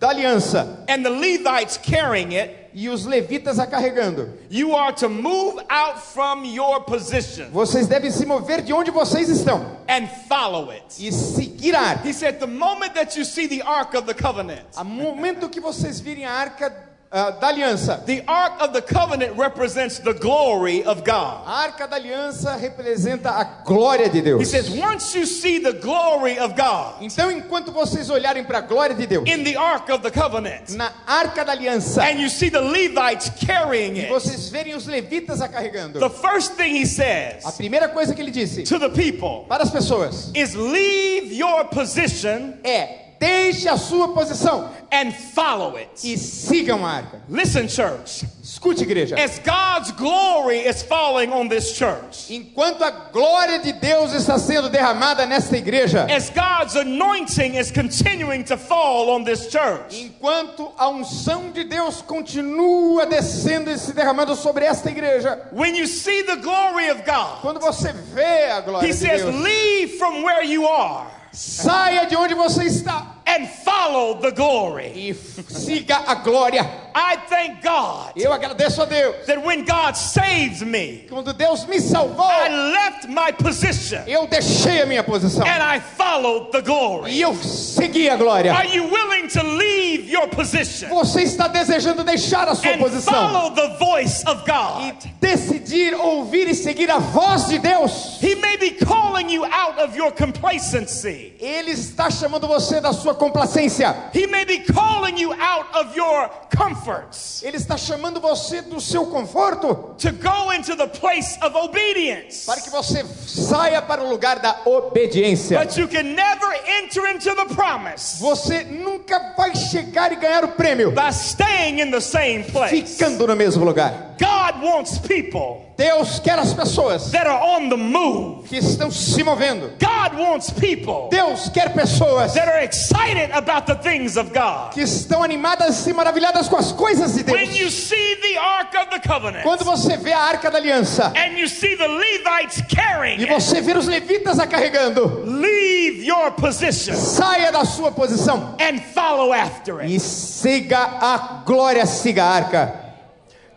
da 0.00 0.08
aliança 0.08 0.84
and 0.88 1.04
the 1.04 1.10
Levites 1.10 1.78
carrying 1.78 2.34
it, 2.34 2.59
e 2.74 2.88
os 2.88 3.04
levitas 3.06 3.58
a 3.58 3.66
carregando, 3.66 4.30
you 4.50 4.74
are 4.76 4.92
to 4.94 5.08
move 5.08 5.62
out 5.68 5.98
from 6.00 6.44
your 6.44 6.80
position 6.82 7.46
vocês 7.52 7.86
devem 7.86 8.10
se 8.10 8.24
mover 8.26 8.62
de 8.62 8.72
onde 8.72 8.90
vocês 8.90 9.28
estão 9.28 9.78
and 9.88 10.06
follow 10.28 10.70
it. 10.70 10.84
e 10.98 11.10
seguir 11.12 11.74
a 11.74 11.80
arca. 11.80 12.08
He 12.08 12.12
said, 12.12 12.38
The 12.38 12.46
moment 12.46 12.94
that 12.94 13.18
you 13.18 13.24
see 13.24 13.48
the 13.48 13.62
Ark 13.62 13.96
of 13.96 14.06
the 14.06 14.14
Covenant, 14.14 14.64
A 14.76 14.84
momento 14.84 15.48
que 15.48 15.60
vocês 15.60 16.00
virem 16.00 16.24
a 16.24 16.32
arca 16.32 16.89
ah, 17.12 17.30
da 17.30 17.48
aliança, 17.48 18.04
the 18.06 18.22
Ark 18.26 18.62
of 18.62 18.72
the 18.72 18.80
Covenant 18.80 19.36
represents 19.36 19.98
the 19.98 20.12
glory 20.14 20.84
of 20.84 21.02
God. 21.04 21.42
a 21.46 21.62
arca 21.64 21.88
da 21.88 21.96
aliança 21.96 22.54
representa 22.56 23.30
a 23.30 23.44
glória 23.64 24.08
de 24.08 24.18
He 24.18 24.22
Deus. 24.22 24.48
says, 24.48 24.70
Once 24.70 25.14
you 25.16 25.26
see 25.26 25.58
the 25.58 25.72
glory 25.72 26.38
of 26.38 26.54
God 26.54 27.02
Então, 27.02 27.30
enquanto 27.30 27.72
vocês 27.72 28.08
olharem 28.10 28.44
para 28.44 28.58
a 28.58 28.60
glória 28.60 28.94
de 28.94 29.06
Deus 29.06 29.28
in 29.28 29.42
the 29.42 29.56
Ark 29.56 29.90
of 29.90 30.02
the 30.02 30.10
Covenant, 30.10 30.70
na 30.70 30.92
arca 31.06 31.44
da 31.44 31.52
aliança, 31.52 32.02
and 32.04 32.20
you 32.20 32.28
see 32.30 32.48
the 32.48 32.60
Levites 32.60 33.30
carrying 33.44 33.96
e 33.96 34.00
it, 34.02 34.08
vocês 34.08 34.48
verem 34.48 34.74
os 34.76 34.86
levitas 34.86 35.40
a 35.40 35.48
carregando, 35.48 35.98
the 35.98 36.08
first 36.08 36.54
thing 36.54 36.76
he 36.76 36.86
says 36.86 37.44
a 37.44 37.52
primeira 37.52 37.88
coisa 37.88 38.14
que 38.14 38.22
ele 38.22 38.30
disse 38.30 38.62
to 38.62 38.78
the 38.78 38.88
people 38.88 39.44
para 39.48 39.64
as 39.64 39.70
pessoas 39.70 40.30
is 40.34 40.54
leave 40.54 41.32
your 41.34 41.64
position 41.64 42.54
é: 42.62 43.09
deixe 43.20 43.68
a 43.68 43.76
sua 43.76 44.08
posição 44.14 44.70
and 44.90 45.12
follow 45.12 45.76
it. 45.78 45.90
e 46.02 46.16
sigam 46.16 46.84
a 46.84 46.90
arca. 46.90 47.22
Listen, 47.28 47.68
church, 47.68 48.26
Escute, 48.42 48.82
igreja. 48.82 49.14
as 49.16 49.38
God's 49.38 49.92
glory 49.92 50.60
is 50.66 50.82
falling 50.82 51.30
on 51.30 51.46
this 51.48 51.72
church, 51.76 52.30
Enquanto 52.30 52.82
a 52.82 52.90
glória 53.12 53.58
de 53.58 53.72
Deus 53.74 54.12
está 54.14 54.38
sendo 54.38 54.70
derramada 54.70 55.26
nesta 55.26 55.56
igreja, 55.56 56.06
as 56.10 56.30
God's 56.30 56.74
anointing 56.76 57.56
is 57.56 57.70
continuing 57.70 58.42
to 58.42 58.56
fall 58.56 59.10
on 59.10 59.22
this 59.22 59.48
church, 59.48 59.94
enquanto 60.02 60.72
a 60.78 60.88
unção 60.88 61.52
de 61.52 61.64
Deus 61.64 62.00
continua 62.02 63.04
descendo 63.06 63.70
e 63.70 63.78
se 63.78 63.92
derramando 63.92 64.34
sobre 64.34 64.64
esta 64.64 64.90
igreja, 64.90 65.46
when 65.52 65.76
you 65.76 65.86
see 65.86 66.22
the 66.22 66.36
glory 66.36 66.88
of 66.88 67.02
God, 67.04 67.42
quando 67.42 67.60
você 67.60 67.92
vê 68.14 68.50
a 68.50 68.60
glória 68.62 68.88
He 68.88 68.92
de 68.92 68.96
says, 68.98 69.22
Deus, 69.22 69.34
leave 69.36 69.98
from 69.98 70.22
where 70.22 70.42
you 70.42 70.66
are 70.66 71.19
saia 71.32 72.06
de 72.06 72.16
onde 72.16 72.34
você 72.34 72.64
está 72.64 73.19
and 73.36 73.48
follow 73.48 74.14
the 74.20 74.30
glory. 74.32 74.92
e 74.94 75.14
siga 75.14 76.04
a 76.06 76.14
glória. 76.16 76.62
I 76.92 77.16
thank 77.28 77.62
God 77.62 78.12
Eu 78.16 78.32
agradeço 78.32 78.82
a 78.82 78.84
Deus. 78.84 79.24
that 79.26 79.40
when 79.44 79.64
God 79.64 79.96
saves 79.96 80.60
me, 80.62 81.06
Quando 81.08 81.32
Deus 81.32 81.64
me 81.66 81.78
salvou, 81.80 82.26
I 82.28 82.48
left 82.48 83.08
my 83.08 83.30
position 83.32 84.02
eu 84.06 84.26
deixei 84.26 84.82
a 84.82 84.86
minha 84.86 85.04
posição 85.04 85.46
and 85.46 85.62
I 85.62 85.78
followed 85.80 86.50
the 86.50 86.60
glory. 86.62 87.12
e 87.12 87.20
eu 87.22 87.34
segui 87.36 88.08
a 88.08 88.16
glória. 88.16 88.52
Are 88.52 88.66
you 88.68 88.84
willing 88.84 89.28
to 89.28 89.42
leave 89.42 90.10
your 90.10 90.26
position 90.28 90.88
Você 90.88 91.22
está 91.22 91.46
desejando 91.46 92.02
deixar 92.02 92.48
a 92.48 92.54
sua 92.56 92.72
and 92.72 92.78
posição 92.78 93.12
follow 93.14 93.50
the 93.54 93.68
voice 93.78 94.24
of 94.26 94.42
God? 94.44 94.82
e 95.04 95.08
decidir 95.20 95.94
ouvir 95.94 96.48
e 96.48 96.54
seguir 96.54 96.90
a 96.90 96.98
voz 96.98 97.46
de 97.46 97.58
Deus. 97.60 98.18
He 98.20 98.34
may 98.34 98.56
be 98.56 98.72
calling 98.72 99.30
you 99.30 99.44
out 99.44 99.78
of 99.80 99.96
your 99.96 100.10
complacency. 100.12 101.34
Ele 101.40 101.70
está 101.70 102.10
chamando 102.10 102.48
você 102.48 102.80
da 102.80 102.92
sua 102.92 103.14
complacência. 103.20 103.94
He 104.14 104.26
may 104.26 104.46
be 104.46 104.60
calling 104.60 105.18
you 105.20 105.32
out 105.34 105.66
of 105.74 105.94
your 105.94 106.30
comforts 106.56 107.42
Ele 107.42 107.58
está 107.58 107.76
chamando 107.76 108.18
você 108.20 108.62
do 108.62 108.80
seu 108.80 109.06
conforto 109.06 109.94
to 109.98 110.10
go 110.12 110.50
into 110.52 110.74
the 110.74 110.86
place 110.86 111.38
of 111.42 111.54
obedience. 111.54 112.46
para 112.46 112.60
que 112.60 112.70
você 112.70 113.04
saia 113.26 113.82
para 113.82 114.02
o 114.02 114.08
lugar 114.08 114.38
da 114.38 114.62
obediência. 114.64 115.58
But 115.62 115.76
you 115.76 115.86
can 115.86 116.14
never 116.14 116.50
enter 116.82 117.06
into 117.14 117.34
the 117.34 117.54
promise 117.54 118.18
Você 118.20 118.64
nunca 118.64 119.34
vai 119.36 119.54
chegar 119.54 120.10
e 120.12 120.16
ganhar 120.16 120.44
o 120.44 120.48
prêmio 120.48 120.90
by 120.90 121.10
staying 121.12 121.80
in 121.80 121.90
the 121.90 122.00
same 122.00 122.44
place. 122.44 122.94
ficando 122.94 123.26
no 123.26 123.36
mesmo 123.36 123.64
lugar. 123.64 124.09
God 124.20 124.62
wants 124.62 124.98
people 124.98 125.66
Deus 125.78 126.18
quer 126.20 126.38
as 126.38 126.52
pessoas 126.52 127.10
that 127.10 127.26
are 127.26 127.42
on 127.42 127.70
the 127.70 127.76
move. 127.76 128.46
que 128.46 128.58
estão 128.58 128.90
se 128.90 129.22
movendo. 129.22 129.70
God 129.78 130.18
wants 130.18 130.50
people 130.50 131.08
Deus 131.10 131.48
quer 131.48 131.72
pessoas 131.72 132.34
that 132.34 132.46
are 132.46 132.62
excited 132.62 133.30
about 133.32 133.66
the 133.66 133.76
things 133.76 134.18
of 134.18 134.30
God. 134.34 134.72
que 134.74 134.82
estão 134.82 135.22
animadas 135.22 135.86
e 135.86 135.92
maravilhadas 135.94 136.48
com 136.48 136.56
as 136.56 136.70
coisas 136.70 137.14
de 137.14 137.22
When 137.32 137.46
you 137.46 137.60
Deus. 137.70 137.72
see 137.88 138.16
the 138.16 138.36
Ark 138.38 138.76
of 138.76 138.90
the 138.90 139.00
Covenant 139.08 139.42
Quando 139.42 139.64
você 139.64 139.96
vê 139.96 140.12
a 140.12 140.18
Arca 140.20 140.50
da 140.50 140.58
Aliança 140.58 141.14
and 141.16 141.38
you 141.38 141.48
see 141.48 141.74
the 141.76 141.88
Levites 141.88 142.62
carrying 142.68 143.20
e 143.22 143.26
você 143.26 143.62
vê 143.62 143.72
os 143.72 143.86
levitas 143.86 144.38
a 144.38 144.46
carregando, 144.46 145.22
leave 145.24 146.04
your 146.04 146.30
position 146.32 146.94
saia 146.94 147.50
da 147.50 147.64
sua 147.64 147.90
posição 147.90 148.54
and 148.60 148.80
follow 148.94 149.32
after 149.32 149.80
it. 149.80 149.94
e 149.94 149.98
siga 149.98 150.78
a 151.00 151.42
glória, 151.46 151.86
siga 151.86 152.24
a 152.24 152.28
arca. 152.34 152.79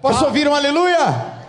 Posso 0.04 0.26
ouvir 0.26 0.46
um 0.50 0.54
aleluia? 0.54 1.42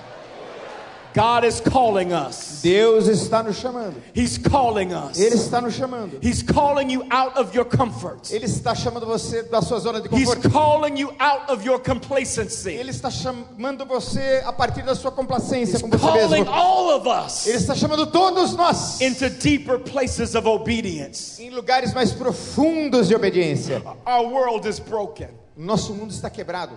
God 1.12 1.44
is 1.44 1.60
calling 1.60 2.12
us. 2.12 2.60
Deus 2.62 3.08
está 3.08 3.42
nos 3.42 3.56
chamando. 3.56 3.96
He's 4.14 4.38
calling 4.38 4.92
us. 4.94 5.18
Ele 5.18 5.34
está 5.34 5.60
nos 5.60 5.74
chamando. 5.74 6.18
He's 6.22 6.40
calling 6.40 6.88
you 6.90 7.04
out 7.10 7.36
of 7.36 7.52
your 7.52 7.64
comfort. 7.64 8.30
Ele 8.32 8.44
está 8.46 8.76
chamando 8.76 9.04
você 9.06 9.42
da 9.42 9.60
sua 9.60 9.80
zona 9.80 10.00
de 10.00 10.08
He's 10.08 10.24
conforto. 10.28 10.50
calling 10.50 10.96
you 10.96 11.12
out 11.20 11.52
of 11.52 11.64
your 11.66 11.80
complacency. 11.80 12.70
Ele 12.74 12.90
está 12.90 13.10
chamando 13.10 13.84
você 13.86 14.40
a 14.46 14.52
partir 14.52 14.82
da 14.82 14.94
sua 14.94 15.10
complacência 15.10 15.80
com 15.80 15.88
você 15.88 15.98
Calling 15.98 16.28
mesmo. 16.44 16.52
all 16.52 16.96
of 16.96 17.08
us 17.08 17.46
Ele 17.48 17.56
está 17.58 17.74
chamando 17.74 18.06
todos 18.06 18.54
nós 18.54 19.00
into 19.00 19.28
deeper 19.30 19.80
places 19.80 20.36
of 20.36 20.46
obedience. 20.48 21.40
em 21.42 21.50
lugares 21.50 21.92
mais 21.92 22.12
profundos 22.12 23.08
de 23.08 23.16
obediência. 23.16 23.82
Our 24.06 24.28
world 24.32 24.68
is 24.68 24.78
broken. 24.78 25.28
Nosso 25.56 25.92
mundo 25.92 26.12
está 26.12 26.28
quebrado. 26.30 26.76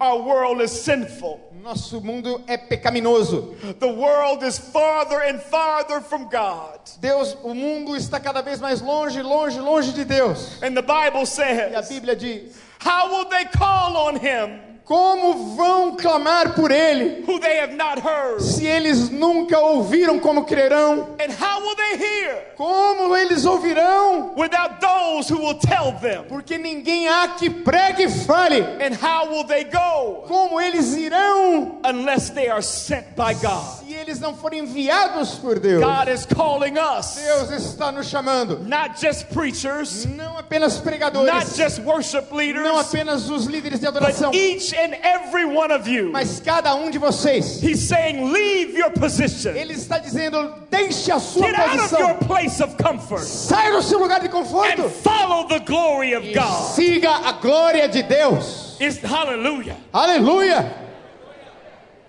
Our 0.00 0.22
world 0.22 0.60
is 0.60 0.72
sinful. 0.72 1.40
Nosso 1.62 2.00
mundo 2.00 2.42
é 2.48 2.56
pecaminoso. 2.56 3.54
The 3.78 3.88
world 3.88 4.42
is 4.42 4.58
farther 4.58 5.20
and 5.22 5.40
farther 5.40 6.00
from 6.00 6.28
God. 6.28 6.80
Deus, 7.00 7.36
o 7.42 7.54
mundo 7.54 7.94
está 7.94 8.18
cada 8.20 8.42
vez 8.42 8.60
mais 8.60 8.80
longe, 8.80 9.22
longe, 9.22 9.60
longe 9.60 9.92
de 9.92 10.04
Deus. 10.04 10.60
And 10.62 10.76
the 10.76 10.82
Bible 10.82 11.20
E 11.20 11.22
a 11.22 11.26
says, 11.26 11.90
Bíblia 11.90 12.16
diz: 12.18 12.56
How 12.80 13.10
will 13.10 13.28
they 13.28 13.44
call 13.44 13.96
on 13.96 14.16
him 14.16 14.67
Como 14.88 15.54
vão 15.54 15.96
clamar 15.96 16.54
por 16.54 16.70
ele 16.70 17.22
who 17.28 17.38
they 17.38 17.60
have 17.60 17.74
not 17.74 18.00
heard? 18.02 18.40
se 18.40 18.66
eles 18.66 19.10
nunca 19.10 19.58
ouviram 19.58 20.18
como 20.18 20.44
crerão? 20.44 21.08
And 21.20 21.30
how 21.30 21.60
will 21.60 21.76
they 21.76 21.98
hear 21.98 22.54
Como 22.56 23.14
eles 23.14 23.44
ouvirão? 23.44 24.32
without 24.34 24.80
those 24.80 25.28
who 25.30 25.38
will 25.44 25.58
tell 25.58 25.92
them? 26.00 26.24
Porque 26.26 26.56
ninguém 26.56 27.06
há 27.06 27.28
que 27.36 27.50
pregue 27.50 28.04
e 28.04 28.08
fale. 28.08 28.62
And 28.80 28.94
how 28.94 29.28
will 29.30 29.44
they 29.44 29.64
go 29.64 30.24
Como 30.26 30.58
eles 30.58 30.96
irão 30.96 31.80
unless 31.84 32.30
they 32.30 32.48
are 32.48 32.62
sent 32.62 33.08
by 33.14 33.34
God? 33.34 33.86
Eles 34.08 34.20
não 34.20 34.34
forem 34.34 34.60
enviados 34.60 35.34
por 35.34 35.58
Deus? 35.58 35.82
God 35.84 36.08
is 36.08 36.24
calling 36.26 36.74
us, 36.78 37.14
Deus 37.16 37.50
está 37.50 37.92
nos 37.92 38.06
chamando. 38.06 38.58
not 38.66 38.98
just 39.00 39.26
preachers, 39.28 40.06
Não 40.06 40.38
apenas 40.38 40.74
not 40.76 40.84
pregadores, 40.84 41.56
just 41.56 41.78
worship 41.80 42.26
não 42.30 42.36
leaders, 42.38 42.78
apenas 42.78 43.28
os 43.30 43.44
líderes 43.46 43.80
de 43.80 43.86
adoração, 43.86 44.30
but 44.30 44.38
each 44.40 44.74
and 44.74 44.94
every 45.02 45.44
one 45.44 45.72
of 45.72 45.88
you. 45.88 46.10
mas 46.10 46.40
cada 46.40 46.74
um 46.74 46.90
de 46.90 46.98
vocês. 46.98 47.62
He's 47.62 47.86
saying, 47.88 48.32
Leave 48.32 48.76
your 48.76 48.90
position, 48.90 49.54
Ele 49.54 49.74
está 49.74 49.98
dizendo: 49.98 50.54
deixe 50.70 51.10
a 51.12 51.18
sua 51.20 51.46
get 51.46 51.58
out 51.58 51.68
of 51.68 51.78
posição, 51.78 52.00
your 52.00 52.14
place 52.26 52.62
of 52.62 52.76
comfort, 52.82 53.24
saia 53.24 53.72
do 53.72 53.82
seu 53.82 53.98
lugar 53.98 54.20
de 54.20 54.26
and 54.28 54.30
conforto 54.30 54.88
follow 54.88 55.46
the 55.48 55.58
glory 55.60 56.14
of 56.14 56.26
e 56.26 56.32
God. 56.32 56.74
siga 56.74 57.10
a 57.28 57.32
glória 57.32 57.88
de 57.88 58.02
Deus. 58.02 58.76
It's 58.80 58.98
hallelujah. 59.02 59.76
Aleluia! 59.92 60.87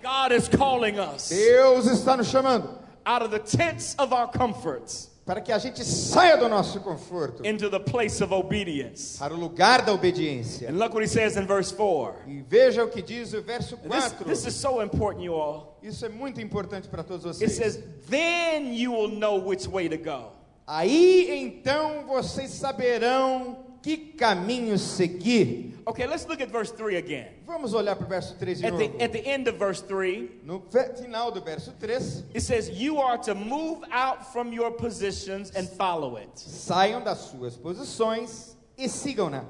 God 0.02 0.32
is 0.32 0.48
calling 0.48 0.98
us 0.98 1.28
Deus 1.28 1.86
está 1.86 2.16
nos 2.16 2.28
chamando 2.28 2.78
out 3.06 3.22
of 3.24 3.30
the 3.30 3.38
tents 3.38 3.94
of 3.98 4.12
our 4.14 4.28
comforts 4.28 5.08
para 5.26 5.40
que 5.40 5.52
a 5.52 5.58
gente 5.58 5.84
saia 5.84 6.36
do 6.36 6.48
nosso 6.48 6.80
conforto 6.80 7.46
into 7.46 7.70
the 7.70 7.78
place 7.78 8.20
of 8.22 8.32
obedience. 8.34 9.16
para 9.18 9.32
o 9.32 9.36
lugar 9.38 9.82
da 9.82 9.92
obediência. 9.92 10.68
And 10.68 10.76
look 10.78 10.92
what 10.92 11.02
he 11.02 11.08
says 11.08 11.36
in 11.36 11.46
verse 11.46 11.70
4. 11.72 12.14
E 12.26 12.42
veja 12.42 12.82
o 12.82 12.88
que 12.88 13.00
diz 13.00 13.32
o 13.32 13.40
verso 13.42 13.76
This, 13.76 14.12
4. 14.12 14.24
this 14.24 14.44
is 14.46 14.56
so 14.56 14.80
important, 14.82 15.22
you 15.22 15.34
all. 15.34 15.78
Isso 15.82 16.04
é 16.04 16.08
muito 16.08 16.40
importante 16.40 16.88
para 16.88 17.04
todos 17.04 17.24
It 17.40 17.48
vocês. 17.48 17.52
says, 17.56 17.78
Then 18.08 18.74
you 18.74 18.90
will 18.92 19.08
know 19.08 19.36
which 19.38 19.68
way 19.68 19.88
to 19.88 19.98
go. 19.98 20.32
Aí 20.66 21.28
então 21.44 22.06
vocês 22.08 22.50
saberão 22.50 23.56
que 23.82 24.14
caminho 24.16 24.76
seguir. 24.78 25.80
Okay, 25.86 26.06
let's 26.06 26.26
look 26.28 26.40
at 26.40 26.50
verse 26.50 26.70
3 26.72 26.96
again. 26.96 27.28
Vamos 27.46 27.72
olhar 27.74 27.96
para 27.96 28.04
o 28.06 28.08
verso 28.08 28.34
3 28.38 28.60
de 28.60 28.66
At 28.66 28.72
novo. 28.74 28.88
the, 28.98 29.02
at 29.04 29.12
the 29.12 29.26
end 29.26 29.48
of 29.48 29.56
verse 29.58 29.80
3, 29.80 30.42
No 30.44 30.62
final 30.70 31.30
do 31.32 31.40
verso 31.40 31.72
3, 31.80 32.24
it 32.34 32.42
says, 32.42 32.68
You 32.70 32.98
are 32.98 33.16
to 33.18 33.34
move 33.34 33.82
out 33.90 34.32
from 34.32 34.52
your 34.52 34.70
positions 34.72 35.50
and 35.56 35.68
follow 35.68 36.16
it. 36.16 36.28
saiam 36.38 37.02
das 37.02 37.18
suas 37.30 37.56
posições 37.56 38.54
e 38.76 38.88
sigam-na. 38.88 39.44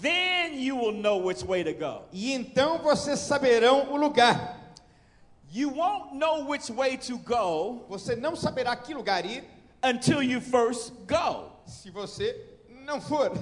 Then 0.00 0.58
you 0.58 0.76
will 0.76 0.92
know 0.92 1.18
which 1.18 1.42
way 1.44 1.62
to 1.64 1.72
go. 1.72 2.02
E 2.12 2.32
então 2.32 2.78
vocês 2.78 3.18
saberão 3.18 3.92
o 3.92 3.96
lugar. 3.96 4.60
You 5.50 5.70
won't 5.70 6.14
know 6.16 6.46
which 6.46 6.68
way 6.70 6.96
to 6.96 7.16
go 7.18 7.84
Você 7.88 8.16
não 8.16 8.34
saberá 8.34 8.74
que 8.74 8.92
lugar 8.92 9.24
ir 9.24 9.44
until 9.84 10.20
you 10.22 10.40
first 10.40 10.92
go. 11.06 11.52
se 11.66 11.90
você 11.90 12.34
não 12.84 13.00
for. 13.00 13.32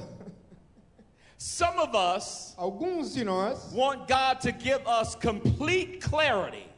Some 1.43 1.77
of 1.81 1.93
us 1.97 2.55
Alguns 2.57 3.15
de 3.15 3.25
nós 3.25 3.73
want 3.73 4.07
God 4.07 4.41
to 4.43 4.53
give 4.53 4.81
us 4.87 5.17
complete 5.17 6.01
clarity. 6.01 6.69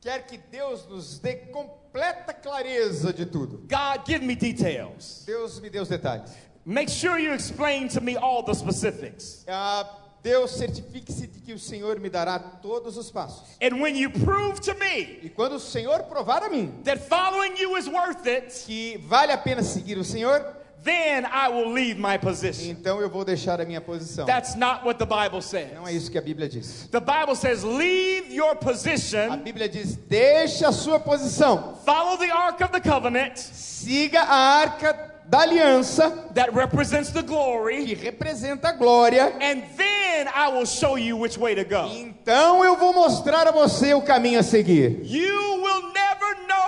quer 0.00 0.26
que 0.26 0.38
Deus 0.50 0.86
nos 0.88 1.18
dê 1.18 1.34
completa 1.52 2.32
clareza 2.32 3.12
de 3.12 3.26
tudo. 3.26 3.58
God, 3.68 4.06
give 4.06 4.22
me 4.22 4.34
details. 4.34 5.22
Deus 5.26 5.60
me 5.60 5.68
dê 5.68 5.80
os 5.80 5.88
detalhes. 5.88 6.30
Make 6.64 6.88
sure 6.88 7.18
you 7.18 7.34
explain 7.34 7.88
to 7.88 8.00
me 8.00 8.16
all 8.16 8.42
the 8.42 8.54
specifics. 8.54 9.44
Ah, 9.46 9.86
Deus 10.22 10.52
certifique-se 10.52 11.26
de 11.26 11.40
que 11.40 11.52
o 11.52 11.58
Senhor 11.58 12.00
me 12.00 12.08
dará 12.08 12.38
todos 12.38 12.96
os 12.96 13.10
passos. 13.10 13.42
And 13.60 13.82
when 13.82 13.94
you 13.96 14.08
prove 14.08 14.62
to 14.62 14.74
me 14.76 15.18
E 15.22 15.28
quando 15.28 15.56
o 15.56 15.60
Senhor 15.60 16.04
provar 16.04 16.42
a 16.42 16.48
mim 16.48 16.72
that 16.84 17.06
following 17.06 17.54
you 17.58 17.76
is 17.76 17.86
worth 17.86 18.26
it, 18.26 18.50
que 18.64 18.96
vale 19.06 19.30
a 19.30 19.36
pena 19.36 19.62
seguir 19.62 19.98
o 19.98 20.04
Senhor, 20.04 20.56
then 20.84 21.24
I 21.26 21.48
will 21.48 21.72
leave 21.72 21.98
my 21.98 22.18
position. 22.18 22.70
então 22.70 23.00
eu 23.00 23.08
vou 23.08 23.24
deixar 23.24 23.60
a 23.60 23.64
minha 23.64 23.80
posição. 23.80 24.26
That's 24.26 24.54
not 24.54 24.84
what 24.84 24.98
the 24.98 25.06
Bible 25.06 25.40
says. 25.42 25.72
Não 25.74 25.86
é 25.88 25.92
isso 25.92 26.10
que 26.10 26.18
a 26.18 26.22
Bíblia 26.22 26.48
diz. 26.48 26.88
The 26.90 27.00
Bible 27.00 27.34
says, 27.34 27.62
leave 27.64 28.32
your 28.32 28.52
A 28.52 28.56
position, 28.56 29.38
Bíblia 29.42 29.68
diz: 29.68 29.96
deixe 29.96 30.64
a 30.64 30.72
sua 30.72 31.00
posição, 31.00 31.78
follow 31.84 32.18
the 32.18 32.30
Ark 32.30 32.62
of 32.62 32.72
the 32.72 32.80
Covenant 32.80 33.36
siga 33.38 34.20
a 34.22 34.60
arca 34.60 35.12
da 35.26 35.40
aliança 35.40 36.10
that 36.34 36.52
represents 36.54 37.10
the 37.10 37.22
glory, 37.22 37.86
que 37.86 37.94
representa 37.94 38.68
a 38.68 38.72
glória. 38.72 39.32
and 39.40 39.62
then 39.76 40.28
I 40.34 40.48
will 40.48 40.66
show 40.66 40.96
you 40.96 41.16
which 41.16 41.38
way 41.38 41.54
to 41.54 41.64
go. 41.64 41.86
Então 41.92 42.62
eu 42.64 42.76
vou 42.76 42.92
mostrar 42.92 43.46
a 43.48 43.50
você 43.50 43.94
o 43.94 44.02
caminho 44.02 44.38
a 44.40 44.42
seguir. 44.42 45.00
You 45.04 45.62
will 45.62 45.92
never 45.92 46.03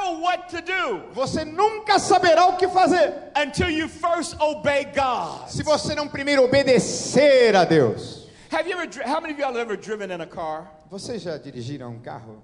know 0.07 0.21
what 0.21 0.49
to 0.49 0.61
do 0.63 1.03
Você 1.13 1.45
nunca 1.45 1.99
saberá 1.99 2.47
o 2.47 2.57
que 2.57 2.69
fazer 2.69 3.13
until 3.37 3.69
you 3.69 3.89
first 3.89 4.37
obey 4.41 4.85
God. 4.95 5.49
se 5.49 5.63
você 5.63 5.95
não 5.95 6.09
primeiro 6.09 6.45
obedecer 6.45 7.55
a 7.57 7.65
Deus. 7.65 8.27
Have 8.51 8.69
you 8.69 8.79
ever, 8.79 8.89
how 9.05 9.21
many 9.21 9.33
of 9.35 9.39
y'all 9.41 9.53
have 9.53 9.61
ever 9.61 9.77
driven 9.77 10.11
in 10.11 10.21
a 10.21 10.27
car? 10.27 10.71
Vocês 10.91 11.23
já 11.23 11.37
dirigiram 11.37 11.91
um 11.91 11.99
carro? 11.99 12.43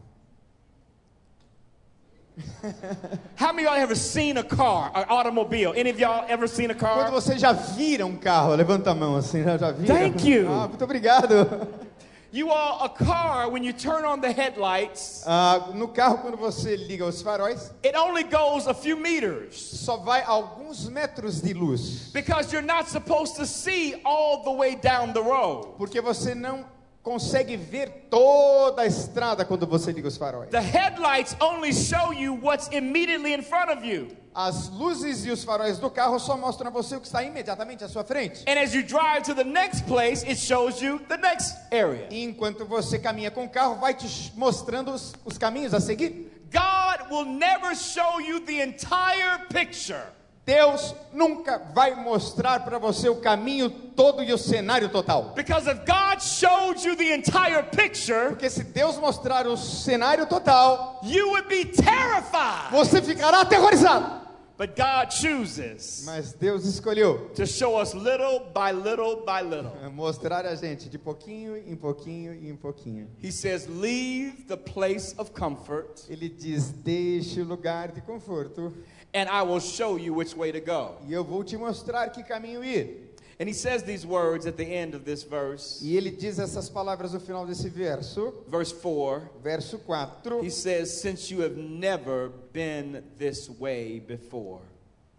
How 3.37 3.53
many 3.53 3.67
of 3.67 3.75
y'all 3.75 3.83
ever 3.83 3.95
seen 3.95 4.39
a 4.39 4.43
car, 4.43 4.91
an 4.95 5.05
automobile? 5.11 5.75
Any 5.77 5.91
of 5.91 6.01
y'all 6.01 6.25
ever 6.29 6.49
seen 6.49 6.71
a 6.71 6.75
Quando 6.75 7.05
car? 7.05 7.11
vocês 7.11 7.39
já 7.39 7.53
viram 7.53 8.09
um 8.09 8.17
carro, 8.17 8.55
levanta 8.55 8.91
a 8.91 8.95
mão 8.95 9.17
assim, 9.17 9.45
já, 9.45 9.59
já 9.59 9.71
viram? 9.71 9.95
Thank 9.95 10.27
you. 10.27 10.51
Ah, 10.51 10.67
muito 10.67 10.83
obrigado. 10.83 11.69
You 12.35 12.51
all, 12.51 12.83
a 12.83 12.89
car, 12.89 13.51
when 13.51 13.63
you 13.63 13.75
turn 13.75 14.07
on 14.07 14.23
the 14.23 14.33
headlights, 14.33 15.23
Ah, 15.27 15.71
no 15.75 15.89
carro, 15.89 16.17
quando 16.17 16.39
você 16.39 16.77
liga 16.77 17.05
os 17.05 17.23
faróis, 17.23 17.71
it 17.85 17.95
only 17.95 18.23
goes 18.25 18.67
a 18.67 18.73
few 18.73 18.97
meters 18.97 19.55
só 19.85 19.99
vai 19.99 20.23
alguns 20.25 20.89
metros 20.89 21.43
de 21.43 21.53
luz. 21.53 22.11
because 22.15 22.51
you're 22.51 22.63
not 22.67 22.89
supposed 22.89 23.37
to 23.37 23.45
see 23.45 24.01
all 24.07 24.43
the 24.45 24.51
way 24.51 24.75
down 24.77 25.13
the 25.13 25.21
road. 25.23 25.77
Porque 25.77 26.01
você 26.01 26.35
não 26.35 26.65
consegue 27.03 27.57
ver 27.57 28.07
toda 28.09 28.83
a 28.83 28.87
estrada 28.87 29.45
quando 29.45 29.67
você 29.67 29.91
liga 29.93 30.09
os 30.09 30.17
faróis. 30.17 30.51
The 30.51 30.61
headlights 30.61 31.37
only 31.41 31.73
show 31.73 32.13
you 32.13 32.39
what's 32.41 32.69
immediately 32.69 33.35
in 33.35 33.43
front 33.43 33.71
of 33.71 33.85
you. 33.85 34.09
As 34.35 34.71
luzes 34.71 35.27
e 35.27 35.31
os 35.31 35.45
faróis 35.45 35.79
do 35.79 35.91
carro 35.91 36.19
só 36.19 36.39
mostram 36.39 36.69
a 36.69 36.71
você 36.71 36.97
o 36.97 37.01
que 37.01 37.07
está 37.07 37.23
imediatamente 37.23 37.85
à 37.85 37.89
sua 37.89 38.03
frente. 38.03 38.45
And 38.49 38.59
as 38.59 38.73
you 38.73 38.83
drive 38.83 39.23
to 39.25 39.35
the 39.35 39.45
next 39.45 39.85
place, 39.85 40.25
it 40.25 40.37
shows 40.37 40.81
you 40.81 41.01
the 41.01 41.19
next 41.19 41.55
area. 41.71 42.09
E 42.11 42.25
enquanto 42.25 42.65
você 42.65 42.99
caminha 42.99 43.31
com 43.31 43.45
o 43.45 43.49
carro, 43.49 43.75
vai 43.75 43.93
te 43.93 44.33
mostrando 44.35 44.93
os, 44.93 45.13
os 45.25 45.37
caminhos 45.37 45.75
a 45.75 45.81
seguir. 45.81 46.31
God 46.51 47.11
will 47.11 47.27
never 47.27 47.75
show 47.75 48.21
you 48.21 48.41
the 48.41 48.63
entire 48.63 49.47
picture 49.53 50.07
Deus 50.45 50.95
nunca 51.13 51.59
vai 51.73 51.95
mostrar 51.95 52.65
para 52.65 52.77
você 52.79 53.09
o 53.09 53.17
caminho 53.21 53.71
todo 53.71 54.25
e 54.25 54.33
o 54.33 54.39
cenário 54.39 54.89
total. 54.89 55.35
because 55.37 55.69
if 55.71 55.79
God 55.87 56.21
showed 56.21 56.85
you 56.85 56.97
the 56.97 57.15
entire 57.15 57.63
picture, 57.71 58.31
Porque 58.31 58.51
se 58.51 58.65
Deus 58.65 58.97
mostrar 58.99 59.47
o 59.47 59.57
cenário 59.57 60.27
total, 60.27 60.99
you 61.05 61.29
would 61.31 61.47
be 61.49 61.65
terrified. 61.67 62.71
você 62.73 63.01
ficará 63.01 63.43
aterrorizado. 63.43 64.21
But 64.59 64.77
God 64.77 65.11
chooses 65.11 66.03
Mas 66.05 66.35
Deus 66.35 66.65
escolheu 66.67 67.31
to 67.35 67.47
show 67.47 67.81
us 67.81 67.95
little 67.95 68.41
by 68.55 68.71
little 68.73 69.25
by 69.25 69.43
little. 69.43 69.73
mostrar 69.93 70.45
a 70.45 70.55
gente 70.55 70.89
de 70.89 70.99
pouquinho 70.99 71.57
em 71.57 71.75
pouquinho 71.75 72.33
em 72.35 72.55
pouquinho. 72.55 73.09
He 73.23 73.33
says, 73.33 73.67
Leave 73.67 74.45
the 74.49 74.57
place 74.57 75.15
of 75.19 75.31
comfort, 75.33 76.03
Ele 76.09 76.29
diz: 76.29 76.69
Deixe 76.71 77.41
o 77.41 77.45
lugar 77.45 77.91
de 77.93 78.03
conforto 78.03 78.73
and 79.15 79.29
I 79.29 79.43
will 79.43 79.61
show 79.61 79.97
you 79.97 80.15
which 80.15 80.35
way 80.37 80.53
to 80.53 80.61
go. 80.61 80.97
e 81.07 81.13
eu 81.13 81.23
vou 81.25 81.43
te 81.45 81.57
mostrar 81.57 82.11
que 82.11 82.23
caminho 82.23 82.63
ir. 82.65 83.09
And 83.41 83.49
he 83.49 83.55
says 83.55 83.83
these 83.83 84.07
words 84.07 84.47
at 84.47 84.57
the 84.57 84.65
end 84.65 84.95
of 84.95 85.05
this 85.05 85.25
verse, 85.25 85.81
E 85.83 85.97
ele 85.97 86.11
diz 86.13 86.39
essas 86.39 86.69
palavras 86.69 87.13
no 87.13 87.19
final 87.21 87.45
desse 87.47 87.69
verso, 87.69 88.33
verse 88.47 88.73
4. 88.73 89.29
verso 89.43 89.79
4. 89.79 90.45
He 90.45 90.51
says, 90.51 91.01
Since 91.01 91.31
you 91.33 91.41
have 91.43 91.57
never 91.57 92.29
been 92.53 93.03
this 93.19 93.49
way 93.51 93.99
before. 94.01 94.61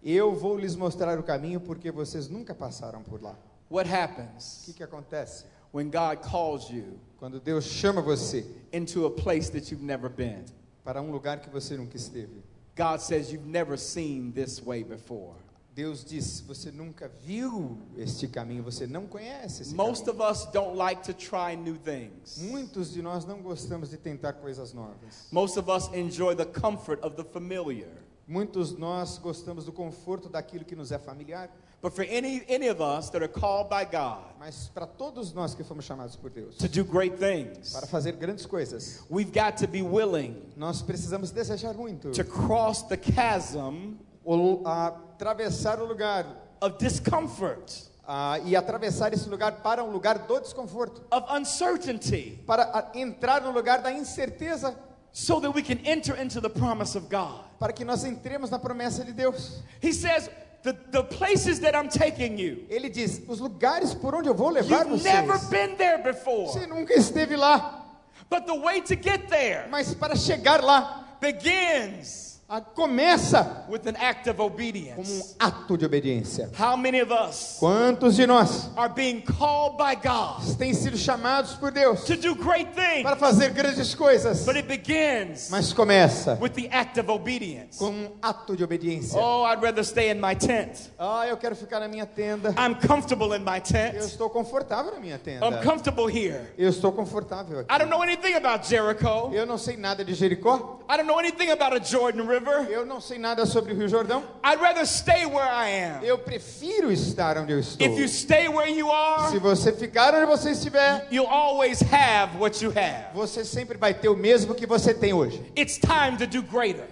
Eu 0.01 0.33
vou 0.35 0.57
lhes 0.57 0.75
mostrar 0.75 1.17
o 1.19 1.23
caminho 1.23 1.59
porque 1.59 1.91
vocês 1.91 2.29
nunca 2.29 2.53
passaram 2.53 3.01
por 3.03 3.21
lá. 3.21 3.35
What 3.69 3.89
O 3.89 3.93
happens 3.93 4.61
que, 4.65 4.73
que 4.73 4.83
acontece? 4.83 5.45
when 5.73 5.89
God 5.89 6.21
calls 6.21 6.69
you 6.69 6.99
Quando 7.19 7.39
Deus 7.39 7.65
chama 7.65 8.01
você 8.01 8.45
into 8.71 9.05
a 9.05 9.11
place 9.11 9.49
that 9.51 9.71
you've 9.71 9.83
never 9.83 10.09
been? 10.09 10.45
para 10.85 11.01
um 11.01 11.11
lugar 11.11 11.39
que 11.41 11.49
você 11.49 11.75
nunca 11.75 11.97
esteve. 11.97 12.43
God 12.75 13.01
says, 13.01 13.31
You've 13.31 13.45
never 13.45 13.77
seen 13.77 14.31
this 14.33 14.61
way 14.61 14.83
before. 14.83 15.35
Deus 15.75 16.03
diz: 16.03 16.41
Você 16.41 16.71
nunca 16.71 17.09
viu 17.25 17.77
este 17.97 18.27
caminho, 18.27 18.63
você 18.63 18.85
não 18.85 19.07
conhece 19.07 19.63
esse 19.63 19.75
Most 19.75 20.05
caminho. 20.05 20.23
of 20.23 20.31
us 20.31 20.45
don't 20.51 20.75
like 20.77 21.01
to 21.03 21.13
try 21.13 21.55
new 21.55 21.75
things. 21.75 22.37
Muitos 22.39 22.93
de 22.93 23.01
nós 23.01 23.25
não 23.25 23.41
gostamos 23.41 23.89
de 23.89 23.97
tentar 23.97 24.33
coisas 24.33 24.71
novas. 24.73 25.27
Most 25.31 25.57
of 25.57 25.69
us 25.69 25.87
enjoy 25.93 26.35
the 26.35 26.45
comfort 26.45 26.99
of 27.03 27.15
the 27.15 27.23
familiar. 27.23 27.89
Muitos 28.27 28.77
nós 28.77 29.17
gostamos 29.17 29.65
do 29.65 29.71
conforto 29.71 30.29
daquilo 30.29 30.63
que 30.63 30.75
nos 30.75 30.91
é 30.91 30.99
familiar. 30.99 31.49
But 31.83 31.93
for 31.93 32.03
any, 32.03 32.41
any 32.47 32.69
of 32.69 32.81
us 32.81 33.11
that 33.11 33.21
are 33.21 33.27
called 33.27 33.69
by 33.69 33.83
God 33.83 34.23
Mas 34.39 34.71
para 34.73 34.87
todos 34.87 35.33
nós 35.33 35.53
que 35.53 35.63
fomos 35.63 35.83
chamados 35.83 36.15
por 36.15 36.29
Deus 36.29 36.55
to 36.57 36.67
do 36.67 36.83
great 36.83 37.17
things, 37.19 37.73
para 37.73 37.85
fazer 37.85 38.13
grandes 38.13 38.47
coisas, 38.47 39.03
we've 39.09 39.31
got 39.31 39.57
to 39.57 39.67
be 39.67 39.81
willing 39.81 40.53
nós 40.57 40.81
precisamos 40.81 41.29
desejar 41.29 41.75
muito 41.75 42.11
to 42.11 42.23
cross 42.23 42.83
the 42.83 42.97
chasm 42.97 43.97
o, 44.23 44.61
a, 44.65 44.87
atravessar 45.23 45.79
o 45.79 45.85
lugar 45.85 46.25
of 46.61 46.77
discomfort, 46.77 47.89
ah, 48.07 48.39
e 48.45 48.55
atravessar 48.55 49.13
esse 49.13 49.29
lugar 49.29 49.61
para 49.61 49.83
um 49.83 49.91
lugar 49.91 50.19
do 50.19 50.39
desconforto, 50.39 51.01
of 51.11 51.25
uncertainty, 51.29 52.39
para 52.45 52.91
entrar 52.93 53.41
no 53.41 53.51
lugar 53.51 53.81
da 53.81 53.91
incerteza, 53.91 54.75
so 55.11 55.39
that 55.39 55.53
we 55.53 55.61
can 55.61 55.77
enter 55.85 56.15
into 56.19 56.41
the 56.41 56.49
promise 56.49 56.97
of 56.97 57.07
God. 57.09 57.43
para 57.59 57.71
que 57.71 57.85
nós 57.85 58.03
entremos 58.03 58.49
na 58.49 58.59
promessa 58.59 59.05
de 59.05 59.13
Deus. 59.13 59.61
He 59.81 59.93
says, 59.93 60.29
the, 60.63 60.73
the 60.91 61.03
places 61.03 61.59
that 61.59 61.75
I'm 61.75 61.89
taking 61.89 62.37
you, 62.39 62.65
Ele 62.69 62.89
diz: 62.89 63.21
os 63.27 63.39
lugares 63.39 63.93
por 63.93 64.15
onde 64.15 64.29
eu 64.29 64.33
vou 64.33 64.49
levar 64.49 64.85
you've 64.85 64.99
vocês. 64.99 65.13
never 65.13 65.37
been 65.49 65.75
there 65.75 66.01
before. 66.01 66.47
Você 66.47 66.65
nunca 66.65 66.93
esteve 66.93 67.35
lá, 67.35 67.81
But 68.29 68.45
the 68.47 68.57
way 68.57 68.81
to 68.81 68.95
get 68.95 69.27
there 69.29 69.67
mas 69.69 69.93
para 69.93 70.15
chegar 70.15 70.63
lá, 70.63 71.17
begins 71.21 72.22
começa 72.61 73.65
with 73.69 73.87
an 73.87 73.95
act 73.97 74.29
of 74.29 74.37
como 74.37 74.49
um 74.49 74.53
obedience. 74.53 75.35
ato 75.39 75.77
de 75.77 75.85
obediência. 75.85 76.49
How 76.59 76.75
many 76.77 77.01
of 77.01 77.11
us 77.11 77.57
Quantos 77.59 78.15
de 78.15 78.25
nós 78.27 78.69
are 78.75 78.91
being 78.93 79.21
called 79.21 79.77
by 79.77 79.95
God 79.95 80.57
têm 80.57 80.73
sido 80.73 80.97
chamados 80.97 81.53
por 81.53 81.71
Deus 81.71 82.03
to 82.05 82.15
do 82.15 82.35
great 82.35 82.69
things? 82.73 83.03
para 83.03 83.15
fazer 83.15 83.49
grandes 83.51 83.95
coisas? 83.95 84.45
But 84.45 84.55
it 84.57 84.67
begins 84.67 85.49
Mas 85.49 85.73
começa 85.73 86.37
with 86.41 86.51
the 86.53 86.67
act 86.71 86.99
of 86.99 87.09
obedience. 87.11 87.77
com 87.77 87.89
um 87.89 88.11
ato 88.21 88.55
de 88.55 88.63
obediência. 88.63 89.19
Oh, 89.19 89.43
I'd 89.45 89.61
rather 89.63 89.83
stay 89.83 90.09
in 90.11 90.19
my 90.19 90.35
tent. 90.35 90.91
Ah, 90.99 91.25
eu 91.27 91.37
quero 91.37 91.55
ficar 91.55 91.79
na 91.79 91.87
minha 91.87 92.05
tenda. 92.05 92.49
I'm 92.57 92.75
comfortable 92.75 93.33
in 93.35 93.43
my 93.43 93.57
Eu 93.57 93.61
tent. 93.63 93.95
estou 93.97 94.29
confortável 94.29 94.91
na 94.93 94.99
minha 94.99 95.17
tenda. 95.17 95.45
I'm 95.47 95.63
comfortable 95.63 96.07
here. 96.07 96.53
Eu 96.57 96.69
estou 96.69 96.91
confortável 96.91 97.59
aqui. 97.59 97.73
I 97.73 97.77
don't 97.77 97.89
know 97.89 98.01
anything 98.03 98.33
about 98.33 98.67
Jericho. 98.67 99.31
Eu 99.33 99.45
não 99.45 99.57
sei 99.57 99.77
nada 99.77 100.03
de 100.03 100.13
Jericó. 100.13 100.79
I 100.89 100.97
don't 100.97 101.07
know 101.07 101.17
anything 101.19 101.49
about 101.49 101.73
a 101.75 101.79
Jordan 101.83 102.27
River. 102.27 102.42
Eu 102.69 102.85
não 102.85 102.99
sei 102.99 103.17
nada 103.17 103.45
sobre 103.45 103.73
o 103.73 103.75
Rio 103.75 103.87
Jordão. 103.87 104.23
I'd 104.45 104.59
rather 104.61 104.85
stay 104.85 105.25
where 105.25 105.47
I 105.49 105.97
am. 105.97 106.03
Eu 106.03 106.17
prefiro 106.17 106.91
estar 106.91 107.37
onde 107.37 107.51
eu 107.53 107.59
estou. 107.59 107.85
If 107.87 107.99
you 107.99 108.07
stay 108.07 108.47
where 108.47 108.71
you 108.71 108.87
Se 108.87 108.93
are, 109.35 109.39
você 109.39 109.71
ficar 109.71 110.13
onde 110.13 110.25
você 110.25 110.51
estiver, 110.51 111.07
you'll 111.11 111.29
always 111.29 111.81
have 111.81 112.37
what 112.37 112.63
you 112.63 112.71
have. 112.71 113.13
você 113.13 113.43
sempre 113.45 113.77
vai 113.77 113.93
ter 113.93 114.09
o 114.09 114.15
mesmo 114.15 114.53
que 114.55 114.65
você 114.65 114.93
tem 114.93 115.13
hoje. 115.13 115.43
It's 115.57 115.77
time 115.77 116.17
to 116.17 116.27
do 116.27 116.41
greater. 116.43 116.87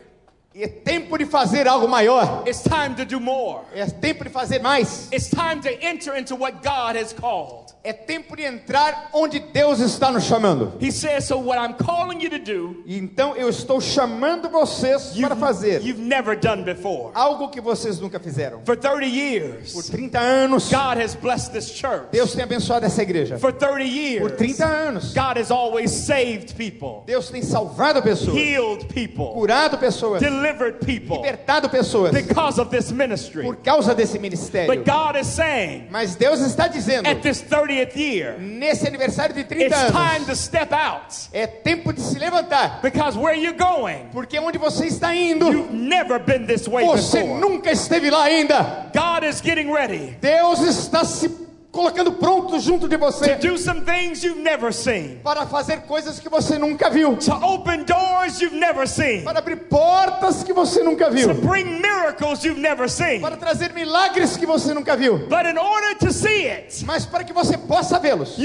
É 0.54 0.68
tempo 0.68 1.18
de 1.18 1.26
fazer 1.26 1.66
algo 1.66 1.88
maior. 1.88 2.44
It's 2.46 2.62
time 2.64 2.94
to 2.96 3.06
do 3.06 3.22
more. 3.22 3.62
É 3.74 3.86
tempo 3.86 4.26
de 4.26 4.30
fazer 4.30 4.60
mais. 4.60 5.08
It's 5.12 5.30
time 5.30 5.62
to 5.62 5.70
enter 5.86 6.18
into 6.18 6.36
what 6.36 6.58
God 6.62 6.98
has 6.98 7.14
called. 7.14 7.61
É 7.84 7.92
tempo 7.94 8.36
de 8.36 8.44
entrar 8.44 9.10
onde 9.12 9.40
Deus 9.40 9.80
está 9.80 10.12
nos 10.12 10.24
chamando. 10.26 10.74
He 10.80 10.92
says, 10.92 11.26
So, 11.26 11.40
what 11.40 11.58
I'm 11.58 11.74
calling 11.74 12.22
you 12.22 12.30
to 12.30 12.38
do, 12.38 12.84
E 12.86 12.96
então 12.98 13.36
eu 13.36 13.50
estou 13.50 13.82
chamando 13.82 14.50
vocês 14.50 15.14
para 15.20 15.36
fazer 15.36 15.82
you've 15.82 16.00
never 16.00 16.38
done 16.40 16.64
before. 16.64 17.12
algo 17.16 17.50
que 17.50 17.60
vocês 17.60 18.00
nunca 18.00 18.20
fizeram. 18.20 18.62
For 18.66 18.76
30 18.78 18.92
Por 18.92 19.02
years, 19.04 19.90
30 19.90 20.20
anos, 20.20 20.70
God 20.70 21.02
has 21.02 21.16
blessed 21.16 21.54
this 21.54 21.72
church. 21.72 22.12
Deus 22.12 22.34
tem 22.36 22.44
abençoado 22.44 22.86
essa 22.86 23.02
igreja. 23.02 23.40
For 23.40 23.52
30 23.52 23.72
Por 23.72 23.82
years, 23.82 24.32
30 24.38 24.66
anos, 24.66 25.14
God 25.14 25.38
has 25.40 25.50
always 25.50 25.90
saved 25.92 26.56
people, 26.56 27.04
Deus 27.08 27.32
tem 27.32 27.42
salvado 27.42 28.04
pessoas, 28.04 28.36
healed 28.38 28.86
people, 28.94 29.34
curado 29.34 29.80
pessoas, 29.80 30.22
delivered 30.22 30.86
people 30.86 31.18
libertado 31.18 31.68
pessoas 31.68 32.12
because 32.12 32.60
of 32.62 32.70
this 32.70 32.92
ministry. 32.92 33.42
por 33.42 33.56
causa 33.56 33.96
desse 33.96 34.20
ministério. 34.20 34.68
But 34.72 34.86
God 34.86 35.16
is 35.20 35.26
saying, 35.26 35.88
Mas 35.90 36.16
Deus 36.16 36.42
está 36.42 36.68
dizendo, 36.68 37.08
at 37.10 37.22
this 37.24 37.42
30th 37.72 37.96
year, 37.96 38.38
nesse 38.40 38.88
aniversário 38.88 39.34
de 39.36 39.44
30 39.44 39.66
it's 39.66 39.88
time 39.92 40.16
anos, 40.16 40.28
to 40.28 40.36
step 40.36 40.74
out 40.74 41.30
é 41.34 41.48
tempo 41.48 41.94
de 41.94 42.02
se 42.02 42.18
levantar. 42.20 42.80
because 42.82 43.18
where 43.18 43.36
you're 43.38 43.58
going, 43.58 44.08
Porque 44.12 44.38
onde 44.40 44.58
você 44.58 44.86
está 44.88 45.16
indo, 45.16 45.52
you've 45.52 45.74
never 45.74 46.20
been 46.20 46.46
this 46.46 46.68
way 46.68 46.86
você 46.86 47.22
before. 47.24 47.40
nunca 47.40 47.72
esteve 47.72 48.10
lá 48.10 48.24
ainda. 48.24 48.92
God 48.94 49.24
is 49.24 49.42
getting 49.42 49.72
ready 49.72 50.18
Deus 50.22 50.60
está 50.62 51.04
se 51.06 51.30
colocando 51.72 52.12
pronto 52.12 52.60
junto 52.60 52.88
de 52.88 52.98
to 52.98 53.06
você 53.06 53.36
do 53.36 53.58
some 53.58 53.82
things 53.82 54.24
you've 54.24 54.42
never 54.42 54.74
seen, 54.74 55.20
para 55.24 55.46
fazer 55.46 55.82
coisas 55.88 56.20
que 56.20 56.30
você 56.30 56.58
nunca 56.58 56.90
viu, 56.90 57.16
to 57.16 57.32
open 57.34 57.86
doors 57.86 58.42
you've 58.42 58.56
never 58.56 58.88
seen, 58.88 59.24
para 59.24 59.40
abrir 59.40 59.56
portas 59.70 60.44
que 60.44 60.52
você 60.54 60.84
nunca 60.84 61.06
to 61.06 61.12
viu, 61.12 61.34
bring 61.36 61.80
miracles 61.82 62.44
you've 62.44 62.60
never 62.60 62.90
seen. 62.90 63.22
para 63.22 63.38
trazer 63.38 63.74
milagres 63.74 64.36
que 64.36 64.46
você 64.46 64.74
nunca 64.74 64.98
viu. 64.98 65.18
But 65.30 65.46
in 65.46 65.58
order 65.58 65.96
to 66.00 66.12
see 66.12 66.48
it, 66.48 66.84
Mas 66.86 67.06
para 67.06 67.24
que 67.24 67.32
você 67.32 67.58
possa 67.58 67.98
vê-los, 68.00 68.38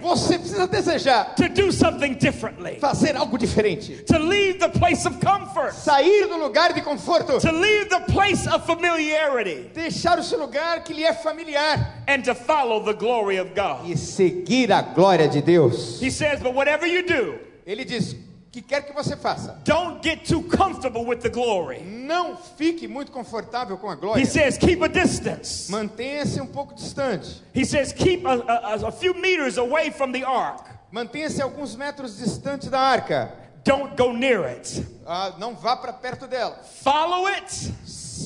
você 0.00 0.38
precisa 0.38 0.66
desejar 0.66 1.34
to 1.34 1.48
do 1.48 1.72
something 1.72 2.14
differently, 2.14 2.78
fazer 2.78 3.16
algo 3.16 3.36
diferente. 3.36 4.04
to 4.04 4.18
leave 4.18 4.58
the 4.58 4.68
place 4.68 5.06
of 5.06 5.18
comfort, 5.18 5.72
Sair 5.74 6.28
do 6.28 6.36
lugar 6.38 6.72
de 6.72 6.80
conforto, 6.80 7.40
to 7.40 7.50
leave 7.50 7.88
the 7.88 8.00
place 8.12 8.46
of 8.48 8.64
familiarity, 8.66 9.70
deixar 9.74 10.18
o 10.18 10.22
seu 10.22 10.38
lugar 10.38 10.84
que 10.84 10.92
lhe 10.92 11.04
é 11.04 11.12
familiar 11.12 11.87
and 12.06 12.22
to 12.24 12.34
follow 12.34 12.84
the 12.84 12.94
glory 12.94 13.36
of 13.38 13.54
God. 13.54 13.88
e 13.88 13.96
seguir 13.96 14.72
a 14.72 14.82
glória 14.82 15.28
de 15.28 15.40
Deus. 15.42 16.00
He 16.00 16.10
says, 16.10 16.40
But 16.40 16.54
whatever 16.54 16.86
you 16.86 17.02
do, 17.06 17.38
Ele 17.66 17.84
diz: 17.84 18.12
"O 18.14 18.50
que 18.50 18.62
quer 18.62 18.82
que 18.86 18.92
você 18.94 19.14
faça, 19.16 19.60
don't 19.64 20.02
get 20.02 20.24
too 20.26 20.42
comfortable 20.42 21.04
with 21.04 21.18
the 21.20 21.28
glory. 21.28 21.80
não 21.82 22.36
fique 22.56 22.88
muito 22.88 23.12
confortável 23.12 23.76
com 23.76 23.90
a 23.90 23.94
glória. 23.94 24.22
He 24.22 24.26
says, 24.26 24.56
Keep 24.56 24.82
a 24.82 24.88
distance. 24.88 25.70
Mantenha-se 25.70 26.40
um 26.40 26.46
pouco 26.46 26.74
distante. 26.74 27.42
He 27.54 27.64
says, 27.64 27.92
Keep 27.92 28.26
a, 28.26 28.32
a, 28.32 28.88
a 28.88 28.90
few 28.92 29.12
meters 29.14 29.58
away 29.58 29.90
from 29.90 30.12
the 30.12 30.24
ark. 30.24 30.64
Mantenha-se 30.90 31.42
alguns 31.42 31.76
metros 31.76 32.16
distante 32.18 32.70
da 32.70 32.80
arca. 32.80 33.32
Don't 33.64 33.94
go 33.98 34.12
near 34.14 34.44
it. 34.46 34.82
Ah, 35.06 35.34
não 35.38 35.54
vá 35.54 35.76
para 35.76 35.92
perto 35.92 36.26
dela. 36.26 36.58
Follow 36.82 37.26
it, 37.26 37.70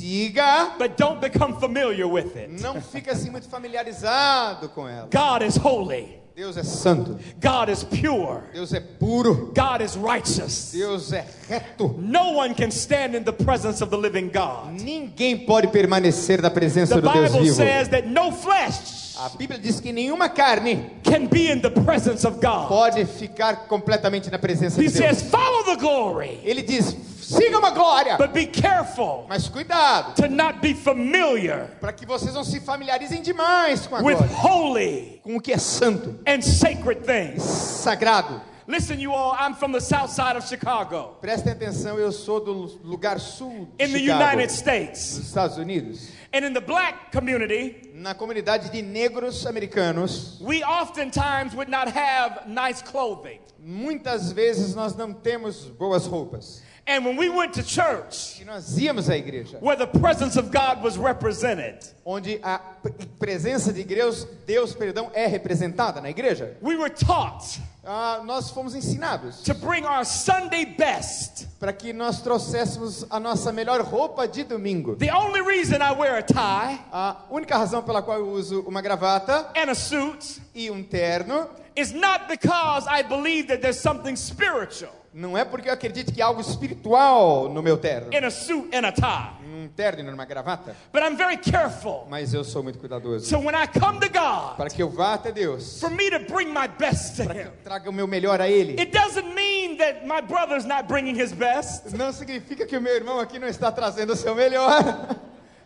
Siga, 0.00 0.78
but 0.78 0.96
don't 0.96 1.20
become 1.20 1.58
familiar 1.60 2.06
with 2.06 2.36
it. 2.36 2.62
não 2.62 2.80
fique 2.80 3.10
assim 3.10 3.30
muito 3.30 3.48
familiarizado 3.48 4.68
com 4.70 4.88
ela. 4.88 5.08
God 5.12 5.42
is 5.46 5.56
holy. 5.56 6.20
Deus 6.34 6.56
é 6.56 6.62
santo. 6.62 7.18
God 7.42 7.68
is 7.68 7.84
pure. 7.84 8.40
Deus 8.54 8.72
é 8.72 8.80
puro. 8.80 9.52
God 9.54 9.82
is 9.82 9.96
righteous. 9.96 10.70
Deus 10.72 11.12
é 11.12 11.26
reto. 11.46 11.94
No 11.98 12.38
one 12.38 12.54
can 12.54 12.70
stand 12.70 13.14
in 13.14 13.22
the 13.22 13.32
presence 13.32 13.82
of 13.82 13.90
the 13.90 13.98
living 13.98 14.30
God. 14.32 14.80
Ninguém 14.80 15.44
pode 15.44 15.68
permanecer 15.68 16.40
na 16.40 16.48
presença 16.50 16.94
The 16.94 17.02
do 17.02 17.12
Deus 17.12 17.32
Bible 17.32 17.44
vivo. 17.44 17.54
says 17.56 17.88
that 17.88 18.08
no 18.08 18.32
flesh 18.32 19.01
A 19.24 19.28
Bíblia 19.28 19.58
diz 19.58 19.78
que 19.78 19.92
nenhuma 19.92 20.28
carne 20.28 20.90
can 21.04 21.26
be 21.26 21.48
in 21.48 21.60
the 21.60 21.70
presence 21.70 22.26
of 22.26 22.40
God. 22.40 22.66
pode 22.68 23.04
ficar 23.04 23.68
completamente 23.68 24.28
na 24.30 24.38
presença 24.38 24.80
He 24.82 24.88
de 24.88 24.98
Deus. 24.98 25.18
says, 25.18 25.30
follow 25.30 25.62
the 25.64 25.76
glory, 25.76 26.40
Ele 26.42 26.60
diz: 26.60 26.96
siga 27.20 27.56
uma 27.58 27.70
glória, 27.70 28.16
but 28.18 28.32
be 28.32 28.46
careful 28.46 29.24
mas 29.28 29.48
cuidado, 29.48 30.14
to 30.16 30.28
not 30.28 30.60
be 30.60 30.74
familiar 30.74 31.68
para 31.80 31.92
que 31.92 32.04
vocês 32.04 32.34
não 32.34 32.42
se 32.42 32.58
familiarizem 32.60 33.22
demais 33.22 33.86
com 33.86 33.94
a 33.94 34.00
with 34.02 34.16
glória, 34.16 34.36
holy 34.36 35.20
com 35.22 35.36
o 35.36 35.40
que 35.40 35.52
é 35.52 35.58
santo, 35.58 36.18
and 36.26 36.42
sacred 36.42 37.02
things. 37.06 37.42
sagrado. 37.42 38.40
Listen, 38.66 39.00
you 39.00 39.12
all, 39.12 39.34
I'm 39.38 39.54
from 39.54 39.72
the 39.72 39.80
south 39.80 40.12
side 40.12 40.36
of 40.36 40.46
Chicago 40.46 41.16
Prestem 41.20 41.52
atenção, 41.52 41.98
eu 41.98 42.12
sou 42.12 42.38
do 42.40 42.80
lugar 42.84 43.18
sul 43.18 43.68
de 43.76 43.84
in 43.84 43.92
the 43.92 43.98
Chicago, 43.98 44.22
United 44.22 44.42
nos 44.44 44.52
States. 44.52 45.16
Estados 45.18 45.58
Unidos. 45.58 46.08
And 46.34 46.44
in 46.46 46.54
the 46.54 46.60
black 46.62 47.12
community, 47.12 47.90
Na 47.94 48.14
comunidade 48.14 48.70
de 48.72 48.82
negros 48.82 49.44
americanos, 49.46 50.38
we 50.40 50.62
oftentimes 50.64 51.54
would 51.54 51.68
not 51.68 51.88
have 51.88 52.46
nice 52.48 52.80
clothing. 52.82 53.38
muitas 53.58 54.32
vezes 54.32 54.74
nós 54.74 54.96
não 54.96 55.12
temos 55.12 55.66
boas 55.78 56.06
roupas. 56.06 56.62
And 56.84 57.04
when 57.04 57.16
we 57.16 57.28
went 57.28 57.54
to 57.54 57.62
church, 57.62 58.40
E 58.40 58.44
nós 58.44 58.76
íamos 58.76 59.08
à 59.08 59.16
igreja, 59.16 59.56
where 59.60 59.76
the 59.76 59.86
presence 59.86 60.36
of 60.36 60.50
God 60.50 60.82
was 60.82 60.98
represented, 60.98 61.78
onde 62.04 62.40
a 62.42 62.58
pre- 62.58 62.92
presença 63.20 63.72
de 63.72 63.84
Deus, 63.84 64.26
Deus, 64.44 64.74
perdão, 64.74 65.08
é 65.14 65.26
representada 65.28 66.00
na 66.00 66.10
igreja. 66.10 66.56
we 66.60 66.74
were 66.76 66.90
taught 66.90 67.60
Ah, 67.84 68.20
nós 68.24 68.50
fomos 68.50 68.74
ensinados 68.74 69.42
to 69.42 69.54
bring 69.54 69.84
our 69.84 70.04
Sunday 70.04 70.64
best. 70.64 71.46
para 71.60 71.72
que 71.72 71.92
nós 71.92 72.20
trouxéssemos 72.20 73.04
a 73.10 73.18
nossa 73.20 73.52
melhor 73.52 73.80
roupa 73.82 74.26
de 74.26 74.42
domingo. 74.42 74.96
The 74.96 75.12
only 75.14 75.40
reason 75.40 75.80
I 75.82 75.92
wear 75.92 76.16
a 76.16 76.22
tie 76.22 76.80
A 76.92 77.16
única 77.30 77.56
razão 77.56 77.82
pela 77.82 78.02
qual 78.02 78.18
eu 78.18 78.28
uso 78.28 78.60
uma 78.66 78.82
gravata 78.82 79.50
and 79.56 79.70
a 79.70 79.74
suit 79.74 80.40
e 80.54 80.68
um 80.70 80.82
terno 80.82 81.48
is 81.76 81.92
not 81.92 82.26
because 82.28 82.86
I 82.88 83.02
believe 83.02 83.46
that 83.48 83.62
there's 83.62 83.80
something 83.80 84.16
spiritual 84.16 84.90
não 85.14 85.36
é 85.36 85.44
porque 85.44 85.68
eu 85.68 85.72
acredito 85.74 86.12
que 86.12 86.22
há 86.22 86.26
algo 86.26 86.40
espiritual 86.40 87.48
no 87.48 87.62
meu 87.62 87.76
terno, 87.76 88.12
in 88.12 88.24
a 88.24 88.30
suit 88.30 88.74
and 88.74 88.86
a 88.86 88.92
tie, 88.92 89.44
num 89.46 89.68
terno 89.68 90.00
e 90.00 90.02
numa 90.02 90.24
gravata, 90.24 90.74
but 90.92 91.02
I'm 91.02 91.16
very 91.16 91.36
careful. 91.36 92.06
mas 92.08 92.32
eu 92.32 92.42
sou 92.44 92.62
muito 92.62 92.78
cuidadoso. 92.78 93.26
So 93.26 93.38
when 93.38 93.54
I 93.54 93.66
come 93.66 94.00
to 94.00 94.08
God, 94.08 94.56
para 94.56 94.70
que 94.70 94.82
eu 94.82 94.88
vá 94.88 95.14
até 95.14 95.30
Deus, 95.32 95.78
for 95.80 95.90
me 95.90 96.10
to 96.10 96.18
bring 96.32 96.48
my 96.48 96.66
best 96.78 97.16
to 97.16 97.24
Him, 97.24 97.50
traga 97.62 97.90
o 97.90 97.92
meu 97.92 98.06
melhor 98.06 98.40
a 98.40 98.48
Ele. 98.48 98.80
it 98.80 98.90
doesn't 98.90 99.34
mean 99.34 99.76
that 99.76 100.06
my 100.06 100.20
brother's 100.20 100.64
not 100.64 100.88
bringing 100.88 101.14
his 101.14 101.32
best, 101.32 101.92
Não 101.96 102.12
significa 102.12 102.66
que 102.66 102.76
o 102.76 102.80
meu 102.80 102.94
irmão 102.94 103.20
aqui 103.20 103.38
não 103.38 103.48
está 103.48 103.70
trazendo 103.70 104.14
o 104.14 104.16
seu 104.16 104.34
melhor, 104.34 104.82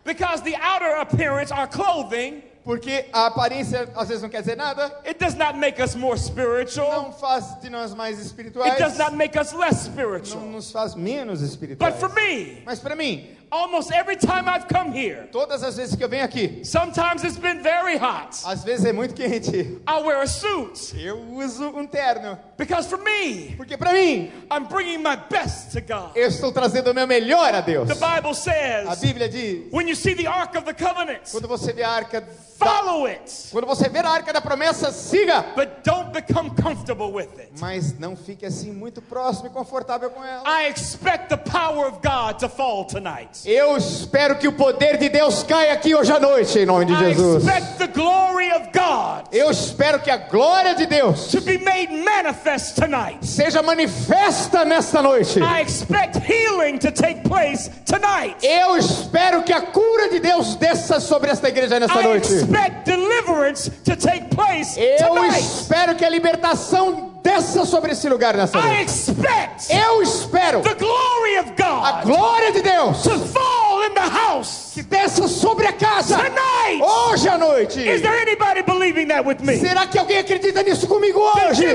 because 0.03 0.41
the 0.43 0.55
outer 0.55 0.99
appearance, 0.99 1.51
our 1.53 1.67
clothing, 1.67 2.43
porque 2.67 3.05
a 3.13 3.27
aparência 3.27 3.87
às 3.95 4.09
vezes 4.09 4.21
não 4.21 4.27
quer 4.29 4.41
dizer 4.41 4.57
nada, 4.57 4.83
it 5.05 5.17
does 5.17 5.35
not 5.35 5.57
make 5.57 5.81
us 5.81 5.95
more 5.95 6.19
spiritual. 6.19 7.03
não 7.03 7.13
faz 7.13 7.57
de 7.61 7.69
nós 7.69 7.93
mais 7.93 8.17
It 8.17 8.25
espirituais, 8.27 8.77
does 8.77 8.97
not 8.97 9.15
make 9.15 9.39
us 9.39 9.53
less 9.53 9.87
não 9.87 9.93
spiritual. 9.93 10.41
nos 10.41 10.69
faz 10.69 10.93
menos 10.93 11.41
espirituais. 11.41 11.93
But 11.93 11.99
for 12.01 12.13
me, 12.13 12.61
Mas 12.65 12.79
para 12.79 12.93
mim, 12.93 13.25
almost 13.49 13.89
every 13.93 14.17
time 14.17 14.49
I've 14.49 14.67
come 14.67 14.91
here, 14.91 15.29
todas 15.31 15.63
as 15.63 15.77
vezes 15.77 15.95
que 15.95 16.03
eu 16.03 16.09
venho 16.09 16.25
aqui, 16.25 16.59
sometimes 16.65 17.23
it's 17.23 17.37
been 17.37 17.61
very 17.63 17.95
hot. 17.95 18.35
às 18.43 18.65
vezes 18.65 18.85
é 18.85 18.91
muito 18.91 19.13
quente, 19.15 19.79
I 19.87 20.01
wear 20.03 20.21
a 20.21 20.27
suit 20.27 20.93
eu 21.01 21.17
uso 21.35 21.69
um 21.69 21.87
terno, 21.87 22.37
because 22.57 22.87
for 22.87 22.97
me, 22.97 23.53
porque 23.55 23.77
para 23.77 23.93
mim, 23.93 24.31
I'm 24.49 24.65
bringing 24.65 25.01
my 25.03 25.15
best 25.15 25.71
to 25.73 25.81
God. 25.81 26.15
eu 26.15 26.27
estou 26.27 26.51
trazendo 26.51 26.91
o 26.91 26.93
meu 26.93 27.05
melhor 27.07 27.53
a 27.53 27.61
Deus. 27.61 27.87
The 27.87 27.95
Bible 27.95 28.31
A 28.31 28.33
says, 28.33 28.99
Bíblia 29.01 29.29
diz, 29.29 29.71
when 29.71 29.87
you 29.87 29.95
see 29.95 30.13
the 30.15 30.27
Ark 30.27 30.57
of 30.57 30.65
the 30.65 30.73
Covenant, 30.73 31.29
quando 31.31 31.47
você 31.47 31.71
vê 31.73 31.83
a 31.83 31.89
arca 31.89 32.21
da, 32.21 32.27
follow 32.57 33.05
it, 33.05 33.31
quando 33.51 33.67
você 33.67 33.87
vê 33.87 33.99
a 33.99 34.09
arca 34.09 34.33
da 34.33 34.41
promessa, 34.41 34.91
siga, 34.91 35.45
but 35.55 35.83
don't 35.83 36.11
become 36.11 36.49
comfortable 36.61 37.11
with 37.11 37.29
it. 37.37 37.51
mas 37.59 37.97
não 37.99 38.15
fique 38.15 38.45
assim 38.45 38.71
muito 38.71 39.01
próximo 39.01 39.47
e 39.47 39.49
confortável 39.51 40.09
com 40.09 40.23
ela. 40.23 40.43
I 40.47 40.69
expect 40.69 41.29
the 41.29 41.37
power 41.37 41.87
of 41.87 41.99
God 42.01 42.39
to 42.39 42.49
fall 42.49 42.85
tonight. 42.85 43.41
Eu 43.45 43.77
espero 43.77 44.37
que 44.37 44.47
o 44.47 44.53
poder 44.53 44.97
de 44.97 45.09
Deus 45.09 45.43
caia 45.43 45.73
aqui 45.73 45.93
hoje 45.93 46.11
à 46.11 46.19
noite, 46.19 46.57
em 46.57 46.65
nome 46.65 46.85
de 46.85 46.93
I 46.93 46.97
Jesus. 47.13 47.43
expect 47.43 47.77
the 47.77 47.87
glory 47.87 48.51
of 48.51 48.69
God 48.73 49.27
Eu 49.31 49.51
espero 49.51 49.99
que 49.99 50.09
a 50.09 50.17
glória 50.17 50.73
de 50.73 50.85
Deus 50.85 51.27
to 51.27 51.41
be 51.41 51.57
made 51.59 51.89
manifest 52.03 52.46
tonight. 52.75 53.19
seja 53.25 53.61
manifesta 53.61 54.63
nesta 54.65 55.01
noite. 55.01 55.39
I 55.39 55.61
expect 55.61 56.17
healing 56.17 56.79
to 56.79 56.91
take 56.91 57.21
place 57.23 57.69
tonight. 57.85 58.35
Eu 58.41 58.77
espero 58.77 59.43
que 59.43 59.51
a 59.53 59.61
cura 59.61 60.09
de 60.09 60.19
Deus 60.19 60.55
desça 60.55 60.99
sobre 60.99 61.29
esta 61.31 61.49
igreja 61.49 61.79
nesta 61.79 61.99
I 61.99 62.03
noite. 62.03 62.33
expect 62.33 62.85
deliverance 62.85 63.69
to 63.83 63.95
take 63.95 64.33
place 64.35 64.79
Eu 64.79 65.09
tonight. 65.15 65.39
espero 65.39 65.95
que 65.95 66.05
a 66.05 66.09
libertação 66.09 67.11
desça 67.21 67.65
sobre 67.65 67.91
esse 67.91 68.07
lugar 68.07 68.35
nesta 68.37 68.57
I 68.59 68.61
noite. 68.61 68.83
expect 68.83 69.67
Eu 69.69 70.01
espero 70.01 70.61
the 70.61 70.75
glory 70.75 71.37
of 71.39 71.51
a 71.61 72.01
God 72.03 72.05
glória 72.05 72.51
de 72.53 72.61
Deus 72.61 73.03
to 73.03 73.19
fall 73.19 73.83
in 73.83 73.93
the 73.93 74.09
house 74.09 74.71
que 74.73 74.83
desça 74.83 75.27
sobre 75.27 75.67
a 75.67 75.73
casa 75.73 76.17
tonight. 76.17 76.81
hoje 76.81 77.27
à 77.27 77.37
noite. 77.37 77.79
Is 77.79 78.01
there 78.01 78.21
anybody 78.21 78.61
believing 78.61 79.07
that 79.07 79.25
with 79.25 79.39
me? 79.41 79.57
Será 79.57 79.87
que 79.87 79.97
alguém 79.97 80.19
acredita 80.19 80.61
nisso 80.63 80.87
comigo 80.87 81.19
hoje? 81.19 81.65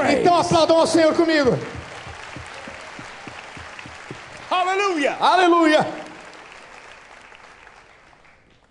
Praise. 0.00 0.20
Então 0.20 0.36
aplaudam 0.36 0.78
ao 0.78 0.86
Senhor 0.86 1.14
comigo. 1.14 1.50
Hallelujah. 4.50 5.16
Aleluia. 5.20 5.86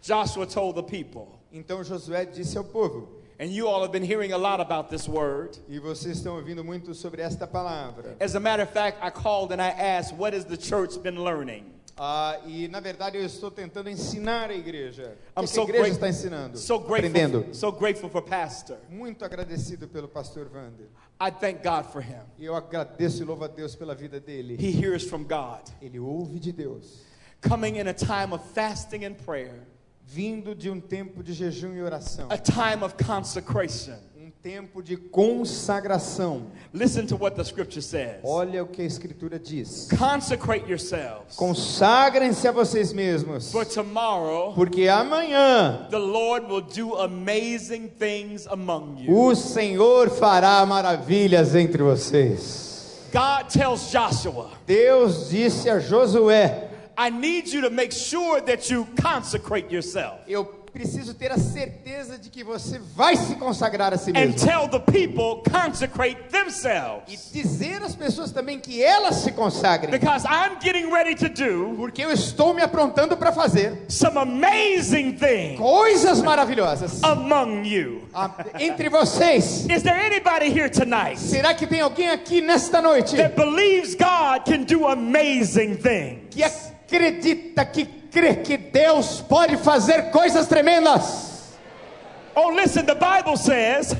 Joshua 0.02 0.46
told 0.46 0.76
the 0.76 0.84
people, 0.84 1.28
Então 1.52 1.84
Josué 1.84 2.26
disse 2.26 2.58
ao 2.58 2.64
povo, 2.64 3.10
and 3.40 3.48
you 3.48 3.68
all 3.68 3.82
have 3.84 3.92
been 3.92 4.04
hearing 4.04 4.32
a 4.32 4.38
lot 4.38 4.62
about 4.62 4.90
this 4.90 5.08
word. 5.08 5.58
e 5.68 5.80
vocês 5.80 6.18
estão 6.18 6.36
ouvindo 6.38 6.64
muito 6.64 6.94
sobre 6.94 7.22
esta 7.22 7.46
palavra. 7.46 8.16
As 8.20 8.36
a 8.36 8.40
matter 8.40 8.64
of 8.64 8.72
fact, 8.72 9.00
I 9.02 9.10
called 9.12 9.52
and 9.54 9.62
I 9.62 9.70
asked, 9.70 10.16
what 10.18 10.34
has 10.36 10.46
the 10.46 10.58
church 10.58 10.98
been 11.02 11.24
learning? 11.24 11.66
Ah, 12.00 12.38
e 12.46 12.68
na 12.68 12.80
verdade 12.80 13.18
eu 13.18 13.26
estou 13.26 13.50
tentando 13.52 13.90
ensinar 13.90 14.50
a 14.52 14.54
igreja. 14.56 15.18
O 15.36 15.42
I'm 15.42 15.48
que, 15.48 15.54
que 15.54 15.60
a 15.60 15.64
so, 15.64 15.70
igreja 15.70 15.90
está 15.90 16.08
ensinando? 16.08 16.58
so 16.58 16.76
Aprendendo. 16.76 17.40
grateful, 17.40 17.54
so 17.56 17.72
grateful 17.72 18.10
for 18.10 18.22
Pastor. 18.22 18.78
Muito 18.90 19.26
agradecido 19.26 19.88
pelo 19.88 20.08
pastor 20.08 20.48
Wander. 20.54 20.88
I 21.20 21.32
thank 21.32 21.64
God 21.64 21.86
for 21.92 22.02
him. 22.02 22.22
Eu 22.40 22.56
agradeço 22.56 23.22
e 23.24 23.26
louvo 23.26 23.44
a 23.44 23.48
Deus 23.48 23.76
pela 23.76 23.96
vida 23.96 24.20
dele. 24.20 24.56
He 24.60 24.70
hears 24.72 25.04
from 25.04 25.24
God. 25.24 25.62
Ele 25.82 26.00
ouve 26.00 26.40
de 26.40 26.52
Deus. 26.52 27.02
Coming 27.42 27.78
in 27.78 27.88
a 27.88 27.94
time 27.94 28.34
of 28.34 28.44
fasting 28.54 29.06
and 29.06 29.16
prayer, 29.16 29.66
Vindo 30.06 30.56
de 30.56 30.70
um 30.70 30.80
tempo 30.80 31.22
de 31.24 31.34
jejum 31.34 31.74
e 31.74 31.82
oração. 31.82 32.28
a 32.32 32.38
time 32.38 32.84
of 32.84 32.96
consecration. 33.04 33.98
Tempo 34.48 34.82
de 34.82 34.96
consagração. 34.96 36.44
Listen 36.74 37.06
to 37.08 37.18
what 37.18 37.36
the 37.36 37.44
scripture 37.44 37.82
says. 37.82 38.22
Olha 38.24 38.64
o 38.64 38.68
que 38.68 38.82
a 38.82 38.86
escritura 38.86 39.38
diz. 39.38 39.90
Consecrate 40.00 40.70
yourselves, 40.70 41.36
Consagrem-se 41.36 42.48
a 42.48 42.54
vocês 42.54 42.94
mesmos. 42.94 43.52
for 43.52 43.66
tomorrow 43.66 44.54
Porque 44.54 44.88
amanhã 44.88 45.88
the 45.90 45.98
Lord 46.00 46.46
will 46.50 46.62
do 46.62 46.96
amazing 46.96 47.90
things 48.00 48.48
among 48.48 49.02
you. 49.02 49.14
o 49.14 49.36
Senhor 49.36 50.10
fará 50.12 50.66
maravilhas 50.66 51.54
entre 51.54 51.84
vocês. 51.84 53.10
God 53.12 53.50
tells 53.50 53.92
Joshua, 53.92 54.52
Deus 54.66 55.30
disse 55.30 55.70
a 55.70 55.78
Josué: 55.78 56.70
I 56.98 57.10
need 57.10 57.50
you 57.52 57.62
to 57.64 57.70
make 57.70 57.92
sure 57.94 58.40
that 58.40 58.72
you 58.74 58.88
consecrate 59.02 59.70
yourself 59.76 60.22
Eu 60.26 60.46
preciso 60.78 61.14
ter 61.16 61.32
a 61.32 61.38
certeza 61.40 62.20
de 62.20 62.30
que 62.30 62.44
você 62.44 62.80
vai 62.96 63.16
se 63.16 63.34
consagrar 63.36 63.94
a 63.94 63.98
si 63.98 64.12
and 64.12 64.14
mesmo. 64.14 64.48
tell 64.48 64.68
the 64.70 64.80
people 64.80 65.42
consecrate 65.50 66.18
E 66.28 66.32
themselves 66.32 67.32
dizer 67.34 67.82
às 67.82 67.96
pessoas 67.96 68.32
também 68.32 68.60
que 68.60 68.84
elas 68.84 69.16
se 69.16 69.32
consagrem. 69.32 69.90
because 69.90 70.24
I'm 70.26 70.58
getting 70.62 70.92
ready 70.92 71.16
to 71.16 71.30
do 71.30 71.74
Porque 71.78 72.04
eu 72.04 72.12
estou 72.12 72.54
me 72.54 72.62
aprontando 72.62 73.18
para 73.18 73.32
fazer 73.32 73.86
some 73.90 74.18
amazing 74.20 75.14
things 75.14 75.58
coisas 75.58 76.22
maravilhosas 76.22 77.02
among 77.04 77.64
you. 77.68 78.08
Entre 78.60 78.88
vocês. 78.90 79.66
Is 79.70 79.82
there 79.82 80.00
anybody 80.00 80.48
here 80.52 80.70
tonight 80.70 81.18
Será 81.20 81.56
que 81.56 81.66
tem 81.66 81.82
alguém 81.82 82.10
aqui 82.10 82.40
nesta 82.40 82.82
noite 82.82 83.16
that 83.18 83.36
believes 83.36 83.96
God 83.96 84.46
can 84.46 84.64
do 84.64 84.86
amazing 84.88 85.76
things? 85.78 86.28
que 86.30 86.44
acredita, 86.44 87.66
que 87.66 87.86
crê 88.12 88.36
que 88.36 88.58
Deus 88.58 89.22
pode 89.22 89.58
fazer 89.58 90.12
coisas 90.12 90.48
tremendas? 90.48 91.56
Oh, 92.36 92.52
listen, 92.52 92.86
the 92.86 92.96
Bible 92.96 93.36
says, 93.38 93.96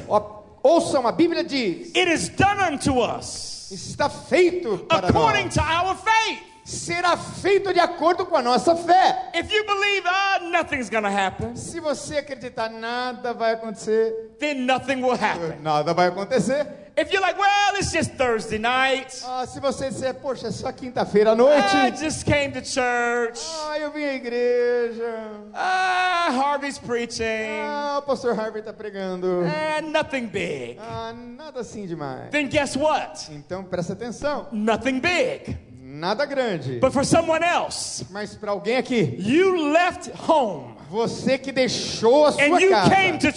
Ouçam, 0.64 1.08
a 1.08 1.12
Bíblia 1.12 1.44
diz: 1.44 1.92
It 1.96 2.08
is 2.12 2.30
done 2.30 2.74
unto 2.74 3.00
us 3.00 3.48
está 3.72 4.10
feito 4.10 4.78
para 4.88 5.08
according 5.10 5.46
nós. 5.46 5.54
to 5.56 5.62
our 5.62 5.96
faith. 5.96 6.40
Será 6.64 7.16
feito 7.16 7.74
de 7.74 7.80
acordo 7.80 8.26
com 8.26 8.36
a 8.36 8.42
nossa 8.42 8.76
fé. 8.76 9.32
If 9.34 9.50
you 9.54 9.66
believe, 9.66 10.04
ah, 10.06 10.40
nothing's 10.52 10.90
gonna 10.90 11.10
happen, 11.10 11.56
Se 11.56 11.80
você 11.80 12.18
acreditar, 12.18 12.70
nada 12.70 13.34
vai 13.34 13.54
acontecer. 13.54 14.36
then 14.40 14.66
nothing 14.66 15.02
will 15.02 15.16
happen. 15.16 15.62
Nada 15.62 15.94
vai 15.94 16.08
acontecer. 16.08 16.68
If 17.00 17.14
you're 17.14 17.22
like, 17.22 17.38
well, 17.38 17.76
it's 17.76 17.92
just 17.92 18.14
Thursday 18.16 18.58
night, 18.58 19.22
Ah, 19.24 19.46
se 19.46 19.60
você 19.60 19.90
disser, 19.90 20.16
poxa, 20.16 20.48
é 20.48 20.52
só 20.52 20.72
quinta-feira 20.72 21.32
à 21.32 21.34
I 21.34 21.38
noite. 21.38 22.00
just 22.04 22.26
came 22.26 22.52
to 22.54 22.66
church, 22.66 23.40
Ah, 23.68 23.78
eu 23.80 23.92
vim 23.92 24.04
à 24.04 24.16
igreja. 24.16 25.30
ah, 25.54 26.30
Harvey's 26.32 26.80
preaching, 26.80 27.62
Ah, 27.64 27.98
o 28.00 28.02
pastor 28.02 28.34
Harvey 28.34 28.62
está 28.62 28.74
pregando. 28.74 29.44
and 29.46 29.92
nothing 29.92 30.26
big. 30.26 30.80
Ah, 30.80 31.14
nada 31.14 31.60
assim 31.60 31.86
demais. 31.86 32.32
Then 32.32 32.48
guess 32.50 32.76
what? 32.76 33.30
Então 33.32 33.64
presta 33.64 33.94
atenção. 33.94 34.48
Nothing 34.52 35.00
big. 35.00 35.56
Nada 35.80 36.26
grande. 36.26 36.80
But 36.80 36.94
for 36.94 37.06
someone 37.06 37.44
else, 37.44 38.08
Mas 38.10 38.34
para 38.36 38.50
alguém 38.52 38.76
aqui, 38.78 39.16
you 39.20 39.72
left 39.72 40.12
home 40.28 40.76
você 40.90 41.38
que 41.38 41.52
deixou 41.52 42.26
a 42.26 42.32
sua 42.32 42.44
and 42.44 42.60
you 42.62 42.70
casa 42.70 42.96
came 42.96 43.18
to 43.18 43.28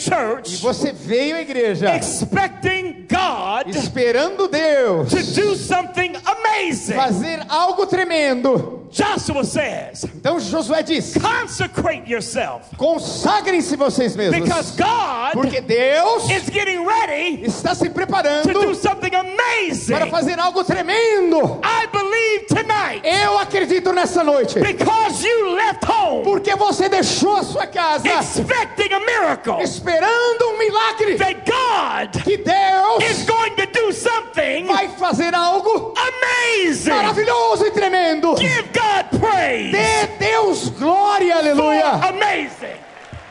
e 0.46 0.56
você 0.56 0.92
veio 0.92 1.36
à 1.36 1.40
igreja 1.40 1.96
expecting 1.96 3.06
God 3.08 3.74
esperando 3.74 4.46
Deus 4.46 5.10
to 5.10 5.16
do 5.40 5.56
something 5.56 6.12
amazing. 6.24 6.94
fazer 6.94 7.44
algo 7.48 7.86
tremendo. 7.86 8.78
Joshua 8.90 9.44
says, 9.44 10.04
Então 10.16 10.40
Josué 10.40 10.82
diz: 10.82 11.14
consecrate 11.14 12.10
yourself 12.10 12.66
consagrem-se 12.76 13.76
vocês 13.76 14.16
mesmos, 14.16 14.40
because 14.40 14.72
God 14.76 15.32
porque 15.32 15.60
Deus 15.60 16.28
is 16.28 16.50
getting 16.50 16.84
ready 16.84 17.44
está 17.44 17.72
se 17.72 17.88
to 17.88 17.94
preparando 17.94 18.52
do 18.52 18.74
something 18.74 19.14
amazing. 19.14 19.92
para 19.92 20.06
fazer 20.08 20.38
algo 20.40 20.64
tremendo. 20.64 21.60
I 21.64 21.86
believe 21.86 22.46
tonight 22.48 23.02
Eu 23.04 23.38
acredito 23.38 23.92
nessa 23.92 24.24
noite, 24.24 24.58
because 24.58 25.24
you 25.24 25.54
left 25.54 25.84
home 25.88 26.24
porque 26.24 26.56
você 26.56 26.88
deixou 26.88 27.39
a 27.40 27.44
sua 27.44 27.66
casa 27.66 28.06
expecting 28.06 28.92
a 28.92 29.00
miracle 29.00 29.60
esperando 29.62 30.44
um 30.50 30.58
milagre 30.58 31.16
that 31.16 31.34
God 31.46 32.22
que 32.22 32.34
is 32.34 32.44
Deus 32.44 33.24
going 33.24 33.54
to 33.56 33.66
do 33.66 33.92
something 33.92 34.66
vai 34.66 34.88
fazer 34.90 35.34
algo 35.34 35.94
amazing. 35.96 36.90
maravilhoso 36.90 37.66
e 37.66 37.70
tremendo. 37.70 38.34
Give 38.36 38.68
God 38.72 39.20
praise. 39.20 39.72
Dê 39.72 40.06
Deus 40.18 40.68
glória, 40.68 41.36
aleluia. 41.36 41.86
Amazing. 42.08 42.78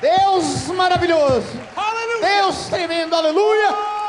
Deus 0.02 0.68
maravilhoso. 0.68 1.46
Hallelujah. 1.76 2.42
Deus 2.42 2.68
tremendo, 2.70 3.16
aleluia. 3.16 3.70
Oh. 3.72 4.00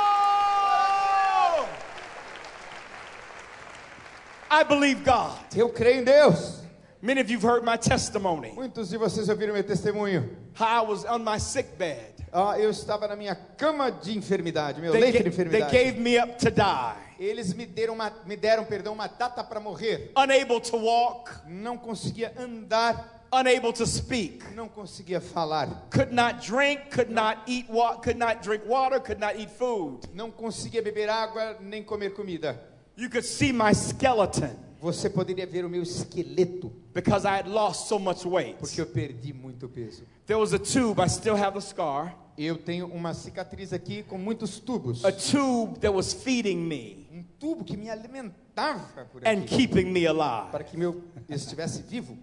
I 4.51 4.65
believe 4.65 5.03
God. 5.05 5.37
Eu 5.55 5.69
creio 5.69 6.01
em 6.01 6.05
Deus. 6.05 6.61
Many 7.03 7.21
of 7.23 7.31
you've 7.31 7.43
heard 7.43 7.65
my 7.65 7.77
testimony. 7.79 8.53
Muitos 8.55 8.91
de 8.91 8.99
vocês 8.99 9.29
ouviram 9.31 9.55
meu 9.55 9.65
testemunho. 9.65 10.29
How 10.55 10.85
I 10.85 10.87
was 10.87 11.05
on 11.07 11.25
my 11.25 11.39
sick 11.39 11.79
bed. 11.79 12.15
Ah, 12.33 12.59
eu 12.59 12.71
estava 12.71 13.09
na 13.09 13.17
minha 13.17 13.35
cama 13.35 13.91
de 13.91 14.17
enfermidade, 14.17 14.81
meu 14.81 14.93
They, 14.93 15.01
leito 15.01 15.19
de 15.19 15.25
ga- 15.25 15.31
they 15.31 15.33
enfermidade. 15.45 15.73
gave 15.73 15.99
me 15.99 16.19
up 16.19 16.37
to 16.39 16.51
die. 16.51 16.97
Eles 17.19 17.55
me 17.55 17.65
deram 17.67 17.95
uma, 17.95 18.13
me 18.27 18.37
deram, 18.37 18.65
perdão, 18.65 18.93
uma 18.93 19.09
data 19.09 19.43
para 19.43 19.59
morrer. 19.59 20.13
Unable 20.17 20.61
to 20.61 20.77
walk, 20.77 21.31
Não 21.49 21.77
conseguia 21.79 22.33
andar, 22.39 23.27
unable 23.33 23.73
to 23.73 23.87
speak. 23.87 24.45
não 24.55 24.69
conseguia 24.69 25.21
falar, 25.21 25.87
Could 25.91 26.13
not 26.15 26.47
drink, 26.47 26.91
could 26.95 27.11
not 27.13 27.39
eat 27.47 27.67
could 28.03 28.19
not 28.19 28.43
drink 28.43 28.63
water, 28.67 29.01
could 29.01 29.21
not 29.21 29.37
eat 29.41 29.51
food. 29.51 30.01
não 30.15 30.31
conseguia 30.31 30.83
beber 30.83 31.09
água 31.09 31.57
nem 31.61 31.83
comer 31.83 32.11
comida. 32.11 32.61
You 32.97 33.09
could 33.11 33.25
see 33.27 33.53
my 33.53 33.73
skeleton 33.75 34.55
Você 34.81 35.11
poderia 35.11 35.47
ver 35.47 35.65
o 35.65 35.69
meu 35.69 35.83
esqueleto, 35.83 36.73
because 36.95 37.27
I 37.27 37.33
had 37.41 37.47
lost 37.47 37.87
so 37.89 37.99
much 37.99 38.25
weight. 38.25 38.57
porque 38.59 38.81
eu 38.81 38.87
perdi 38.87 39.33
muito 39.33 39.69
peso. 39.69 40.05
There 40.27 40.39
was 40.41 40.55
a 40.55 40.59
tube, 40.59 40.99
I 41.01 41.09
still 41.09 41.35
have 41.37 41.53
the 41.55 41.61
scar, 41.61 42.17
Eu 42.39 42.57
tenho 42.57 42.87
uma 42.87 43.13
cicatriz 43.13 43.73
aqui 43.73 44.03
com 44.03 44.17
muitos 44.17 44.59
tubos. 44.59 45.05
a 45.05 45.13
tube 45.13 45.79
that 45.81 45.95
was 45.95 46.15
feeding 46.15 46.57
me 46.57 47.07
Um 47.13 47.23
tubo 47.39 47.65
que 47.65 47.77
me 47.77 47.91
alimentava 47.91 49.05
por 49.13 49.27
and 49.27 49.43
aqui, 49.43 49.67
keeping 49.67 49.93
me 49.93 50.07
alive. 50.07 50.51
para 50.51 50.65
que 50.65 50.77
meu 50.77 51.03
eu 51.29 51.37
estivesse 51.37 51.83
vivo. 51.83 52.17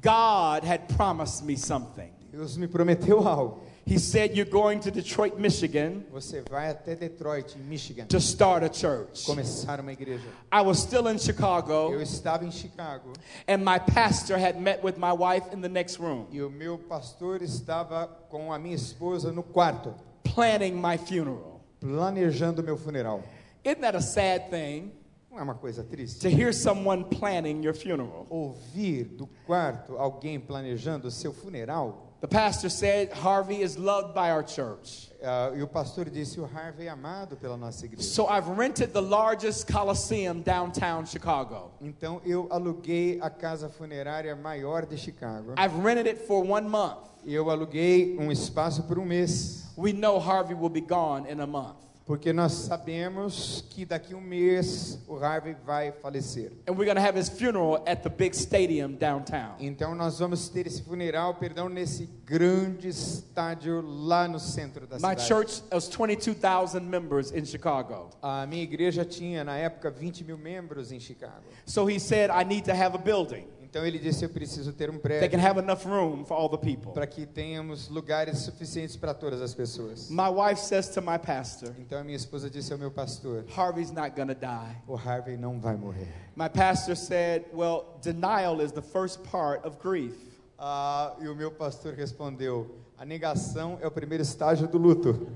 God 0.00 0.64
had 0.64 0.86
promised 0.96 1.44
me 1.44 1.56
something. 1.56 2.10
Deus 2.30 2.56
me 2.56 2.66
prometeu 2.66 3.26
algo. 3.28 3.60
He 3.84 3.98
said, 3.98 4.36
You're 4.36 4.48
going 4.48 4.78
to 4.80 4.90
Detroit, 4.90 5.36
Michigan 5.38 6.04
Você 6.12 6.40
vai 6.48 6.70
até 6.70 6.94
Detroit, 6.94 7.56
Michigan, 7.68 8.06
to 8.06 8.18
start 8.20 8.62
a 8.62 8.72
church. 8.72 9.24
começar 9.26 9.80
uma 9.80 9.92
igreja. 9.92 10.24
I 10.52 10.60
was 10.62 10.78
still 10.78 11.08
in 11.08 11.14
Eu 11.14 11.18
Chicago, 11.18 11.92
estava 12.00 12.44
em 12.44 12.50
Chicago 12.50 13.12
and 13.48 13.58
my 13.58 13.78
pastor 13.78 14.38
had 14.38 14.56
met 14.60 14.82
with 14.84 14.96
my 14.96 15.12
wife 15.12 15.46
in 15.52 15.60
the 15.60 15.68
next 15.68 15.98
room, 15.98 16.26
e 16.30 16.40
o 16.40 16.48
meu 16.48 16.78
pastor 16.78 17.42
estava 17.42 18.06
com 18.30 18.52
a 18.52 18.58
minha 18.58 18.76
esposa 18.76 19.32
no 19.32 19.42
quarto, 19.42 19.94
planning 20.22 20.74
my 20.74 20.96
funeral. 20.96 21.60
planejando 21.80 22.62
meu 22.62 22.76
funeral. 22.76 23.22
Isn't 23.64 23.80
that 23.80 23.96
a 23.96 24.00
sad 24.00 24.48
thing 24.50 24.92
Não 25.30 25.38
é 25.38 25.42
uma 25.42 25.54
coisa 25.54 25.82
triste? 25.82 26.20
to 26.20 26.28
hear 26.28 26.52
someone 26.52 27.04
planning 27.04 27.62
your 27.64 27.74
funeral? 27.74 28.26
Ouvir 28.30 29.04
do 29.04 29.26
quarto 29.46 29.96
alguém 29.98 30.38
planejando 30.38 31.08
o 31.08 31.10
seu 31.10 31.32
funeral. 31.32 32.11
The 32.22 32.28
pastor 32.28 32.68
said, 32.68 33.12
Harvey 33.12 33.62
is 33.62 33.76
loved 33.76 34.14
by 34.14 34.30
our 34.30 34.44
church. 34.44 35.10
Ah, 35.24 35.50
e 35.56 35.60
o 35.60 35.66
pastor 35.66 36.04
disse: 36.04 36.38
O 36.38 36.44
Harvey 36.44 36.86
é 36.86 36.88
amado 36.88 37.36
pela 37.36 37.56
nossa 37.56 37.84
igreja. 37.84 38.04
So 38.04 38.28
I've 38.28 38.48
rented 38.48 38.92
the 38.92 39.02
largest 39.02 39.66
coliseum 39.66 40.40
downtown 40.40 41.04
Chicago. 41.04 41.72
Então 41.80 42.20
eu 42.24 42.46
aluguei 42.48 43.18
a 43.20 43.28
casa 43.28 43.68
funerária 43.68 44.36
maior 44.36 44.86
de 44.86 44.96
Chicago. 44.96 45.54
I've 45.58 45.74
rented 45.82 46.06
it 46.06 46.24
for 46.24 46.44
one 46.44 46.68
month. 46.68 47.08
Eu 47.26 47.50
aluguei 47.50 48.16
um 48.16 48.30
espaço 48.30 48.84
por 48.84 49.00
um 49.00 49.04
mês, 49.04 49.64
We 49.76 49.92
know 49.92 50.20
Harvey 50.20 50.54
will 50.54 50.70
be 50.70 50.80
gone 50.80 51.28
in 51.28 51.40
a 51.40 51.46
month. 51.46 51.74
Porque 52.04 52.32
nós 52.32 52.52
sabemos 52.52 53.64
que 53.70 53.84
daqui 53.84 54.12
a 54.14 54.16
um 54.16 54.20
mês 54.20 54.98
o 55.06 55.16
Harvey 55.16 55.54
vai 55.64 55.92
falecer. 55.92 56.52
And 56.68 56.72
we're 56.72 56.84
going 56.84 56.96
to 56.96 57.00
have 57.02 57.16
his 57.18 57.28
funeral 57.28 57.82
at 57.86 58.02
the 58.02 58.08
big 58.10 58.34
stadium 58.34 58.96
downtown. 58.96 59.54
Então 59.60 59.94
nós 59.94 60.18
vamos 60.18 60.48
ter 60.48 60.66
esse 60.66 60.82
funeral, 60.82 61.34
perdão, 61.34 61.68
nesse 61.68 62.08
grande 62.24 62.88
estádio 62.88 63.80
lá 63.80 64.26
no 64.26 64.38
centro 64.38 64.86
da 64.86 64.96
My 64.96 65.16
cidade. 65.16 65.26
church 65.26 65.62
has 65.70 65.88
22,000 65.88 66.80
members 66.80 67.30
in 67.32 67.44
Chicago. 67.44 68.10
A 68.20 68.46
minha 68.46 68.62
igreja 68.62 69.04
tinha 69.04 69.44
na 69.44 69.56
época 69.56 69.90
20 69.90 70.24
mil 70.24 70.38
membros 70.38 70.92
em 70.92 70.98
Chicago. 71.00 71.42
So 71.66 71.88
he 71.88 71.98
said, 72.00 72.30
I 72.30 72.44
need 72.44 72.64
to 72.64 72.74
have 72.74 72.94
a 72.94 72.98
building 72.98 73.46
Então 73.72 73.86
ele 73.86 73.98
disse: 73.98 74.22
Eu 74.22 74.28
preciso 74.28 74.70
ter 74.74 74.90
um 74.90 74.98
can 74.98 75.00
prédio 75.00 75.40
have 75.40 75.58
enough 75.58 75.86
room 75.86 76.26
for 76.26 76.34
all 76.36 76.46
the 76.50 76.58
people. 76.58 76.92
para 76.92 77.06
que 77.06 77.24
tenhamos 77.24 77.88
lugares 77.88 78.40
suficientes 78.40 78.96
para 78.96 79.14
todas 79.14 79.40
as 79.40 79.54
pessoas. 79.54 80.10
My 80.10 80.28
wife 80.28 80.60
says 80.60 80.90
to 80.90 81.00
my 81.00 81.18
pastor, 81.18 81.74
Então 81.78 81.98
a 81.98 82.04
minha 82.04 82.16
esposa 82.16 82.50
disse 82.50 82.70
ao 82.70 82.78
meu 82.78 82.90
pastor: 82.90 83.46
Harvey's 83.56 83.90
not 83.90 84.10
to 84.14 84.34
die. 84.34 84.76
O 84.86 84.94
Harvey 84.94 85.38
não 85.38 85.58
vai 85.58 85.74
morrer. 85.74 86.06
My 86.36 86.50
pastor 86.50 86.94
said, 86.94 87.46
Well, 87.54 87.98
denial 88.02 88.60
is 88.60 88.72
the 88.72 88.82
first 88.82 89.22
part 89.22 89.66
of 89.66 89.78
grief. 89.82 90.16
Ah, 90.58 91.16
e 91.18 91.26
o 91.26 91.34
meu 91.34 91.50
pastor 91.50 91.94
respondeu: 91.94 92.70
A 92.98 93.06
negação 93.06 93.78
é 93.80 93.86
o 93.86 93.90
primeiro 93.90 94.22
estágio 94.22 94.68
do 94.68 94.76
luto. 94.76 95.28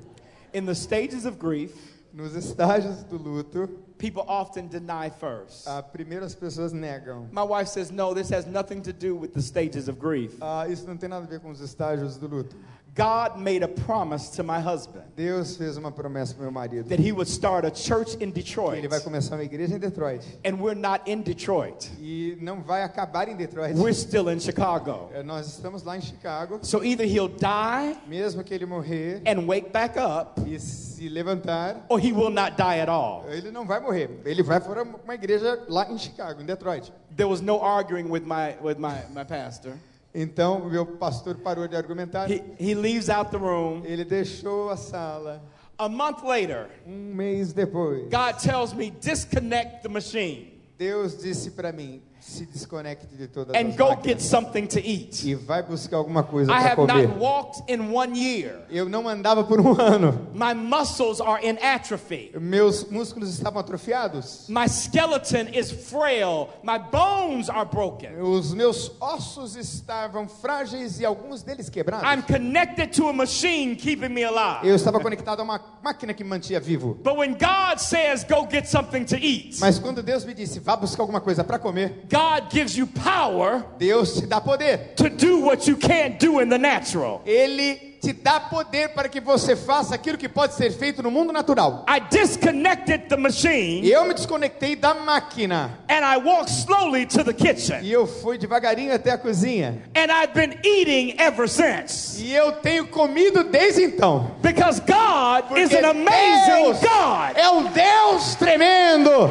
In 0.52 0.66
the 0.66 0.74
stages 0.74 1.24
of 1.24 1.38
grief, 1.38 1.95
Nos 2.16 2.34
estágios 2.34 3.02
do 3.04 3.18
luto, 3.18 3.68
people 3.98 4.22
often 4.26 4.68
deny 4.68 5.10
first. 5.10 5.68
ah, 5.68 5.82
primeiro 5.82 6.24
as 6.24 6.34
pessoas 6.34 6.72
negam. 6.72 7.28
My 7.30 7.42
wife 7.42 7.68
says, 7.68 7.90
No, 7.90 8.14
this 8.14 8.30
has 8.30 8.46
nothing 8.46 8.80
to 8.84 8.92
do 8.92 9.14
with 9.14 9.34
the 9.34 9.42
stages 9.42 9.86
of 9.86 9.98
grief. 9.98 10.34
Ah, 10.40 10.66
isso 10.66 10.86
não 10.86 10.96
tem 10.96 11.10
nada 11.10 11.26
a 11.26 11.28
ver 11.28 11.40
com 11.40 11.50
os 11.50 11.60
estágios 11.60 12.16
do 12.16 12.26
luto. 12.26 12.56
God 12.96 13.36
made 13.38 13.62
a 13.62 13.68
promise 13.68 14.30
to 14.36 14.42
my 14.42 14.58
husband 14.58 15.02
Deus 15.14 15.56
fez 15.56 15.76
uma 15.76 15.92
promessa 15.92 16.34
para 16.34 16.44
meu 16.44 16.50
marido 16.50 16.88
that 16.88 16.98
he 16.98 17.12
would 17.12 17.28
start 17.30 17.66
a 17.66 17.74
church 17.74 18.16
in 18.22 18.30
Detroit. 18.30 18.78
ele 18.78 18.88
vai 18.88 19.00
começar 19.00 19.36
uma 19.36 19.44
igreja 19.44 19.76
em 19.76 19.78
Detroit 19.78 20.22
And 20.44 20.56
we're 20.58 20.74
not 20.78 21.02
in 21.10 21.20
Detroit, 21.22 21.90
e 22.00 22.38
não 22.40 22.62
vai 22.62 22.82
acabar 22.82 23.28
em 23.28 23.36
Detroit. 23.36 23.74
we're 23.76 23.92
still 23.94 24.30
in 24.30 24.40
Chicago. 24.40 25.10
Nós 25.24 25.46
estamos 25.46 25.82
lá 25.82 25.96
em 25.96 26.00
Chicago, 26.00 26.58
So 26.62 26.82
either 26.82 27.06
he'll 27.06 27.28
die 27.28 27.98
mesmo 28.08 28.42
que 28.42 28.54
ele 28.54 28.64
morrer 28.64 29.20
and 29.26 29.46
wake 29.46 29.70
back 29.70 29.98
up, 29.98 30.40
e 30.46 30.58
se 30.58 31.08
levantar, 31.10 31.84
or 31.90 32.00
he 32.00 32.12
will 32.12 32.30
not 32.30 32.56
die 32.56 32.80
at 32.80 32.88
all. 32.88 33.24
ele 33.28 33.50
não 33.50 33.66
vai 33.66 33.78
morrer. 33.78 34.08
Ele 34.24 34.42
vai 34.42 34.58
para 34.60 34.82
uma 34.82 35.14
igreja 35.14 35.62
lá 35.68 35.90
em 35.90 35.98
Chicago, 35.98 36.40
em 36.40 36.46
Detroit. 36.46 36.90
There 37.14 37.28
was 37.28 37.40
no 37.42 37.62
arguing 37.62 38.10
with 38.10 38.22
my, 38.22 38.56
with 38.62 38.78
my, 38.78 38.94
my 39.14 39.24
pastor. 39.24 39.72
Então, 40.18 40.62
o 40.62 40.70
meu 40.70 40.86
pastor 40.86 41.34
parou 41.36 41.68
de 41.68 41.76
argumentar. 41.76 42.30
He, 42.30 42.42
he 42.58 42.74
leaves 42.74 43.10
out 43.10 43.30
the 43.30 43.36
room. 43.36 43.82
Ele 43.84 44.02
deixou 44.02 44.70
a 44.70 44.76
sala. 44.76 45.42
A 45.78 45.90
month 45.90 46.22
later, 46.24 46.70
Um 46.86 47.14
mês 47.14 47.52
depois, 47.52 48.08
God 48.08 48.38
tells 48.38 48.72
me, 48.72 48.90
disconnect 48.90 49.82
the 49.82 49.90
machine 49.90 50.56
Deus 50.78 51.18
disse 51.18 51.50
para 51.50 51.70
mim: 51.70 52.00
se 52.26 52.44
desconecte 52.44 53.06
de 53.16 53.28
todas 53.28 53.54
and 53.54 53.68
as 53.70 53.76
go 53.76 53.90
máquinas 53.90 54.04
get 54.04 54.20
something 54.20 54.66
to 54.66 54.80
eat. 54.80 55.22
e 55.24 55.34
vai 55.34 55.62
buscar 55.62 55.96
alguma 55.96 56.24
coisa 56.24 56.50
I 56.50 56.56
para 56.56 56.68
have 56.68 56.76
comer. 56.76 57.06
not 57.06 57.18
walked 57.18 57.62
in 57.72 57.92
one 57.92 58.16
year. 58.18 58.64
Eu 58.68 58.88
não 58.88 59.08
andava 59.08 59.44
por 59.44 59.60
um 59.60 59.80
ano. 59.80 60.28
My 60.34 60.52
muscles 60.52 61.20
are 61.20 61.40
in 61.46 61.56
atrophy. 61.62 62.32
Meus 62.40 62.84
músculos 62.90 63.30
estavam 63.32 63.60
atrofiados. 63.60 64.46
My 64.48 64.66
skeleton 64.68 65.46
is 65.54 65.70
frail. 65.70 66.48
My 66.64 66.78
bones 66.78 67.48
are 67.48 67.64
broken. 67.64 68.20
Os 68.20 68.52
meus 68.52 68.90
ossos 69.00 69.54
estavam 69.54 70.28
frágeis 70.28 70.98
e 70.98 71.04
alguns 71.04 71.44
deles 71.44 71.70
quebrados. 71.70 72.04
I'm 72.06 72.22
connected 72.22 72.92
to 72.96 73.08
a 73.08 73.12
machine 73.12 73.76
keeping 73.76 74.08
me 74.12 74.24
alive. 74.24 74.66
Eu 74.66 74.74
estava 74.74 74.98
conectado 74.98 75.40
a 75.40 75.42
uma 75.44 75.60
máquina 75.82 76.12
que 76.12 76.24
me 76.24 76.30
mantinha 76.30 76.58
vivo. 76.58 76.94
But 77.04 77.16
when 77.16 77.34
God 77.34 77.78
says, 77.78 78.24
go 78.24 78.46
get 78.50 78.66
something 78.66 79.04
to 79.04 79.16
eat, 79.16 79.58
Mas 79.60 79.78
quando 79.78 80.02
Deus 80.02 80.24
me 80.24 80.34
disse, 80.34 80.58
vá 80.58 80.74
buscar 80.76 81.02
alguma 81.02 81.20
coisa 81.20 81.44
para 81.44 81.58
comer, 81.58 82.04
God 82.16 82.50
gives 82.50 82.76
you 82.76 82.86
power 82.86 83.64
Deus 83.78 84.14
te 84.20 84.26
dá 84.26 84.40
poder. 84.40 84.94
to 84.96 85.10
do 85.10 85.40
what 85.40 85.66
you 85.68 85.76
can't 85.76 86.18
do 86.18 86.40
in 86.40 86.48
the 86.48 86.58
natural. 86.58 87.20
Ele 87.26 87.96
te 88.00 88.12
dá 88.12 88.38
poder 88.38 88.90
para 88.94 89.08
que 89.08 89.20
você 89.20 89.56
faça 89.56 89.94
aquilo 89.94 90.16
que 90.16 90.28
pode 90.28 90.54
ser 90.54 90.70
feito 90.70 91.02
no 91.02 91.10
mundo 91.10 91.32
natural. 91.32 91.84
I 91.88 91.98
disconnected 92.00 93.08
the 93.08 93.16
machine 93.16 93.86
eu 93.88 94.04
me 94.04 94.14
desconectei 94.14 94.76
da 94.76 94.94
máquina 94.94 95.70
and 95.88 96.04
I 96.04 96.16
walked 96.18 96.50
slowly 96.50 97.04
to 97.06 97.24
the 97.24 97.32
kitchen. 97.32 97.80
e 97.82 97.92
eu 97.92 98.06
fui 98.06 98.38
devagarinho 98.38 98.94
até 98.94 99.12
a 99.12 99.18
cozinha. 99.18 99.82
And 99.94 100.10
I've 100.12 100.32
been 100.34 100.58
eating 100.64 101.16
ever 101.18 101.48
since. 101.48 102.22
E 102.22 102.32
eu 102.34 102.52
tenho 102.52 102.86
comido 102.88 103.44
desde 103.44 103.82
então. 103.84 104.30
Because 104.40 104.80
God 104.80 105.48
Porque 105.48 105.62
is 105.62 105.72
an 105.72 105.84
amazing 105.90 106.62
Deus 106.64 106.80
God. 106.80 107.36
é 107.36 107.50
um 107.50 107.64
Deus 107.64 108.34
tremendo. 108.36 109.30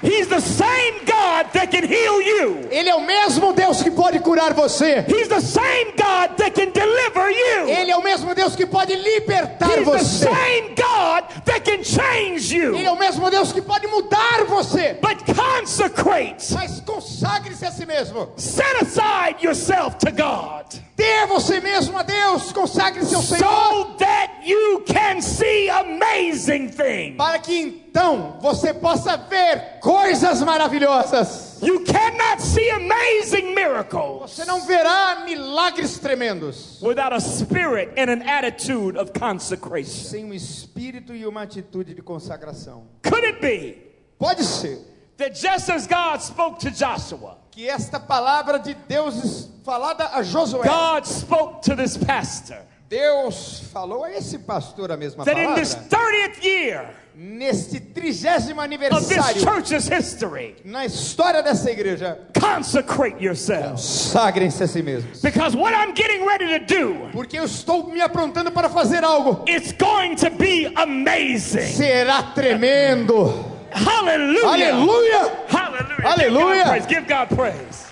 He's 0.00 0.28
the 0.28 0.40
same 0.40 1.04
God 1.04 1.52
that 1.54 1.70
can 1.72 1.82
heal 1.82 2.22
you. 2.22 2.68
Ele 2.70 2.88
é 2.88 2.94
o 2.94 3.00
mesmo 3.04 3.52
Deus 3.52 3.82
que 3.82 3.90
pode 3.90 4.20
curar 4.20 4.54
você. 4.54 5.04
He's 5.08 5.26
the 5.28 5.40
same 5.40 5.92
God 5.96 6.36
that 6.36 6.52
can 6.52 6.70
deliver 6.70 7.30
you. 7.30 7.68
Ele 7.68 7.90
é 7.90 7.96
o 7.96 8.02
mesmo 8.02 8.32
Deus 8.34 8.54
que 8.54 8.64
pode 8.64 8.94
libertar 8.94 9.70
He's 9.70 9.84
the 9.84 9.98
você. 9.98 10.26
same 10.26 10.68
God 10.76 11.44
that 11.44 11.60
can 11.62 11.82
change 11.82 12.54
Ele 12.54 12.76
é 12.78 12.82
you. 12.84 12.92
o 12.92 12.98
mesmo 12.98 13.28
Deus 13.28 13.52
que 13.52 13.60
pode 13.60 13.88
mudar 13.88 14.44
você. 14.46 14.96
But 15.00 15.24
consecrate. 15.34 16.54
Mas 16.54 16.80
consagre-se 16.80 17.66
a 17.66 17.72
si 17.72 17.84
mesmo. 17.84 18.32
Set 18.36 18.76
aside 18.80 19.44
yourself 19.44 19.98
to 19.98 20.12
God 20.12 20.88
Dê 20.98 21.26
você 21.26 21.60
mesmo 21.60 21.96
a 21.96 22.02
Deus. 22.02 22.50
Consagre-se 22.50 23.14
ao 23.14 23.22
Senhor. 23.22 23.40
so 23.40 23.94
that 23.98 24.32
you 24.44 24.82
can 24.84 25.20
see 25.20 25.70
amazing 25.70 26.68
things. 26.70 27.16
Para 27.16 27.38
que 27.38 27.84
então 27.88 28.36
você 28.40 28.74
possa 28.74 29.16
ver 29.16 29.78
coisas 29.88 30.42
maravilhosas. 30.42 31.58
You 31.62 31.80
cannot 31.80 32.42
see 32.42 32.68
amazing 32.70 33.54
miracles 33.54 34.30
Você 34.30 34.44
não 34.44 34.60
verá 34.66 35.24
milagres 35.24 35.98
tremendos 35.98 36.78
without 36.82 37.14
a 37.14 37.20
spirit 37.20 37.90
and 37.96 38.10
an 38.10 38.22
attitude 38.22 38.98
of 38.98 39.12
consecration. 39.18 39.90
sem 39.90 40.24
um 40.26 40.34
espírito 40.34 41.14
e 41.14 41.26
uma 41.26 41.42
atitude 41.42 41.94
de 41.94 42.02
consagração. 42.02 42.86
Could 43.02 43.24
it 43.24 43.40
be 43.40 43.78
Pode 44.18 44.44
ser 44.44 44.78
that 45.16 45.34
just 45.34 45.70
as 45.70 45.86
God 45.86 46.20
spoke 46.20 46.60
to 46.60 46.70
Joshua, 46.70 47.38
que 47.50 47.66
esta 47.68 47.98
palavra 47.98 48.58
de 48.58 48.74
Deus 48.74 49.48
falada 49.64 50.10
a 50.12 50.22
Josué, 50.22 50.64
God 50.64 51.06
spoke 51.06 51.62
to 51.62 51.74
this 51.74 51.96
pastor, 51.96 52.58
Deus 52.88 53.60
falou 53.70 54.02
a 54.02 54.10
esse 54.10 54.38
pastor 54.38 54.90
a 54.90 54.96
mesma 54.96 55.22
that 55.24 55.38
in 55.38 55.54
this 55.54 55.74
palavra 55.74 56.32
30th 56.32 56.42
year 56.42 56.90
neste 57.14 57.80
trigésimo 57.80 58.60
aniversário 58.60 59.42
history, 59.90 60.56
na 60.64 60.86
história 60.86 61.42
dessa 61.42 61.70
igreja. 61.70 62.16
consecrate 62.40 63.22
yourselves. 63.22 63.82
Sagrem-se 63.82 64.62
a 64.62 64.66
si 64.66 64.82
mesmos. 64.82 65.20
Because 65.20 65.56
what 65.56 65.74
I'm 65.74 65.92
getting 65.92 66.24
ready 66.24 66.46
to 66.46 66.64
do, 66.64 67.10
Porque 67.12 67.38
eu 67.38 67.44
estou 67.44 67.88
me 67.88 68.00
aprontando 68.00 68.52
para 68.52 68.70
fazer 68.70 69.04
algo. 69.04 69.42
it's 69.46 69.72
going 69.72 70.14
to 70.16 70.30
be 70.30 70.72
amazing. 70.76 71.66
Será 71.66 72.22
tremendo. 72.34 73.44
Hallelujah. 73.70 74.48
Aleluia! 74.48 75.46
Hallelujah. 75.48 76.02
Hallelujah. 76.02 76.64
Give 76.64 76.68
God 76.68 76.78
praise. 76.78 76.86
Give 76.86 77.06
God 77.06 77.28
praise. 77.36 77.87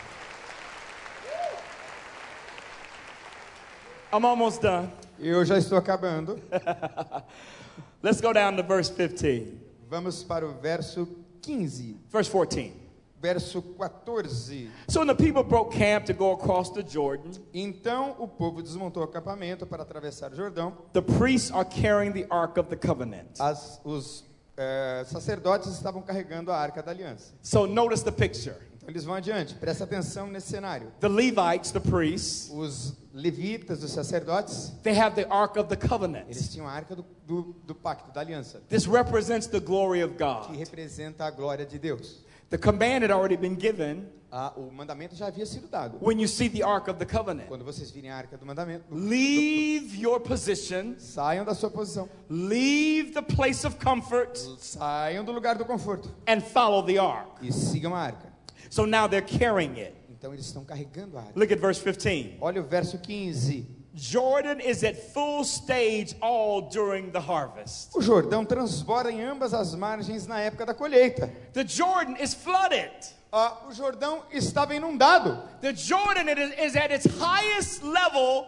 I'm 4.13 4.25
almost 4.25 4.63
done. 4.63 4.89
Eu 5.19 5.45
já 5.45 5.59
estou 5.59 5.77
acabando. 5.79 6.39
Let's 8.03 8.21
go 8.21 8.33
down 8.33 8.57
to 8.57 8.63
verse 8.63 8.91
15. 8.93 9.59
Vamos 9.89 10.23
para 10.23 10.47
o 10.47 10.53
verso 10.61 11.09
15. 11.43 11.97
Verse 12.11 12.31
14. 12.31 12.73
Verso 13.21 13.63
14. 13.63 14.71
So 14.89 15.01
when 15.01 15.09
the 15.09 15.15
people 15.15 15.43
broke 15.43 15.73
camp 15.73 16.05
to 16.07 16.13
go 16.13 16.33
across 16.33 16.71
the 16.71 16.83
Jordan, 16.83 17.33
Então 17.53 18.15
o 18.19 18.29
povo 18.29 18.63
desmontou 18.63 19.03
o 19.03 19.07
acampamento 19.07 19.67
para 19.67 19.83
atravessar 19.83 20.33
o 20.33 20.37
Jordão. 20.37 20.73
the 20.93 21.03
priests 21.03 21.51
are 21.51 21.65
carrying 21.65 22.13
the 22.13 22.27
Ark 22.31 22.59
of 22.61 22.69
the 22.69 22.77
Covenant. 22.77 23.41
As, 23.41 23.81
os 23.85 24.25
eh, 24.57 25.05
sacerdotes 25.07 25.73
estavam 25.73 26.03
carregando 26.03 26.53
a 26.53 26.57
arca 26.57 26.83
da 26.83 26.93
aliança. 26.93 27.33
So 27.43 27.67
notice 27.67 28.05
the 28.05 28.13
picture. 28.13 28.57
Então 28.87 28.93
eles 28.93 29.05
vão 29.05 29.17
adiante. 29.17 29.53
Presta 29.55 29.83
atenção 29.83 30.29
nesse 30.29 30.49
cenário. 30.49 30.93
The 31.01 31.09
Levites, 31.09 31.73
the 31.73 31.81
priests, 31.81 32.49
Os 32.55 32.95
levitas, 33.13 33.83
os 33.83 33.91
sacerdotes, 33.91 34.73
they 34.85 34.97
have 34.97 35.17
the 35.17 35.27
Ark 35.29 35.59
of 35.59 35.69
the 35.69 35.75
Covenant. 35.89 36.27
eles 36.29 36.49
tinham 36.53 36.69
a 36.69 36.71
arca 36.71 36.95
do, 36.95 37.05
do, 37.27 37.57
do 37.67 37.75
pacto, 37.75 38.13
da 38.13 38.21
aliança, 38.21 38.63
This 38.69 38.87
represents 38.87 39.49
the 39.49 39.59
glory 39.59 40.05
of 40.05 40.15
que 40.15 40.23
God. 40.23 40.57
representa 40.57 41.25
a 41.25 41.31
glória 41.33 41.67
de 41.67 41.79
Deus. 41.81 42.25
The 42.51 42.59
command 42.59 43.03
had 43.03 43.11
already 43.11 43.37
been 43.37 43.59
given 43.59 44.07
Ah, 44.31 44.53
o 44.57 44.71
mandamento 44.71 45.15
já 45.17 45.29
havia 45.29 45.47
sido 45.47 45.67
dado. 45.67 45.99
when 46.01 46.21
you 46.21 46.29
see 46.29 46.49
the 46.49 46.63
Ark 46.63 46.89
of 46.91 46.99
the 46.99 47.07
Covenant. 47.07 47.49
Quando 47.49 47.65
vocês 47.65 47.91
virem 47.91 48.11
a 48.11 48.17
arca 48.17 48.37
do 48.37 48.47
mandamento, 48.47 48.85
Leave 48.91 49.97
your 49.99 50.21
position, 50.21 50.95
saiam 50.99 51.45
da 51.45 51.55
sua 51.55 51.71
posição. 51.71 52.09
leave 52.29 53.13
the 53.13 53.23
place 53.23 53.67
of 53.67 53.77
comfort, 53.83 54.37
Saiam 54.59 55.25
do 55.25 55.33
lugar 55.33 55.57
do 55.57 55.65
conforto 55.65 56.09
and 56.29 56.41
follow 56.41 56.85
the 56.85 56.99
Ark. 56.99 57.31
e 57.41 57.51
sigam 57.53 57.95
a 57.95 57.99
arca. 58.01 58.36
So 58.71 58.85
now 58.85 59.07
they're 59.07 59.23
carrying 59.23 59.79
it. 59.79 59.95
Então 60.11 60.33
eles 60.33 60.47
estão 60.47 60.65
carregando 60.65 61.17
a 61.19 61.21
arca. 61.21 61.33
Look 61.39 61.53
at 61.53 61.61
verse 61.61 61.81
15. 61.81 62.39
Olha 62.41 62.61
o 62.61 62.65
verso 62.65 62.99
15. 62.99 63.77
Jordan 63.95 64.61
is 64.61 64.85
at 64.85 64.95
full 65.15 65.43
stage 65.43 66.15
all 66.21 66.69
during 66.69 67.11
the 67.11 67.21
harvest. 67.21 67.97
O 67.97 68.03
Jordão 68.03 68.45
transborda 68.45 69.11
em 69.11 69.23
ambas 69.23 69.55
as 69.55 69.75
margens 69.75 70.27
na 70.27 70.39
época 70.39 70.67
da 70.67 70.75
colheita. 70.75 71.33
The 71.55 71.65
Jordan 71.67 72.17
is 72.21 72.35
flooded. 72.35 72.91
Ah, 73.33 73.67
o 73.69 73.73
Jordão 73.73 74.23
estava 74.31 74.75
inundado. 74.75 75.43
The 75.63 75.73
Jordan 75.75 76.29
is 76.59 76.77
at 76.77 76.93
its 76.93 77.07
highest 77.19 77.83
level 77.83 78.47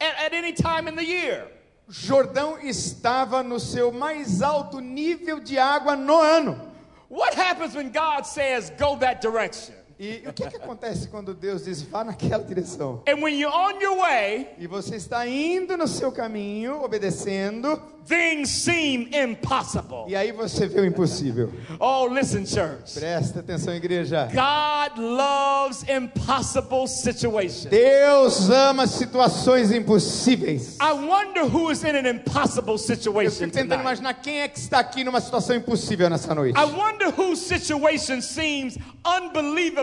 at, 0.00 0.26
at 0.26 0.32
any 0.32 0.54
time 0.54 0.88
in 0.88 0.96
the 0.96 1.04
year. 1.04 1.46
Jordão 1.88 2.58
estava 2.58 3.42
no 3.42 3.60
seu 3.60 3.92
mais 3.92 4.42
alto 4.42 4.80
nível 4.80 5.40
de 5.40 5.58
água 5.58 5.94
no 5.94 6.18
ano. 6.18 6.65
What 7.08 7.34
happens 7.34 7.74
when 7.74 7.90
God 7.90 8.22
says, 8.22 8.70
go 8.76 8.96
that 8.96 9.20
direction? 9.20 9.74
E 9.98 10.22
o 10.26 10.32
que, 10.32 10.46
que 10.46 10.56
acontece 10.56 11.08
quando 11.08 11.32
Deus 11.32 11.64
diz 11.64 11.80
vá 11.80 12.04
naquela 12.04 12.44
direção? 12.44 13.02
And 13.08 13.22
when 13.22 13.38
you're 13.40 13.54
on 13.54 13.80
your 13.80 13.96
way, 13.98 14.48
E 14.58 14.66
você 14.66 14.96
está 14.96 15.26
indo 15.26 15.74
no 15.76 15.88
seu 15.88 16.12
caminho, 16.12 16.82
obedecendo, 16.84 17.80
things 18.06 18.50
seem 18.50 19.08
impossible. 19.14 20.04
e 20.06 20.14
aí 20.14 20.32
você 20.32 20.66
vê 20.66 20.80
o 20.80 20.84
impossível. 20.84 21.50
Oh, 21.80 22.06
listen, 22.08 22.44
church. 22.46 22.92
Presta 22.94 23.40
atenção, 23.40 23.74
igreja. 23.74 24.26
God 24.26 24.98
loves 24.98 25.82
impossible 25.88 26.86
situations. 26.86 27.64
Deus 27.70 28.50
ama 28.50 28.86
situações 28.86 29.72
impossíveis. 29.72 30.76
I 30.78 30.92
wonder 30.92 31.44
who 31.44 31.70
is 31.72 31.82
in 31.84 31.96
an 31.96 32.06
impossible 32.08 32.74
Eu 32.74 32.78
situation 32.78 33.46
fico 33.46 33.52
tentando 33.52 33.80
imaginar 33.80 34.12
quem 34.14 34.40
é 34.42 34.48
que 34.48 34.58
está 34.58 34.78
aqui 34.78 35.02
numa 35.02 35.22
situação 35.22 35.56
impossível 35.56 36.10
nessa 36.10 36.34
noite. 36.34 36.54
I 36.58 36.64
wonder 36.64 37.08
whose 37.18 37.40
situation 37.42 38.20
seems 38.20 38.76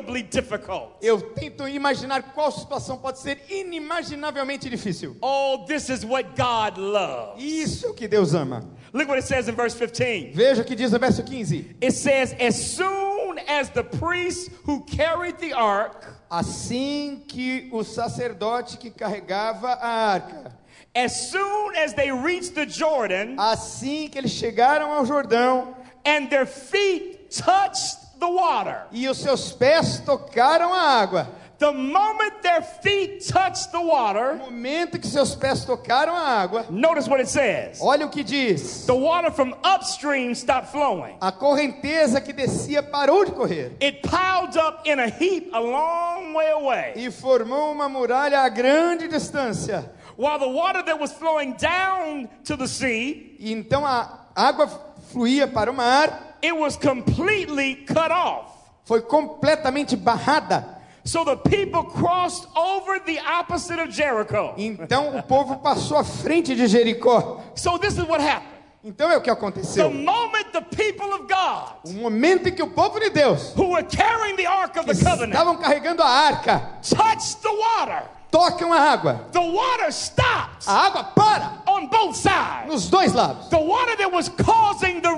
unbelievably 0.03 0.23
difficult. 0.23 0.97
Eu 1.01 1.21
tento 1.21 1.67
imaginar 1.67 2.33
qual 2.33 2.51
situação 2.51 2.97
pode 2.97 3.19
ser 3.19 3.39
inimaginavelmente 3.49 4.69
difícil. 4.69 5.15
Oh, 5.21 5.65
this 5.67 5.89
is 5.89 6.05
what 6.05 6.29
God 6.35 6.77
loves. 6.77 7.43
Isso 7.43 7.87
é 7.87 7.89
o 7.89 7.93
que 7.93 8.07
Deus 8.07 8.33
ama. 8.33 8.63
Look 8.93 9.07
what 9.07 9.17
it 9.17 9.27
says 9.27 9.47
in 9.47 9.55
verse 9.55 9.75
15. 9.75 10.33
Veja 10.33 10.61
o 10.61 10.65
que 10.65 10.75
diz 10.75 10.91
no 10.91 10.99
verso 10.99 11.23
15. 11.23 11.77
It 11.81 11.93
says, 11.93 12.35
As 12.39 12.55
soon 12.55 13.39
as 13.47 13.69
the 13.69 13.83
priest 13.83 14.51
who 14.65 14.81
carried 14.81 15.37
the 15.39 15.53
ark, 15.53 16.05
Assim 16.29 17.23
que 17.27 17.69
o 17.71 17.83
sacerdote 17.83 18.77
que 18.77 18.89
carregava 18.89 19.73
a 19.73 20.13
arca, 20.13 20.57
as 20.95 21.29
soon 21.29 21.75
as 21.75 21.93
they 21.93 22.11
reached 22.11 22.55
the 22.55 22.65
Jordan, 22.65 23.35
assim 23.37 24.07
que 24.07 24.17
eles 24.17 24.31
chegaram 24.31 24.91
ao 24.91 25.05
Jordão 25.05 25.75
and 26.03 26.27
their 26.29 26.47
feet 26.47 27.29
touched 27.29 28.02
the 28.23 28.31
water, 28.31 28.83
e 28.91 29.07
os 29.09 29.17
seus 29.17 29.51
pés 29.51 29.99
tocaram 29.99 30.73
a 30.73 31.01
água, 31.01 31.27
the 31.59 31.71
moment 31.71 32.41
their 32.41 32.61
feet 32.61 33.25
touched 33.27 33.71
the 33.71 33.77
no 33.77 33.83
water, 33.87 34.35
momento 34.35 34.97
que 34.97 35.07
seus 35.07 35.35
pés 35.35 35.65
tocaram 35.65 36.13
a 36.15 36.21
água, 36.41 36.65
notice 36.69 37.07
what 37.09 37.19
it 37.19 37.27
says. 37.29 37.79
olha 37.81 38.05
o 38.05 38.09
que 38.09 38.23
diz. 38.23 38.85
The 38.85 38.93
water 38.95 39.29
from 39.31 39.53
upstream 39.63 40.33
stopped 40.35 40.71
flowing. 40.71 41.17
A 41.21 41.31
correnteza 41.31 42.21
que 42.21 42.31
descia 42.33 42.81
parou 42.81 43.25
de 43.25 43.31
correr 43.31 43.75
It 43.81 44.01
piled 44.03 44.57
up 44.57 44.87
in 44.89 44.99
a 44.99 45.07
heap 45.07 45.49
a 45.53 45.59
long 45.59 46.33
way 46.33 46.49
away, 46.51 46.93
e 46.95 47.11
formou 47.11 47.71
uma 47.73 47.89
muralha 47.89 48.41
a 48.41 48.49
grande 48.49 49.07
distância. 49.09 49.83
while 50.15 50.37
the 50.39 50.47
water 50.47 50.81
that 50.83 50.97
was 50.99 51.11
flowing 51.11 51.53
down 51.57 52.29
to 52.45 52.55
the 52.55 52.67
sea, 52.67 53.35
E 53.39 53.51
então 53.51 53.85
a 53.85 54.19
água 54.35 54.67
fluía 55.11 55.47
para 55.47 55.69
o 55.69 55.73
mar, 55.73 56.32
it 56.43 56.55
was 56.55 56.75
completely 56.77 57.75
cut 57.87 58.11
off. 58.11 58.51
foi 58.85 59.01
completamente 59.01 59.95
barrada. 59.95 60.81
So 61.05 61.23
the 61.25 61.35
people 61.35 61.83
crossed 61.83 62.47
over 62.55 62.99
the 62.99 63.19
opposite 63.19 63.77
of 63.79 63.91
Jericho. 63.91 64.53
Então 64.57 65.17
o 65.17 65.23
povo 65.23 65.57
passou 65.57 65.97
à 65.97 66.03
frente 66.03 66.55
de 66.55 66.65
Jericó. 66.67 67.41
So 67.55 67.77
this 67.77 67.97
is 67.97 68.05
what 68.05 68.21
happened. 68.21 68.51
Então 68.85 69.09
é 69.09 69.15
o 69.17 69.21
que 69.21 69.29
The 69.29 69.31
aconteceu. 69.31 69.89
moment 69.89 70.51
the 70.51 70.59
people 70.61 71.13
of 71.13 71.25
God 71.27 71.85
O 71.85 71.93
momento 72.01 72.49
em 72.49 72.51
que 72.53 72.61
o 72.61 72.67
povo 72.67 72.99
de 72.99 73.09
Deus 73.11 73.53
who 73.55 73.69
were 73.71 73.83
carrying 73.83 74.35
the 74.35 74.45
Ark 74.45 74.77
of 74.77 74.85
the 74.85 74.93
Covenant 74.93 75.31
estavam 75.33 75.55
carregando 75.57 76.03
a 76.03 76.07
arca, 76.09 76.79
touched 76.81 77.41
the 77.41 77.49
water, 77.49 78.03
tocam 78.29 78.73
a 78.73 78.79
água, 78.91 79.25
the 79.31 79.39
water 79.39 79.89
stops 79.89 80.67
a 80.67 80.87
água 80.87 81.03
para 81.15 81.61
on 81.65 81.87
both 81.87 82.13
sides. 82.17 82.67
nos 82.67 82.89
dois 82.89 83.13
lados. 83.13 83.47
The 83.49 83.57
water 83.57 83.95
that 83.95 84.11
was 84.11 84.27
causing 84.27 84.99
the 85.01 85.13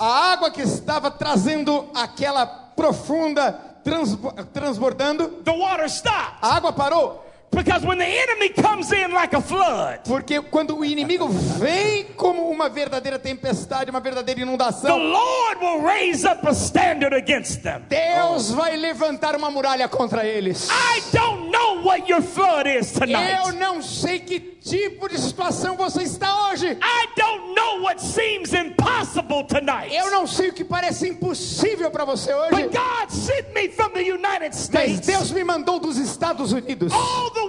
A 0.00 0.32
água 0.32 0.50
que 0.50 0.62
estava 0.62 1.10
trazendo 1.10 1.88
aquela 1.94 2.46
profunda 2.46 3.52
transbo- 3.84 4.32
transbordando, 4.52 5.28
the 5.44 5.50
water 5.52 5.88
stopped. 5.88 6.38
a 6.42 6.56
água 6.56 6.72
parou. 6.72 7.24
Because 7.54 7.86
when 7.86 7.98
the 7.98 8.04
enemy 8.06 8.48
comes 8.50 8.92
in 8.92 9.12
like 9.12 9.34
a 9.34 9.40
flood, 9.40 10.00
Porque 10.04 10.40
quando 10.50 10.76
o 10.76 10.84
inimigo 10.84 11.28
vem 11.58 12.04
como 12.16 12.50
uma 12.50 12.68
verdadeira 12.68 13.18
tempestade, 13.18 13.90
uma 13.90 14.00
verdadeira 14.00 14.40
the 14.40 14.46
inundação, 14.46 14.96
Lord 14.98 15.60
will 15.60 15.82
raise 15.82 16.24
up 16.26 16.46
a 16.46 16.52
standard 16.52 17.14
against 17.14 17.62
them. 17.62 17.82
Deus 17.88 18.50
vai 18.50 18.76
levantar 18.76 19.36
uma 19.36 19.50
muralha 19.50 19.88
contra 19.88 20.24
eles. 20.24 20.68
I 20.70 21.00
don't 21.12 21.50
know 21.50 21.82
what 21.84 22.10
your 22.10 22.22
flood 22.22 22.66
is 22.68 22.92
Eu 22.94 23.00
tonight. 23.00 23.56
não 23.58 23.82
sei 23.82 24.18
que 24.18 24.40
tipo 24.40 25.08
de 25.08 25.18
situação 25.18 25.76
você 25.76 26.02
está 26.02 26.48
hoje. 26.50 26.66
I 26.66 27.08
don't 27.16 27.54
know 27.54 27.82
what 27.82 28.00
seems 28.00 28.52
impossible 28.52 29.44
tonight. 29.44 29.94
Eu 29.94 30.10
não 30.10 30.26
sei 30.26 30.48
o 30.48 30.52
que 30.52 30.64
parece 30.64 31.08
impossível 31.08 31.90
para 31.90 32.04
você 32.04 32.32
hoje. 32.32 32.50
But 32.50 32.72
God 32.72 33.10
sent 33.10 33.52
me 33.54 33.68
from 33.68 33.90
the 33.90 34.00
United 34.02 34.50
Mas 34.54 34.64
States 34.64 35.00
Deus 35.06 35.30
me 35.30 35.44
mandou 35.44 35.78
dos 35.78 35.98
Estados 35.98 36.52
Unidos 36.52 36.92
all 36.92 37.30
the 37.30 37.43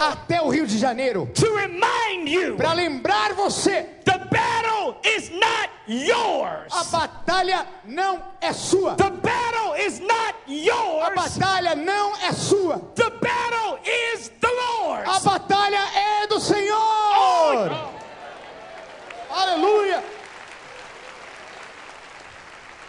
até 0.00 0.40
o 0.40 0.48
Rio 0.48 0.66
de 0.66 0.78
Janeiro 0.78 1.28
to 1.34 1.54
remind 1.54 2.28
you 2.28 2.56
para 2.56 2.72
lembrar 2.72 3.32
você: 3.34 3.82
the 4.04 4.18
battle 4.30 4.96
is 5.04 5.30
not 5.30 5.70
yours. 5.86 6.72
a 6.72 6.84
batalha 6.84 7.66
não 7.84 8.20
é 8.40 8.52
sua. 8.52 8.94
The 8.96 9.10
battle 9.10 9.74
is 9.86 10.00
not 10.00 10.32
A 11.02 11.10
batalha 11.10 11.74
não 11.74 12.16
é 12.16 12.32
sua. 12.32 12.78
The 12.94 13.10
battle 13.10 13.78
is 13.84 14.30
the 14.40 14.48
A 15.06 15.20
batalha 15.20 15.80
é 15.94 16.26
do 16.26 16.40
Senhor. 16.40 16.78
Oh, 16.78 17.92
Aleluia. 19.34 20.02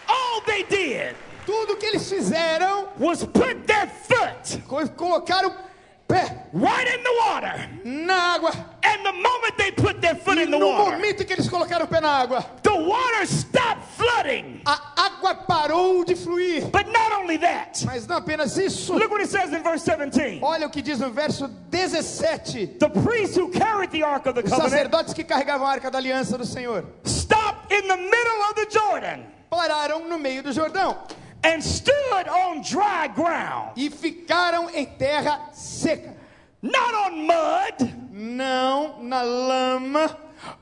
All 0.06 0.40
they 0.42 0.64
did 0.64 1.16
Tudo 1.46 1.76
que 1.76 1.86
eles 1.86 2.08
fizeram 2.08 2.88
was 2.98 3.24
put 3.24 3.54
their 3.66 3.86
foot 3.86 4.62
foi 4.66 4.88
colocar 4.88 5.44
o 5.44 5.50
pé 5.50 5.63
right 6.08 6.86
in 6.86 7.02
the 7.02 7.14
water. 7.26 7.68
na 7.84 8.38
água. 8.38 8.52
And 8.82 9.04
the 9.04 9.12
moment 9.12 9.56
they 9.58 9.70
put 9.70 10.00
their 10.00 10.14
foot 10.14 10.38
in 10.38 10.50
the 10.50 10.58
no 10.58 10.68
water, 10.68 10.96
momento 10.96 11.24
que 11.24 11.32
eles 11.34 11.48
colocaram 11.48 11.84
o 11.84 11.88
pé 11.88 12.00
na 12.00 12.24
água, 12.26 12.44
the 12.62 12.74
water 12.74 13.26
stopped 13.26 13.84
flooding. 13.96 14.60
a 14.66 14.78
água 14.96 15.34
parou 15.46 16.04
de 16.04 16.14
fluir. 16.14 16.70
But 16.70 16.88
not 16.88 17.12
only 17.12 17.38
that, 17.38 17.84
Mas 17.86 18.06
não 18.06 18.16
apenas 18.16 18.56
isso. 18.56 18.92
look 18.94 19.10
what 19.10 19.20
it 19.22 19.28
says 19.30 19.52
in 19.52 19.62
verse 19.62 19.82
17. 19.84 20.40
Olha 20.42 20.66
o 20.66 20.70
que 20.70 20.82
diz 20.82 21.00
no 21.00 21.10
verso 21.10 21.48
17. 21.70 22.78
The 22.78 22.88
priests 22.90 23.36
who 23.36 23.48
carried 23.48 23.90
the 23.90 24.02
ark 24.02 24.26
of 24.26 24.34
the 24.34 24.42
Os 24.44 24.50
covenant 24.50 24.70
sacerdotes 24.70 25.14
que 25.14 25.24
carregavam 25.24 25.66
a 25.66 25.70
arca 25.70 25.90
da 25.90 25.98
aliança 25.98 26.36
do 26.38 26.44
Senhor 26.46 26.84
stopped 27.04 27.72
in 27.72 27.88
the 27.88 27.96
middle 27.96 28.42
of 28.50 28.54
the 28.54 28.66
Jordan 28.70 29.24
pararam 29.50 30.08
no 30.08 30.18
meio 30.18 30.42
do 30.42 30.52
Jordão 30.52 30.96
and 31.44 31.62
stood 31.62 32.28
on 32.28 32.62
dry 32.62 33.06
ground, 33.08 33.72
e 33.76 33.90
ficaram 33.90 34.68
em 34.70 34.86
terra 34.86 35.50
seca. 35.52 36.14
not 36.62 36.94
on 36.94 37.26
mud, 37.26 37.94
Não 38.10 39.02
na 39.02 39.22
lama, 39.22 40.16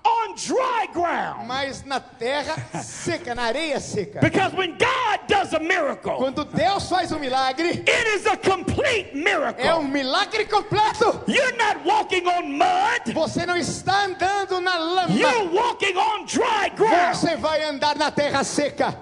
on 0.05 0.35
dry 0.35 0.87
ground. 0.93 1.47
mas 1.47 1.85
na 1.85 2.01
terra 2.01 2.57
seca, 2.83 3.35
na 3.35 3.45
areia 3.45 3.78
seca. 3.78 4.20
Because 4.20 4.53
when 4.57 4.76
God 4.78 5.20
does 5.28 5.53
a 5.53 5.61
miracle, 5.61 6.16
Quando 6.16 6.45
Deus 6.45 6.89
faz 6.89 7.12
um 7.12 7.18
milagre, 7.20 7.68
it 7.87 8.07
is 8.16 8.26
a 8.26 8.37
complete 8.37 9.11
é 9.12 9.74
um 9.74 9.83
miracle. 9.83 9.83
milagre 9.85 10.45
completo. 10.47 11.22
You're 11.28 11.57
not 11.57 11.85
walking 11.85 12.26
on 12.26 12.51
mud, 12.59 13.12
Você 13.14 13.47
não 13.47 13.57
está 13.57 14.05
andando 14.07 14.61
na 14.61 14.76
lama, 14.78 15.14
you're 15.14 15.51
walking 15.53 15.97
on 15.97 16.24
dry 16.24 16.70
ground. 16.74 17.14
você 17.16 17.37
vai 17.37 17.62
andar 17.62 17.95
na 17.97 18.11
terra 18.11 18.43
seca. 18.43 18.97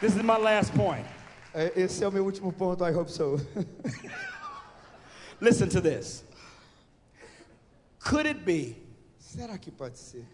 This 0.00 0.14
is 0.14 0.22
my 0.22 0.38
last 0.38 0.72
point. 0.74 1.04
Esse 1.74 2.04
é 2.04 2.08
o 2.08 2.12
meu 2.12 2.24
último 2.24 2.52
ponto, 2.52 2.84
I 2.84 2.92
hope 2.92 3.10
so. 3.10 3.40
Listen 5.40 5.68
to 5.70 5.80
this. 5.80 6.22
Could 7.98 8.26
it 8.26 8.44
be 8.44 8.76
Será 9.18 9.58
que 9.58 9.72
pode 9.72 9.98
ser 9.98 10.24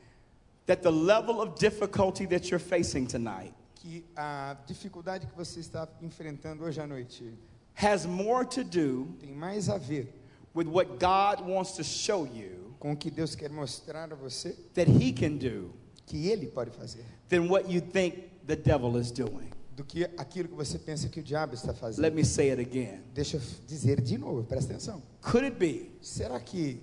that 0.66 0.82
the 0.82 0.92
level 0.92 1.40
of 1.40 1.58
difficulty 1.58 2.26
that 2.26 2.50
you're 2.50 2.58
facing 2.58 3.06
tonight 3.06 3.54
que 3.74 4.04
a 4.14 4.54
dificuldade 4.66 5.26
que 5.26 5.34
você 5.34 5.60
está 5.60 5.88
enfrentando 6.02 6.62
hoje 6.62 6.78
à 6.78 6.86
noite 6.86 7.32
has 7.74 8.04
more 8.04 8.44
to 8.44 8.62
do 8.62 9.06
tem 9.18 9.32
mais 9.32 9.70
a 9.70 9.78
ver 9.78 10.12
with 10.54 10.66
what 10.66 10.98
God 10.98 11.40
wants 11.40 11.72
to 11.72 11.82
show 11.82 12.26
you 12.26 12.74
com 12.78 12.92
o 12.92 12.96
que 12.96 13.10
Deus 13.10 13.34
quer 13.34 13.50
mostrar 13.50 14.12
a 14.12 14.14
você 14.14 14.54
that 14.74 14.90
He 14.90 15.10
can 15.10 15.38
do 15.38 15.72
que 16.04 16.28
Ele 16.28 16.48
pode 16.48 16.70
fazer 16.70 17.04
than 17.30 17.48
what 17.48 17.66
you 17.66 17.80
think 17.80 18.30
the 18.46 18.56
devil 18.56 18.98
is 18.98 19.10
doing? 19.10 19.53
Do 19.74 19.84
que 19.84 20.04
aquilo 20.16 20.48
que 20.48 20.54
você 20.54 20.78
pensa 20.78 21.08
que 21.08 21.20
o 21.20 21.22
diabo 21.22 21.54
está 21.54 21.74
fazendo? 21.74 22.02
Let 22.02 22.14
me 22.14 22.24
say 22.24 22.50
it 22.50 22.60
again. 22.60 23.02
Deixa 23.12 23.36
eu 23.36 23.42
dizer 23.66 24.00
de 24.00 24.16
novo, 24.16 24.44
presta 24.44 24.72
atenção. 24.72 25.02
Could 25.20 25.46
it 25.46 25.56
be 25.56 25.90
Será 26.00 26.38
que 26.40 26.80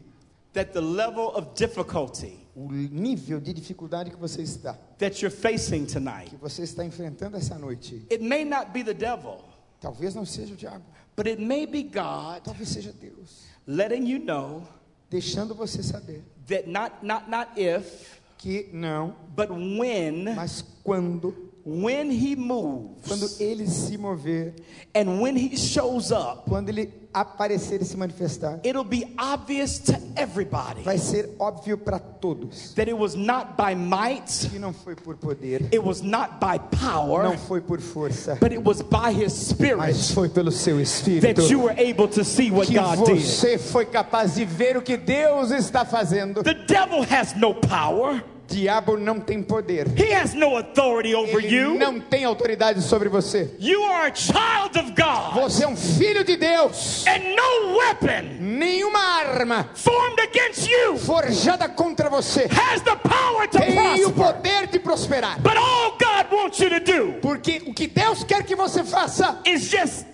that 0.53 0.73
the 0.73 0.81
level 0.81 1.27
of 1.35 1.49
difficulty 1.55 2.41
o 2.55 2.69
nível 2.69 3.39
de 3.39 3.53
dificuldade 3.53 4.11
que 4.11 4.17
você 4.17 4.41
está, 4.41 4.73
that 4.97 5.21
you're 5.21 5.35
facing 5.35 5.85
tonight, 5.85 6.29
que 6.29 6.35
você 6.35 6.63
está 6.63 6.83
enfrentando 6.83 7.37
essa 7.37 7.57
noite, 7.57 8.05
it 8.11 8.21
may 8.21 8.43
not 8.43 8.71
be 8.71 8.83
the 8.83 8.93
devil, 8.93 9.43
talvez 9.79 10.13
não 10.13 10.25
seja 10.25 10.53
o 10.53 10.57
diabo, 10.57 10.83
but 11.15 11.27
it 11.27 11.41
may 11.41 11.65
be 11.65 11.83
God 11.83 12.43
talvez 12.43 12.69
seja 12.69 12.91
Deus, 12.91 13.45
letting 13.65 14.05
you 14.05 14.19
know 14.19 14.67
deixando 15.09 15.55
você 15.55 15.81
saber 15.81 16.23
that 16.47 16.67
not 16.67 17.05
not 17.05 17.29
not 17.29 17.51
if, 17.55 18.19
que 18.37 18.69
não, 18.73 19.15
but 19.35 19.49
when 19.49 20.35
mas 20.35 20.61
quando, 20.83 21.50
when 21.65 22.09
he 22.09 22.35
moves 22.35 23.07
quando 23.07 23.27
ele 23.39 23.67
se 23.67 23.97
mover, 23.97 24.53
and 24.95 25.21
when 25.21 25.35
he 25.35 25.55
shows 25.55 26.11
up, 26.11 26.45
quando 26.49 26.69
ele 26.69 26.91
aparecer 27.13 27.81
e 27.81 27.85
se 27.85 27.97
manifestar, 27.97 28.59
it'll 28.63 28.83
be 28.85 29.05
obvious 29.19 29.79
to 29.79 29.93
everybody 30.15 30.81
vai 30.81 30.97
ser 30.97 31.35
óbvio 31.39 31.77
para 31.77 31.99
todos 31.99 32.73
that 32.73 32.87
it 32.87 32.97
was 32.97 33.15
not 33.15 33.57
by 33.57 33.75
might, 33.75 34.49
que 34.49 34.57
não 34.57 34.73
foi 34.73 34.95
por 34.95 35.15
poder, 35.17 35.61
it 35.73 35.79
was 35.83 36.01
not 36.01 36.39
by 36.39 36.57
power, 36.77 37.23
não 37.23 37.37
foi 37.37 37.59
por 37.59 37.79
força, 37.81 38.37
but 38.39 38.51
it 38.51 38.61
was 38.63 38.81
by 38.81 39.11
his 39.11 39.33
spirit 39.33 39.77
mas 39.77 40.11
foi 40.11 40.29
pelo 40.29 40.51
seu 40.51 40.79
espírito. 40.79 41.41
that 41.41 41.51
you 41.51 41.59
were 41.59 41.75
able 41.77 42.07
to 42.07 42.23
see 42.23 42.49
what 42.49 42.67
que 42.67 42.75
God 42.75 43.05
did. 43.05 43.19
você 43.19 43.57
foi 43.57 43.85
capaz 43.85 44.35
de 44.35 44.45
ver 44.45 44.77
o 44.77 44.81
que 44.81 44.95
Deus 44.97 45.51
está 45.51 45.85
fazendo. 45.85 46.43
The 46.43 46.53
devil 46.53 47.03
has 47.03 47.35
no 47.35 47.53
power. 47.53 48.23
Diabo 48.51 48.97
não 48.97 49.19
tem 49.19 49.41
poder. 49.41 49.87
He 49.97 50.13
has 50.13 50.33
no 50.33 50.57
authority 50.57 51.15
over 51.15 51.43
Ele 51.43 51.55
you. 51.55 51.75
não 51.79 51.99
tem 51.99 52.25
autoridade 52.25 52.81
sobre 52.81 53.07
você. 53.09 53.49
You 53.59 53.81
are 53.83 54.11
a 54.11 54.15
child 54.15 54.77
of 54.77 54.91
God. 54.91 55.33
Você 55.41 55.63
é 55.63 55.67
um 55.67 55.75
filho 55.77 56.23
de 56.23 56.35
Deus. 56.35 57.05
And 57.07 57.35
no 57.35 57.77
weapon 57.77 58.37
Nenhuma 58.39 58.99
arma 58.99 59.69
formed 59.75 60.19
against 60.21 60.67
you 60.69 60.97
forjada 60.97 61.69
contra 61.69 62.09
você 62.09 62.47
has 62.51 62.81
the 62.81 62.95
power 62.97 63.47
to 63.47 63.57
tem 63.57 64.05
o 64.05 64.11
prosper. 64.11 64.33
poder 64.33 64.67
de 64.67 64.79
prosperar. 64.79 65.39
But 65.41 65.55
all 65.57 65.91
God 65.97 66.31
wants 66.31 66.59
you 66.59 66.69
to 66.69 66.79
do 66.79 67.13
Porque 67.21 67.61
o 67.67 67.73
que 67.73 67.87
Deus 67.87 68.23
quer 68.23 68.43
que 68.43 68.55
você 68.55 68.83
faça 68.83 69.39
is 69.45 69.69
just 69.69 70.05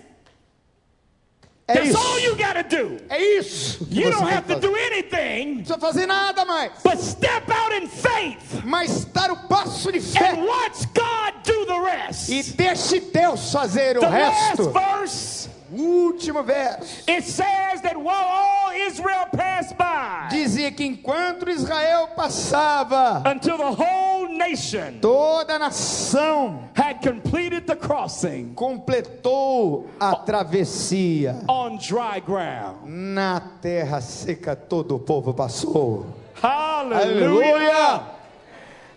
é 1.68 1.74
that's 1.74 1.88
isso. 1.90 1.98
all 1.98 2.18
you 2.20 2.34
got 2.36 2.54
to 2.54 2.76
do. 2.76 2.96
É 3.10 3.22
isso. 3.38 3.86
You 3.90 4.10
don't 4.10 4.24
have 4.24 4.42
to 4.48 4.54
fazer. 4.54 4.60
do 4.60 4.74
anything 4.74 5.46
Não 5.48 5.54
precisa 5.64 5.78
fazer 5.78 6.06
nada 6.06 6.44
mais. 6.44 6.72
but 6.82 6.98
step 6.98 7.50
out 7.52 7.74
in 7.74 7.86
faith 7.86 8.64
Mas 8.64 9.04
dar 9.06 9.30
o 9.30 9.36
passo 9.48 9.92
de 9.92 9.98
and 9.98 10.02
fé 10.02 10.32
watch 10.34 10.86
God 10.94 11.34
do 11.44 11.66
the 11.66 11.78
rest. 11.80 12.28
e 12.30 12.42
deixe 12.54 13.00
Deus 13.00 13.52
fazer 13.52 13.96
o 13.98 14.00
The 14.00 14.08
last 14.08 14.40
resto. 14.62 14.70
verse 14.70 15.48
Último 15.72 16.42
verso. 16.42 17.04
it 17.06 17.24
says 17.24 17.82
that 17.82 17.96
while 17.96 18.24
all 18.24 18.70
Israel 18.72 19.26
passed 19.32 19.76
by 19.76 20.28
Dizia 20.30 20.74
que 20.74 20.86
enquanto 20.86 21.48
Israel 21.48 22.08
passava, 22.16 23.22
until 23.26 23.58
the 23.58 23.72
whole 23.72 24.28
nation 24.28 25.00
toda 25.00 25.56
a 25.56 25.58
nação 25.58 26.68
had 26.74 27.02
completed 27.02 27.66
the 27.66 27.76
crossing 27.76 28.54
completou 28.54 29.88
a 30.00 30.16
travessia. 30.16 31.44
on 31.48 31.78
dry 31.78 32.20
ground. 32.20 32.88
Na 32.88 33.40
terra 33.60 34.00
seca 34.00 34.56
todo 34.56 34.96
o 34.96 34.98
povo 34.98 35.34
passou. 35.34 36.06
Hallelujah. 36.34 38.06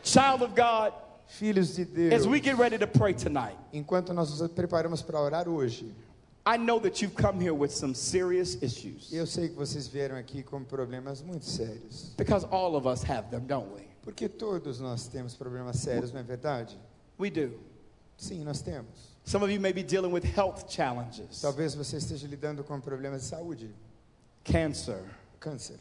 Child 0.04 0.44
of 0.44 0.56
God, 0.56 0.94
Filhos 1.28 1.76
de 1.76 1.86
Deus, 1.86 2.14
as 2.14 2.28
we 2.28 2.40
get 2.40 2.58
ready 2.58 2.78
to 2.78 2.88
pray 2.88 3.14
tonight, 3.14 3.56
enquanto 3.74 4.14
nós 4.14 4.40
nos 4.40 4.50
preparamos 4.52 5.02
para 5.02 5.20
orar 5.20 5.48
hoje, 5.48 5.94
I 6.46 6.58
know 6.58 6.80
that 6.80 7.02
you've 7.02 7.16
come 7.16 7.40
here 7.40 7.54
with 7.54 7.72
some 7.72 7.94
serious 7.94 8.58
issues 8.62 9.12
eu 9.12 9.26
sei 9.28 9.50
que 9.50 9.56
vocês 9.56 9.88
vieram 9.88 10.16
aqui 10.18 10.42
com 10.44 10.64
problemas 10.64 11.22
muito 11.22 11.46
sérios. 11.46 12.14
because 12.18 12.46
all 12.52 12.76
of 12.76 12.88
us 12.88 13.04
have 13.04 13.30
them, 13.30 13.46
don't 13.46 13.72
we? 13.74 13.84
Porque 14.04 14.28
todos 14.28 14.80
nós 14.80 15.08
temos 15.08 15.36
problemas 15.36 15.76
sérios, 15.78 16.12
não 16.12 16.20
é 16.20 16.24
verdade? 16.24 16.76
We 17.20 17.30
do. 17.30 17.54
Sim, 18.18 18.44
nós 18.44 18.62
temos. 18.62 19.12
Some 19.24 19.44
of 19.44 19.52
you 19.52 19.60
may 19.60 19.72
be 19.72 19.84
dealing 19.84 20.12
with 20.12 20.24
health 20.24 20.68
challenges, 20.68 21.42
Talvez 21.42 21.76
você 21.76 21.98
esteja 21.98 22.28
lidando 22.28 22.64
com 22.64 22.80
problemas 22.82 23.22
de 23.22 23.28
saúde, 23.28 23.70
cancer, 24.44 25.04
câncer, 25.40 25.78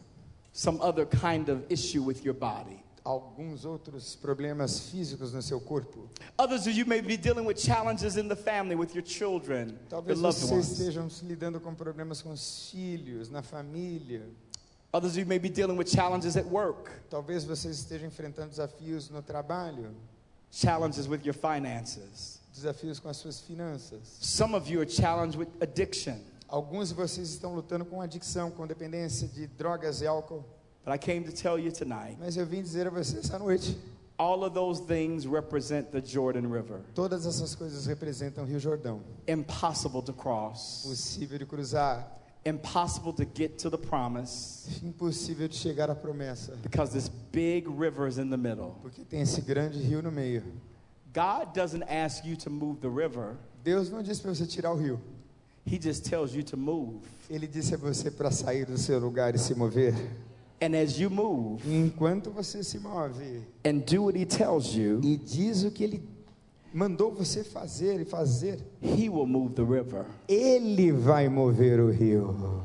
some 0.52 0.78
other 0.82 1.06
kind 1.06 1.48
of 1.48 1.62
issue 1.70 2.02
with 2.02 2.22
your 2.22 2.34
body. 2.34 2.82
Alguns 3.10 3.64
outros 3.64 4.14
problemas 4.16 4.80
físicos 4.90 5.32
no 5.32 5.42
seu 5.42 5.60
corpo. 5.60 6.08
Others 6.38 6.66
of 6.66 6.70
you 6.78 6.86
may 6.86 7.02
be 7.02 7.16
dealing 7.16 7.44
with 7.46 7.56
challenges 7.58 8.16
in 8.16 8.28
the 8.28 8.36
family 8.36 8.74
with 8.74 8.94
your 8.94 9.04
children, 9.04 9.68
your 9.70 9.78
Talvez 9.88 10.18
loved 10.20 10.40
vocês 10.40 10.52
ones. 10.52 10.70
estejam 10.72 11.08
lidando 11.28 11.60
com 11.60 11.74
problemas 11.74 12.22
com 12.22 12.30
os 12.30 12.68
filhos, 12.70 13.28
na 13.30 13.42
família. 13.42 14.26
Others 14.92 15.12
of 15.12 15.20
you 15.20 15.26
may 15.26 15.38
be 15.38 15.48
dealing 15.48 15.76
with 15.76 15.88
challenges 15.88 16.36
at 16.36 16.46
work, 16.46 16.90
Talvez 17.10 17.44
vocês 17.44 17.78
estejam 17.78 18.08
enfrentando 18.08 18.50
desafios 18.50 19.08
no 19.10 19.22
trabalho, 19.22 19.94
challenges 20.50 21.06
with 21.06 21.20
your 21.24 21.34
finances. 21.34 22.40
desafios 22.52 22.98
com 22.98 23.08
as 23.08 23.16
suas 23.16 23.40
finanças. 23.40 24.00
Some 24.20 24.54
of 24.56 24.70
you 24.70 24.80
are 24.80 24.90
challenged 24.90 25.38
with 25.38 25.48
addiction. 25.60 26.18
Alguns 26.48 26.88
de 26.88 26.94
vocês 26.94 27.30
estão 27.30 27.54
lutando 27.54 27.84
com 27.84 28.00
adicção, 28.00 28.50
com 28.50 28.66
dependência 28.66 29.28
de 29.28 29.46
drogas 29.46 30.00
e 30.00 30.06
álcool. 30.06 30.44
But 30.84 30.94
I 30.94 30.98
came 30.98 31.24
to 31.24 31.32
tell 31.32 31.58
you 31.58 31.70
tonight, 31.70 32.16
Mas 32.18 32.36
eu 32.36 32.46
vim 32.46 32.62
dizer 32.62 32.86
a 32.86 32.90
você 32.90 33.18
essa 33.18 33.38
noite: 33.38 33.76
all 34.18 34.42
of 34.44 34.54
those 34.54 34.80
things 34.82 35.26
represent 35.26 35.90
the 35.90 36.00
Jordan 36.00 36.48
River. 36.48 36.80
todas 36.94 37.26
essas 37.26 37.54
coisas 37.54 37.86
representam 37.86 38.44
o 38.44 38.46
Rio 38.46 38.58
Jordão. 38.58 39.00
Impossible 39.28 40.02
to 40.02 40.12
cross, 40.12 40.82
Possível 40.86 41.38
de 41.38 41.44
cruzar, 41.46 42.10
impossible 42.46 43.12
to 43.12 43.24
get 43.34 43.58
to 43.58 43.68
the 43.70 43.76
promise 43.76 44.80
impossível 44.82 45.46
de 45.48 45.56
chegar 45.56 45.90
à 45.90 45.94
promessa, 45.94 46.56
because 46.62 46.92
this 46.92 47.10
big 47.30 47.68
river 47.68 48.06
is 48.08 48.16
in 48.18 48.30
the 48.30 48.36
middle. 48.38 48.74
porque 48.80 49.04
tem 49.04 49.20
esse 49.20 49.42
grande 49.42 49.78
rio 49.82 50.00
no 50.00 50.10
meio. 50.10 50.42
God 51.12 51.52
doesn't 51.54 51.82
ask 51.88 52.24
you 52.24 52.36
to 52.36 52.48
move 52.48 52.80
the 52.80 52.88
river, 52.88 53.36
Deus 53.62 53.90
não 53.90 54.02
disse 54.02 54.22
para 54.22 54.34
você 54.34 54.46
tirar 54.46 54.72
o 54.72 54.76
rio. 54.76 54.98
He 55.66 55.78
just 55.78 56.04
tells 56.06 56.34
you 56.34 56.42
to 56.44 56.56
move. 56.56 57.00
Ele 57.28 57.46
disse 57.46 57.74
a 57.74 57.76
você 57.76 58.10
para 58.10 58.30
sair 58.30 58.64
do 58.64 58.78
seu 58.78 58.98
lugar 58.98 59.34
e 59.34 59.38
se 59.38 59.54
mover. 59.54 59.94
And 60.62 60.74
as 60.76 60.98
you 60.98 61.08
move 61.10 61.62
enquanto 61.66 62.30
você 62.30 62.62
se 62.62 62.78
move 62.78 63.42
and 63.64 63.78
do 63.86 64.04
what 64.04 64.18
He 64.18 64.26
tells 64.26 64.74
you, 64.74 65.00
e 65.02 65.16
diz 65.16 65.64
o 65.64 65.70
que 65.70 65.82
ele 65.84 66.02
mandou 66.72 67.10
você 67.12 67.42
fazer 67.42 67.98
e 68.00 68.04
fazer, 68.04 68.60
He 68.82 69.08
will 69.08 69.26
move 69.26 69.54
the 69.54 69.62
river. 69.64 70.04
ele 70.28 70.92
vai 70.92 71.28
mover 71.28 71.80
o 71.80 71.90
rio. 71.90 72.62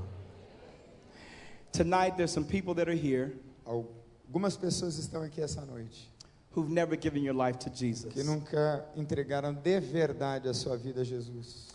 Tonight, 1.72 2.16
there's 2.16 2.32
some 2.32 2.46
people 2.46 2.74
that 2.76 2.88
are 2.89 2.96
here 2.98 3.34
Algumas 3.66 4.56
pessoas 4.58 4.98
estão 4.98 5.22
aqui 5.24 5.41
essa 5.41 5.62
noite 5.66 6.10
who've 6.56 6.72
never 6.72 6.98
given 7.02 7.24
your 7.24 7.36
life 7.36 7.58
to 7.60 7.70
Jesus. 7.74 8.14
que 8.14 8.24
nunca 8.24 8.86
entregaram 8.96 9.54
de 9.54 9.80
verdade 9.80 10.48
a 10.48 10.54
sua 10.54 10.78
vida 10.78 11.02
a 11.02 11.04
Jesus. 11.04 11.68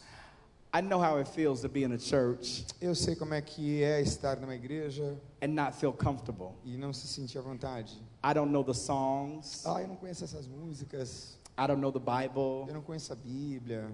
I 0.73 0.81
know 0.83 1.01
how 1.01 1.19
it 1.19 1.27
feels 1.29 1.61
to 1.63 1.69
be 1.69 1.83
in 1.83 1.93
a 1.93 1.99
church 1.99 2.65
Eu 2.81 2.95
sei 2.95 3.17
como 3.17 3.35
é 3.35 3.41
que 3.43 3.83
é 3.83 4.01
estar 4.01 4.37
numa 4.41 4.55
igreja 4.55 5.17
and 5.43 5.49
not 5.55 5.75
feel 5.77 5.93
comfortable. 5.93 6.53
e 6.65 6.77
não 6.77 6.93
se 6.93 7.09
sentir 7.09 7.39
à 7.39 7.43
vontade. 7.43 8.01
I 8.25 8.33
don't 8.35 8.53
know 8.53 8.63
the 8.63 8.75
songs, 8.75 9.65
Ah, 9.67 9.83
eu 9.83 9.89
não 9.89 9.97
conheço 9.97 10.23
essas 10.25 10.47
músicas, 10.47 11.37
I 11.59 11.67
don't 11.67 11.81
know 11.81 11.91
the 11.91 11.99
Bible, 11.99 12.69
eu 12.69 12.75
não 12.75 12.83
conheço 12.83 13.13
a 13.13 13.17
Bíblia, 13.17 13.91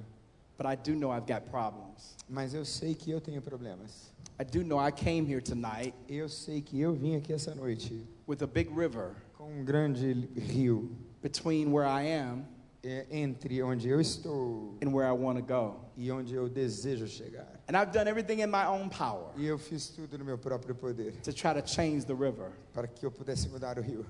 but 0.58 0.66
I 0.66 0.76
do 0.76 0.94
know 0.98 1.10
I've 1.10 1.26
got 1.26 1.48
problems. 1.50 2.14
mas 2.28 2.52
eu 2.52 2.64
sei 2.64 2.94
que 2.94 3.10
eu 3.10 3.20
tenho 3.22 3.40
problemas. 3.40 4.12
I 4.38 4.44
do 4.44 4.62
know 4.62 4.78
I 4.78 4.92
came 4.92 5.26
here 5.26 5.40
tonight 5.40 5.94
Eu 6.06 6.28
sei 6.28 6.60
que 6.60 6.78
eu 6.78 6.92
vim 6.92 7.16
aqui 7.16 7.32
essa 7.32 7.54
noite 7.54 8.06
with 8.28 8.42
a 8.42 8.46
big 8.46 8.68
river 8.70 9.12
com 9.38 9.44
um 9.60 9.64
grande 9.64 10.12
rio 10.36 10.90
between 11.22 11.72
where 11.72 11.88
I 11.88 12.02
am 12.20 12.44
é, 12.82 13.06
entre 13.10 13.62
onde 13.62 13.88
eu 13.88 14.00
estou 14.00 14.76
and 14.84 14.90
where 14.90 15.08
I 15.08 15.12
want 15.12 15.38
to 15.38 15.44
go. 15.44 15.80
e 15.96 16.10
onde 16.10 16.34
eu 16.34 16.48
desejo 16.48 17.06
chegar. 17.06 17.48
And 17.68 17.76
I've 17.76 17.92
done 17.92 18.08
everything 18.08 18.40
in 18.42 18.46
my 18.46 18.66
own 18.66 18.88
power 18.88 19.32
E 19.36 19.46
eu 19.46 19.58
fiz 19.58 19.88
tudo 19.88 20.16
no 20.18 20.24
meu 20.24 20.38
próprio 20.38 20.74
poder 20.74 21.12
to 21.22 21.32
try 21.32 21.54
to 21.60 21.66
change 21.66 22.04
the 22.06 22.14
river. 22.14 22.52
para 22.72 22.86
que 22.86 23.04
eu 23.04 23.10
pudesse 23.10 23.48
mudar 23.48 23.78
o 23.78 23.82
rio. 23.82 24.04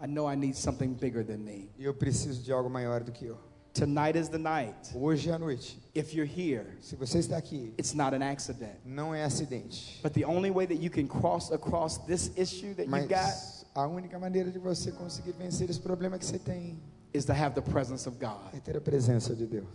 I 0.00 0.06
know 0.06 0.28
I 0.30 0.34
need 0.36 0.56
something 0.56 0.94
bigger 0.94 1.24
than 1.24 1.38
me. 1.38 1.70
E 1.78 1.84
eu 1.84 1.94
preciso 1.94 2.42
de 2.42 2.52
algo 2.52 2.68
maior 2.68 3.02
do 3.02 3.12
que 3.12 3.24
eu. 3.26 3.38
Tonight 3.72 4.18
is 4.18 4.28
the 4.28 4.36
night. 4.36 4.76
Hoje 4.94 5.30
à 5.30 5.38
noite, 5.38 5.80
If 5.94 6.12
you're 6.12 6.26
here, 6.30 6.66
se 6.80 6.94
você 6.94 7.18
está 7.20 7.38
aqui, 7.38 7.72
it's 7.78 7.94
not 7.94 8.14
an 8.14 8.22
accident. 8.22 8.74
não 8.84 9.14
é 9.14 9.24
acidente. 9.24 9.98
But 10.02 10.12
the 10.12 10.26
only 10.26 10.50
way 10.50 10.66
that 10.66 10.78
you 10.82 10.90
can 10.90 11.06
cross 11.06 11.50
across 11.50 11.96
this 12.04 12.30
issue 12.36 12.74
that 12.74 12.84
you 12.84 12.90
got 13.08 13.08
Mas 13.08 13.64
a 13.74 13.86
única 13.86 14.18
maneira 14.18 14.50
de 14.50 14.58
você 14.58 14.92
conseguir 14.92 15.32
vencer 15.32 15.70
esse 15.70 15.80
problema 15.80 16.18
que 16.18 16.26
você 16.26 16.38
tem 16.38 16.78
is 17.14 17.24
to 17.26 17.32
have 17.34 17.54
the 17.54 17.62
presence 17.62 18.06
of 18.08 18.18
God. 18.18 18.52
é 18.54 18.60
ter 18.60 18.76
a 18.76 18.80
presença 18.80 19.34
de 19.34 19.46
Deus. 19.46 19.66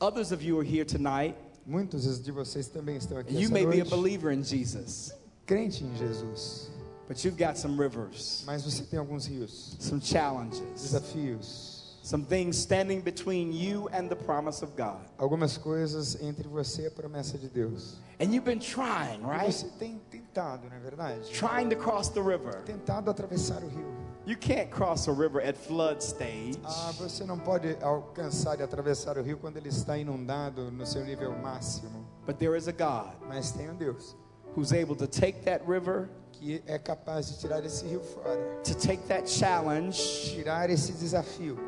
Others 0.00 0.32
of 0.32 0.42
you 0.42 0.58
are 0.58 0.64
here 0.64 0.84
tonight, 0.84 1.36
Muitos 1.66 2.18
de 2.22 2.32
vocês 2.32 2.68
também 2.68 2.96
estão 2.96 3.18
aqui 3.18 3.34
you 3.34 3.50
may 3.50 3.66
be 3.66 3.80
a 3.80 3.84
believer 3.84 4.32
in 4.32 4.42
Jesus, 4.42 5.12
crente 5.46 5.84
em 5.84 5.94
Jesus, 5.96 6.70
but 7.06 7.22
you've 7.22 7.36
got 7.36 7.56
some 7.58 7.76
rivers, 7.76 8.42
mas 8.46 8.64
você 8.64 8.82
tem 8.82 8.98
alguns 8.98 9.26
rios, 9.26 9.76
some 9.78 10.00
challenges, 10.00 10.62
desafios, 10.74 11.98
some 12.02 12.24
things 12.24 12.56
standing 12.56 13.00
between 13.02 13.52
you 13.52 13.88
and 13.92 14.08
the 14.08 14.16
promise 14.16 14.62
of 14.64 14.72
God. 14.74 15.00
algumas 15.18 15.58
coisas 15.58 16.16
entre 16.22 16.48
você 16.48 16.82
e 16.82 16.86
a 16.86 16.90
promessa 16.90 17.36
de 17.36 17.48
Deus. 17.48 17.98
And 18.18 18.32
you've 18.32 18.44
been 18.44 18.58
trying, 18.58 19.20
E 19.22 19.26
right? 19.26 19.52
você 19.52 19.66
tem 19.78 20.00
tentado, 20.10 20.66
não 20.68 20.76
é 20.76 20.80
verdade? 20.80 21.28
Trying 21.30 21.68
to 21.68 21.76
cross 21.76 22.08
the 22.08 22.20
river. 22.22 22.62
Tentado 22.64 23.10
atravessar 23.10 23.62
o 23.62 23.68
rio. 23.68 23.99
You 24.30 24.36
can't 24.36 24.70
cross 24.70 25.08
a 25.08 25.12
river 25.12 25.40
at 25.40 25.56
flood 25.56 26.00
stage. 26.00 26.56
Ah, 26.64 26.92
você 26.96 27.24
não 27.24 27.36
pode 27.36 27.76
alcançar 27.82 28.60
e 28.60 28.62
atravessar 28.62 29.18
o 29.18 29.22
rio 29.22 29.36
quando 29.36 29.56
ele 29.56 29.68
está 29.70 29.98
inundado 29.98 30.70
no 30.70 30.86
seu 30.86 31.04
nível 31.04 31.32
máximo. 31.36 32.06
But 32.28 32.38
there 32.38 32.56
is 32.56 32.68
a 32.68 32.72
God 32.72 33.12
Mas 33.26 33.50
tem 33.50 33.68
um 33.68 33.74
Deus 33.74 34.14
who's 34.54 34.72
able 34.72 34.94
to 34.94 35.08
take 35.08 35.40
that 35.46 35.64
river, 35.66 36.08
que 36.30 36.62
é 36.68 36.78
capaz 36.78 37.28
de 37.28 37.40
tirar 37.40 37.64
esse 37.64 37.84
rio 37.84 37.98
fora, 37.98 38.36
to 38.62 38.72
take 38.76 39.02
that 39.08 39.28
challenge, 39.28 39.98
tirar 40.32 40.70
esse 40.70 40.92
desafio 40.92 41.58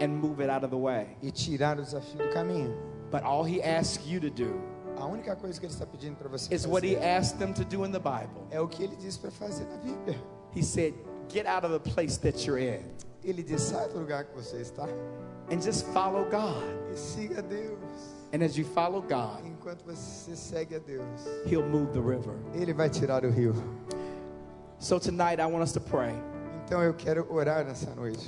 and 0.00 0.10
move 0.10 0.40
it 0.40 0.48
out 0.48 0.64
of 0.64 0.70
the 0.70 0.80
way. 0.80 1.16
e 1.20 1.32
tirar 1.32 1.76
o 1.76 1.82
desafio 1.82 2.18
do 2.18 2.32
caminho. 2.32 2.72
But 3.10 3.24
all 3.24 3.42
he 3.44 3.60
asks 3.60 4.06
you 4.06 4.20
to 4.20 4.30
do 4.30 4.60
A 4.96 5.06
única 5.06 5.34
coisa 5.34 5.58
que 5.58 5.66
ele 5.66 5.72
está 5.72 5.84
pedindo 5.86 6.14
para 6.14 6.28
você 6.28 6.54
is 6.54 6.68
what 6.68 6.86
he 6.86 6.94
fazer 6.94 7.04
asked 7.04 7.38
them 7.40 7.52
to 7.52 7.64
do 7.64 7.84
in 7.84 7.90
the 7.90 7.98
Bible. 7.98 8.46
é 8.52 8.60
o 8.60 8.68
que 8.68 8.84
ele 8.84 8.94
diz 8.94 9.18
para 9.18 9.32
fazer 9.32 9.64
na 9.64 9.76
Bíblia. 9.78 10.16
He 10.54 10.62
said, 10.62 10.94
Get 11.32 11.46
out 11.46 11.64
of 11.64 11.70
the 11.72 11.80
place 11.80 12.16
that 12.18 12.46
you're 12.46 12.58
in 12.58 12.84
Ele 13.24 13.42
diz: 13.42 13.62
sai 13.62 13.88
do 13.88 13.98
lugar 13.98 14.24
que 14.24 14.34
você 14.36 14.60
está 14.60 14.86
and 15.50 15.60
just 15.62 15.86
follow 15.86 16.24
God. 16.30 16.62
e 16.92 16.96
siga 16.96 17.42
Deus. 17.42 17.78
And 18.32 18.42
as 18.42 18.56
you 18.56 18.64
follow 18.64 19.02
God, 19.02 19.44
Enquanto 19.44 19.84
você 19.84 20.34
segue 20.34 20.74
a 20.74 20.78
Deus, 20.78 21.04
he'll 21.46 21.66
move 21.66 21.92
the 21.92 22.00
river. 22.00 22.34
Ele 22.54 22.72
vai 22.72 22.88
tirar 22.88 23.24
o 23.24 23.30
rio. 23.30 23.54
So 24.78 24.98
tonight, 24.98 25.38
I 25.38 25.46
want 25.46 25.62
us 25.62 25.72
to 25.72 25.80
pray. 25.80 26.14
Então 26.64 26.82
eu 26.82 26.94
quero 26.94 27.26
orar 27.30 27.64
nessa 27.64 27.94
noite. 27.94 28.26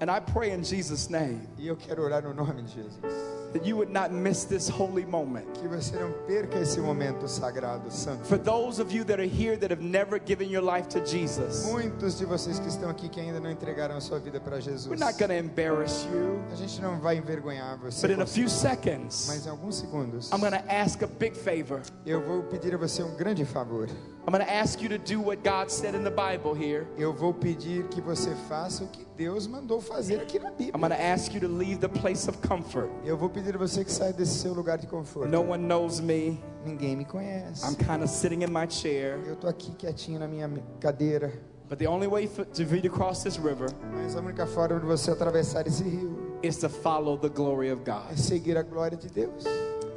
And 0.00 0.10
I 0.10 0.20
pray 0.20 0.52
in 0.52 0.62
Jesus' 0.62 1.08
name 1.08 1.48
E 1.58 1.66
eu 1.66 1.74
quero 1.76 2.02
orar 2.04 2.22
no 2.22 2.32
nome 2.32 2.62
de 2.62 2.74
Jesus. 2.74 3.37
That 3.52 3.64
you 3.66 3.76
would 3.76 3.90
not 3.92 4.10
miss 4.12 4.44
this 4.44 4.68
holy 4.68 5.04
moment. 5.06 5.46
Que 5.54 5.66
você 5.68 5.96
não 5.96 6.12
perca 6.26 6.58
esse 6.58 6.80
momento 6.80 7.26
sagrado, 7.28 7.90
santo. 7.90 8.24
For 8.26 8.38
those 8.38 8.80
of 8.80 8.92
you 8.94 9.04
that 9.04 9.18
are 9.20 9.28
here 9.28 9.56
that 9.56 9.70
have 9.72 9.82
never 9.82 10.18
given 10.18 10.48
your 10.50 10.62
life 10.62 10.88
to 10.88 11.04
Jesus, 11.04 11.64
Muitos 11.66 12.18
de 12.18 12.24
vocês 12.26 12.58
que 12.58 12.68
estão 12.68 12.88
aqui 12.90 13.08
que 13.08 13.20
ainda 13.20 13.40
não 13.40 13.50
entregaram 13.50 13.96
a 13.96 14.00
sua 14.00 14.18
vida 14.18 14.38
para 14.40 14.60
Jesus. 14.60 14.86
we're 14.86 14.98
not 14.98 15.18
going 15.18 15.28
to 15.30 15.34
embarrass 15.36 16.04
you. 16.12 16.38
A 16.52 16.54
gente 16.56 16.80
não 16.80 16.98
vai 17.00 17.16
envergonhar 17.16 17.78
você. 17.78 18.06
But 18.06 18.16
in 18.16 18.22
a 18.22 18.26
few 18.26 18.48
seconds, 18.48 19.26
Mas 19.28 19.46
em 19.46 19.50
alguns 19.50 19.76
segundos, 19.76 20.30
I'm 20.32 20.40
going 20.40 20.52
to 20.52 20.64
ask 20.70 21.02
a 21.02 21.06
big 21.06 21.36
favor. 21.36 21.80
eu 22.04 22.20
vou 22.20 22.42
pedir 22.44 22.74
a 22.74 22.78
você 22.78 23.02
um 23.02 23.14
grande 23.16 23.44
favor. 23.44 23.88
I'm 24.28 24.32
going 24.32 24.44
to 24.44 24.52
ask 24.52 24.82
you 24.82 24.90
to 24.90 24.98
do 24.98 25.20
what 25.20 25.42
God 25.42 25.70
said 25.70 25.94
in 25.94 26.04
the 26.04 26.10
Bible 26.10 26.52
here. 26.52 26.86
Eu 26.98 27.14
vou 27.14 27.32
pedir 27.32 27.88
que 27.88 27.98
você 28.02 28.34
faça 28.46 28.84
o 28.84 28.88
que 28.88 29.06
Deus 29.16 29.46
mandou 29.46 29.80
fazer 29.80 30.20
aqui 30.20 30.38
na 30.38 30.50
I'm 30.50 30.54
Bíblia. 30.54 30.72
going 30.78 30.90
to 30.90 31.02
ask 31.02 31.32
you 31.32 31.40
to 31.40 31.48
leave 31.48 31.80
the 31.80 31.88
place 31.88 32.28
of 32.28 32.36
comfort. 32.46 32.90
Eu 33.06 33.16
vou 33.16 33.30
pedir 33.30 33.54
a 33.54 33.58
você 33.58 33.82
que 33.82 33.90
saia 33.90 34.12
desse 34.12 34.38
seu 34.38 34.52
lugar 34.52 34.76
de 34.76 34.86
conforto. 34.86 35.30
No 35.30 35.40
one 35.40 35.66
knows 35.66 36.02
me. 36.02 36.38
Ninguém 36.62 36.94
me 36.94 37.06
conhece. 37.06 37.64
I'm 37.64 37.74
kind 37.74 38.02
of 38.02 38.10
sitting 38.10 38.42
in 38.42 38.50
my 38.50 38.68
chair. 38.68 39.18
Eu 39.26 39.34
tô 39.34 39.48
aqui 39.48 39.70
quietinho 39.70 40.18
na 40.18 40.28
minha 40.28 40.50
cadeira. 40.78 41.32
But 41.66 41.78
the 41.78 41.86
only 41.86 42.06
way 42.06 42.26
for, 42.26 42.44
to 42.44 42.62
you 42.64 42.82
to 42.82 42.90
cross 42.90 43.22
this 43.22 43.38
river 43.38 43.70
Mas 43.94 44.14
a 44.14 44.20
única 44.20 44.46
forma 44.46 44.78
de 44.78 44.84
você 44.84 45.10
atravessar 45.10 45.66
esse 45.66 45.82
rio 45.82 46.38
is 46.42 46.58
to 46.58 46.68
follow 46.68 47.16
the 47.16 47.30
glory 47.30 47.72
of 47.72 47.80
é 47.80 47.90
God. 47.90 48.18
seguir 48.18 48.58
a 48.58 48.62
glória 48.62 48.98
de 48.98 49.08
Deus. 49.08 49.46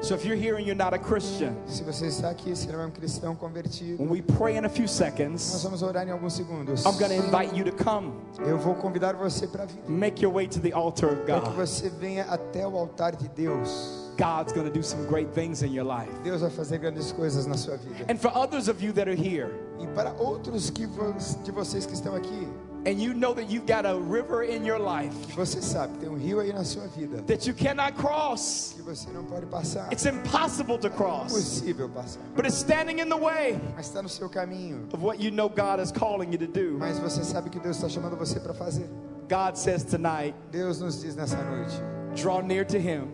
So 0.01 0.15
if 0.15 0.25
you're 0.25 0.35
here 0.35 0.55
and 0.57 0.65
you're 0.65 0.75
not 0.75 0.93
a 0.95 0.97
Christian, 0.97 1.55
Se 1.67 1.83
você 1.83 2.07
está 2.07 2.29
aqui, 2.31 2.55
se 2.55 2.67
não 2.71 2.81
é 2.81 2.85
um 2.87 2.91
cristão 2.91 3.35
convertido, 3.35 4.01
when 4.01 4.09
we 4.09 4.21
pray 4.21 4.57
in 4.57 4.65
a 4.65 4.69
few 4.69 4.83
nós 4.85 4.91
seconds, 4.91 5.61
vamos 5.63 5.83
orar 5.83 6.07
em 6.07 6.11
alguns 6.11 6.33
segundos. 6.33 6.83
I'm 6.85 6.97
going 6.97 7.09
to 7.09 7.23
invite 7.27 7.55
you 7.55 7.63
to 7.63 7.71
come. 7.83 8.11
Eu 8.39 8.57
vou 8.57 8.73
convidar 8.73 9.13
você 9.15 9.45
para 9.47 9.65
vir. 9.65 9.79
Make 9.87 10.23
your 10.23 10.33
way 10.33 10.47
to 10.47 10.59
the 10.59 10.71
altar 10.73 11.11
of 11.13 11.21
Para 11.25 11.39
que 11.41 11.49
God. 11.49 11.55
você 11.55 11.89
venha 11.89 12.23
até 12.25 12.65
o 12.67 12.75
altar 12.75 13.15
de 13.15 13.27
Deus. 13.29 14.09
God's 14.17 14.51
going 14.53 14.65
to 14.65 14.71
do 14.73 14.83
some 14.83 15.05
great 15.07 15.29
things 15.33 15.61
in 15.61 15.71
your 15.71 15.85
life. 15.85 16.11
Deus 16.23 16.41
vai 16.41 16.49
fazer 16.49 16.79
grandes 16.79 17.11
coisas 17.11 17.45
na 17.45 17.55
sua 17.55 17.77
vida. 17.77 18.05
And 18.11 18.17
for 18.17 18.31
others 18.35 18.67
of 18.67 18.83
you 18.83 18.91
that 18.93 19.07
are 19.07 19.15
here, 19.15 19.51
E 19.79 19.85
para 19.95 20.13
outros 20.19 20.69
que 20.71 20.85
vo- 20.87 21.13
de 21.43 21.51
vocês 21.51 21.85
que 21.85 21.93
estão 21.93 22.15
aqui, 22.15 22.47
and 22.85 22.99
you 22.99 23.13
know 23.13 23.33
that 23.33 23.49
you've 23.49 23.65
got 23.67 23.85
a 23.85 23.93
river 23.95 24.43
in 24.43 24.65
your 24.65 24.79
life 24.79 25.13
E 25.29 25.33
você 25.35 25.61
sabe, 25.61 25.97
tem 25.99 26.09
um 26.09 26.15
rio 26.17 26.39
aí 26.39 26.51
na 26.51 26.63
sua 26.63 26.87
vida 26.87 27.21
that 27.23 27.47
you 27.47 27.53
cannot 27.55 27.93
cross. 27.95 28.73
que 28.75 28.81
você 28.81 29.09
não 29.11 29.23
pode 29.25 29.45
passar. 29.45 29.91
It's 29.91 30.05
impossible 30.05 30.77
to 30.79 30.87
É 30.87 30.89
cross, 30.89 31.31
impossível 31.31 31.89
passar. 31.89 32.19
but 32.35 32.45
it's 32.45 32.57
standing 32.57 32.99
in 32.99 33.07
the 33.09 33.15
way 33.17 33.59
Mas 33.75 33.87
está 33.87 34.01
no 34.01 34.09
seu 34.09 34.27
caminho. 34.29 34.87
of 34.93 35.03
what 35.03 35.19
you 35.23 35.31
know 35.31 35.47
God 35.49 35.79
is 35.79 35.91
calling 35.91 36.31
you 36.31 36.37
to 36.39 36.47
do. 36.47 36.77
Mas 36.79 36.97
você 36.99 37.23
sabe 37.23 37.49
que 37.49 37.59
Deus 37.59 37.75
está 37.77 37.87
chamando 37.87 38.15
você 38.17 38.39
para 38.39 38.53
fazer. 38.53 38.89
God 39.29 39.55
says 39.55 39.83
tonight, 39.83 40.33
Deus 40.51 40.79
nos 40.81 41.01
diz 41.01 41.15
nessa 41.15 41.37
noite: 41.43 41.73
draw 42.21 42.41
near 42.41 42.65
to 42.65 42.77
Him, 42.77 43.07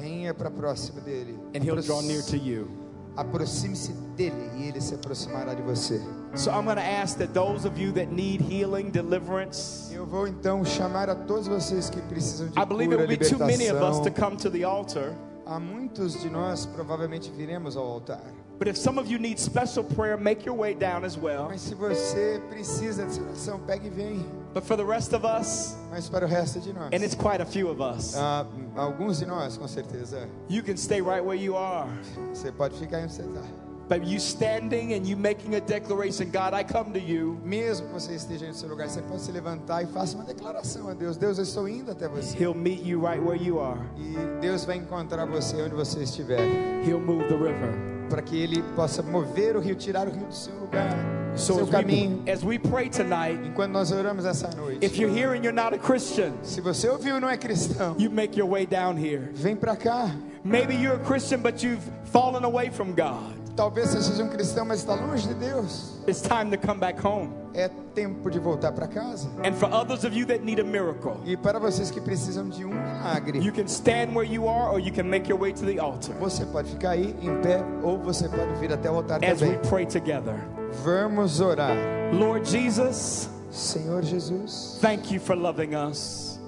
venha 0.00 0.32
para 0.32 0.50
próximo 0.50 1.00
dele. 1.00 1.38
and 1.54 1.62
He'll 1.62 1.82
draw 1.82 2.00
near 2.02 2.22
to 2.22 2.36
you. 2.36 2.68
Aproxime-se 3.16 3.92
dele 4.16 4.48
e 4.56 4.68
ele 4.68 4.80
se 4.80 4.94
aproximará 4.94 5.52
de 5.52 5.60
você. 5.62 6.00
So 6.34 6.50
I'm 6.50 6.64
going 6.64 6.76
to 6.76 6.82
ask 6.82 7.18
that 7.18 7.32
those 7.34 7.64
of 7.64 7.78
you 7.78 7.90
that 7.92 8.12
need 8.12 8.40
healing, 8.40 8.90
deliverance, 8.90 9.92
Eu 9.92 10.06
vou 10.06 10.28
então 10.28 10.64
chamar 10.64 11.08
a 11.08 11.14
todos 11.14 11.48
vocês 11.48 11.90
que 11.90 12.00
precisam 12.02 12.48
de 12.48 12.58
I 12.60 12.64
believe 12.64 12.92
it 12.92 13.00
will 13.00 13.08
be 13.08 13.16
too 13.16 13.38
many 13.38 13.68
of 13.68 13.82
us 13.82 14.00
to 14.00 14.10
come 14.10 14.36
to 14.36 14.50
the 14.50 14.64
altar. 14.64 15.14
Há 15.46 15.58
muitos 15.58 16.20
de 16.20 16.28
nós 16.28 16.66
provavelmente 16.66 17.30
viremos 17.30 17.76
ao 17.76 17.84
altar. 17.84 18.20
But 18.58 18.68
if 18.68 18.76
some 18.76 18.98
of 18.98 19.08
you 19.08 19.18
need 19.18 19.38
special 19.38 19.84
prayer, 19.84 20.18
make 20.18 20.44
your 20.44 20.56
way 20.56 20.74
down 20.74 21.04
as 21.04 21.16
well. 21.16 21.46
Mas 21.48 21.60
se 21.62 21.74
você 21.74 22.40
precisa 22.50 23.04
dessa 23.04 23.22
oração, 23.22 23.60
pegue 23.60 23.86
e 23.86 23.90
vem. 23.90 24.26
But 24.52 24.64
for 24.64 24.76
the 24.76 24.84
rest 24.84 25.14
of 25.14 25.24
us, 25.24 25.76
Mas 25.90 26.08
para 26.08 26.26
o 26.26 26.28
resto 26.28 26.60
de 26.60 26.72
nós, 26.72 26.92
and 26.92 27.04
it's 27.04 27.14
quite 27.14 27.40
a 27.40 27.46
few 27.46 27.70
of 27.70 27.80
us, 27.80 28.14
ah, 28.16 28.44
alguns 28.76 29.18
de 29.20 29.26
nós, 29.26 29.56
com 29.56 29.68
certeza, 29.68 30.28
you 30.48 30.62
can 30.62 30.76
stay 30.76 31.00
right 31.00 31.24
where 31.24 31.40
you 31.40 31.56
are. 31.56 31.88
você 32.34 32.50
pode 32.50 32.76
ficar 32.78 32.98
onde 32.98 33.12
você 33.12 33.22
está. 33.22 33.42
But 33.88 34.04
you 34.06 34.18
standing 34.20 34.92
and 34.92 35.06
you 35.06 35.16
making 35.16 35.54
a 35.54 35.60
declaration, 35.60 36.30
God, 36.30 36.52
I 36.52 36.62
come 36.62 36.92
to 36.92 36.98
you. 37.00 37.38
Mesmo 37.42 37.86
que 37.86 37.94
você 37.94 38.14
esteja 38.14 38.46
no 38.46 38.52
seu 38.54 38.68
lugar, 38.68 38.86
você 38.88 39.00
pode 39.00 39.22
se 39.22 39.32
levantar 39.32 39.82
e 39.82 39.86
faça 39.86 40.14
uma 40.14 40.24
declaração 40.24 40.88
a 40.90 40.94
Deus. 40.94 41.16
Deus, 41.16 41.38
eu 41.38 41.44
estou 41.44 41.66
indo 41.68 41.90
até 41.90 42.06
você. 42.06 42.36
He'll 42.38 42.54
meet 42.54 42.84
you 42.84 43.00
right 43.00 43.18
where 43.18 43.42
you 43.42 43.58
are. 43.60 43.80
E 43.96 44.14
Deus 44.42 44.66
vai 44.66 44.76
encontrar 44.76 45.24
você 45.24 45.62
onde 45.62 45.74
você 45.74 46.02
estiver. 46.02 46.38
He'll 46.86 47.00
move 47.00 47.26
the 47.28 47.34
river. 47.36 47.72
Para 48.10 48.20
que 48.22 48.36
Ele 48.38 48.62
possa 48.76 49.02
mover 49.02 49.56
o 49.56 49.60
rio, 49.60 49.74
tirar 49.74 50.06
o 50.06 50.10
rio 50.10 50.26
do 50.26 50.34
seu 50.34 50.54
lugar, 50.58 50.94
So 51.34 51.54
seu 51.54 51.64
as 51.64 51.70
caminho. 51.70 52.22
we, 52.26 52.30
as 52.32 52.42
we 52.44 52.58
pray 52.58 52.88
tonight, 52.90 53.38
Enquanto 53.46 53.70
nós 53.72 53.90
oramos 53.92 54.24
essa 54.26 54.48
noite. 54.56 54.84
if 54.84 54.96
you're 54.98 55.10
here 55.14 55.32
and 55.34 55.42
you're 55.44 55.52
not 55.52 55.74
a 55.74 55.78
Christian, 55.78 56.32
Se 56.42 56.60
você 56.62 56.88
ouviu 56.88 57.16
e 57.16 57.20
não 57.20 57.28
é 57.28 57.36
cristão, 57.38 57.94
you 57.98 58.10
make 58.10 58.38
your 58.38 58.48
way 58.50 58.66
down 58.66 58.96
here. 58.98 59.30
vem 59.34 59.54
para 59.56 59.76
cá. 59.76 60.10
Maybe 60.44 60.74
you're 60.74 60.96
a 61.00 61.04
Christian, 61.04 61.40
but 61.40 61.62
you've 61.62 61.82
fallen 62.10 62.44
away 62.44 62.70
from 62.70 62.92
God. 62.94 63.36
Talvez 63.58 63.88
você 63.88 64.00
seja 64.00 64.22
um 64.22 64.28
cristão, 64.28 64.64
mas 64.64 64.78
está 64.78 64.94
longe 64.94 65.26
de 65.26 65.34
Deus. 65.34 65.98
It's 66.06 66.22
time 66.22 66.56
to 66.56 66.64
come 66.64 66.78
back 66.78 67.04
home. 67.04 67.30
É 67.52 67.68
tempo 67.92 68.30
de 68.30 68.38
voltar 68.38 68.70
para 68.70 68.86
casa. 68.86 69.28
And 69.44 69.52
for 69.52 69.68
others 69.74 70.04
of 70.04 70.16
you 70.16 70.24
that 70.26 70.44
need 70.44 70.60
a 70.60 70.64
miracle, 70.64 71.16
E 71.24 71.36
para 71.36 71.58
vocês 71.58 71.90
que 71.90 72.00
precisam 72.00 72.48
de 72.48 72.64
um 72.64 72.68
milagre, 72.68 73.40
you 73.40 73.52
can 73.52 73.64
stand 73.66 74.14
where 74.14 74.24
you 74.24 74.48
are 74.48 74.70
or 74.72 74.78
you 74.78 74.92
can 74.92 75.02
make 75.02 75.28
your 75.28 75.40
way 75.40 75.52
to 75.52 75.66
the 75.66 75.76
altar 75.80 76.14
você 76.20 76.46
pode 76.46 76.70
ficar 76.70 76.90
aí 76.90 77.16
em 77.20 77.36
pé 77.42 77.64
ou 77.82 77.98
você 77.98 78.28
pode 78.28 78.54
vir 78.60 78.72
até 78.72 78.88
o 78.88 78.94
altar 78.94 79.18
as 79.24 79.40
we 79.42 79.48
também. 79.48 79.68
pray 79.68 79.86
together. 79.86 80.36
Vamos 80.84 81.40
orar. 81.40 81.76
Lord 82.12 82.48
Jesus, 82.48 83.28
Senhor 83.50 84.04
Jesus, 84.04 84.78
thank 84.80 85.12
you 85.12 85.20
for 85.20 85.36
loving 85.36 85.74
us. 85.74 86.38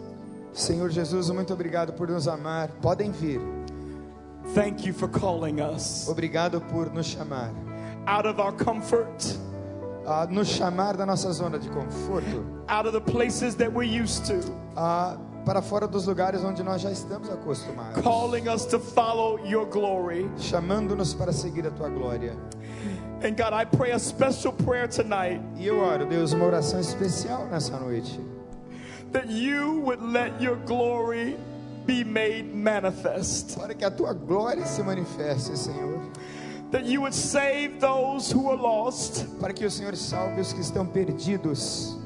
Senhor 0.52 0.88
Jesus, 0.90 1.28
muito 1.30 1.52
obrigado 1.52 1.92
por 1.92 2.08
nos 2.08 2.28
amar. 2.28 2.68
Podem 2.80 3.10
vir. 3.10 3.40
Thank 4.54 4.84
you 4.86 4.92
for 4.92 5.08
calling 5.08 5.60
us 5.60 6.08
Obrigado 6.08 6.60
por 6.68 6.86
nos 6.92 7.06
chamar. 7.06 7.50
out 8.06 8.26
of 8.26 8.40
our 8.40 8.52
comfort, 8.52 9.36
nos 10.30 10.48
chamar 10.48 10.96
da 10.96 11.06
nossa 11.06 11.32
zona 11.32 11.58
de 11.58 11.68
conforto, 11.68 12.44
out 12.68 12.86
of 12.86 12.92
the 12.92 13.00
places 13.00 13.54
that 13.56 13.72
we're 13.72 13.82
used 13.84 14.24
to, 14.26 14.40
para 15.44 15.62
fora 15.62 15.86
dos 15.86 16.06
lugares 16.06 16.42
onde 16.44 16.62
nós 16.62 16.80
já 16.82 16.90
estamos 16.90 17.28
acostumados. 17.30 18.02
calling 18.02 18.48
us 18.48 18.66
to 18.66 18.78
follow 18.78 19.38
your 19.46 19.66
glory. 19.66 20.28
Chamando-nos 20.38 21.14
para 21.14 21.32
seguir 21.32 21.66
a 21.66 21.70
tua 21.70 21.88
glória. 21.88 22.34
And 23.22 23.36
God, 23.36 23.52
I 23.52 23.64
pray 23.66 23.92
a 23.92 23.98
special 23.98 24.52
prayer 24.52 24.88
tonight 24.88 25.40
E 25.58 25.66
eu 25.66 25.78
oro, 25.78 26.06
Deus, 26.06 26.32
uma 26.32 26.46
oração 26.46 26.80
especial 26.80 27.46
nessa 27.46 27.78
noite. 27.78 28.18
that 29.12 29.28
you 29.28 29.80
would 29.84 30.00
let 30.02 30.40
your 30.40 30.56
glory 30.66 31.36
be 31.86 32.04
made 32.04 32.44
manifest, 32.54 33.56
Para 33.58 33.74
que 33.74 33.84
a 33.84 33.90
tua 33.90 34.12
glória 34.12 34.64
se 34.66 34.82
manifeste, 34.82 35.56
Senhor. 35.56 36.00
that 36.70 36.84
you 36.84 37.00
would 37.00 37.14
save 37.14 37.78
those 37.80 38.30
who 38.32 38.48
are 38.48 38.56
lost, 38.60 39.24
Para 39.40 39.52
que 39.52 39.64
o 39.66 39.70
Senhor 39.70 39.96
salve 39.96 40.40
os 40.40 40.52
que 40.52 40.60
estão 40.60 40.86
perdidos. 40.86 41.96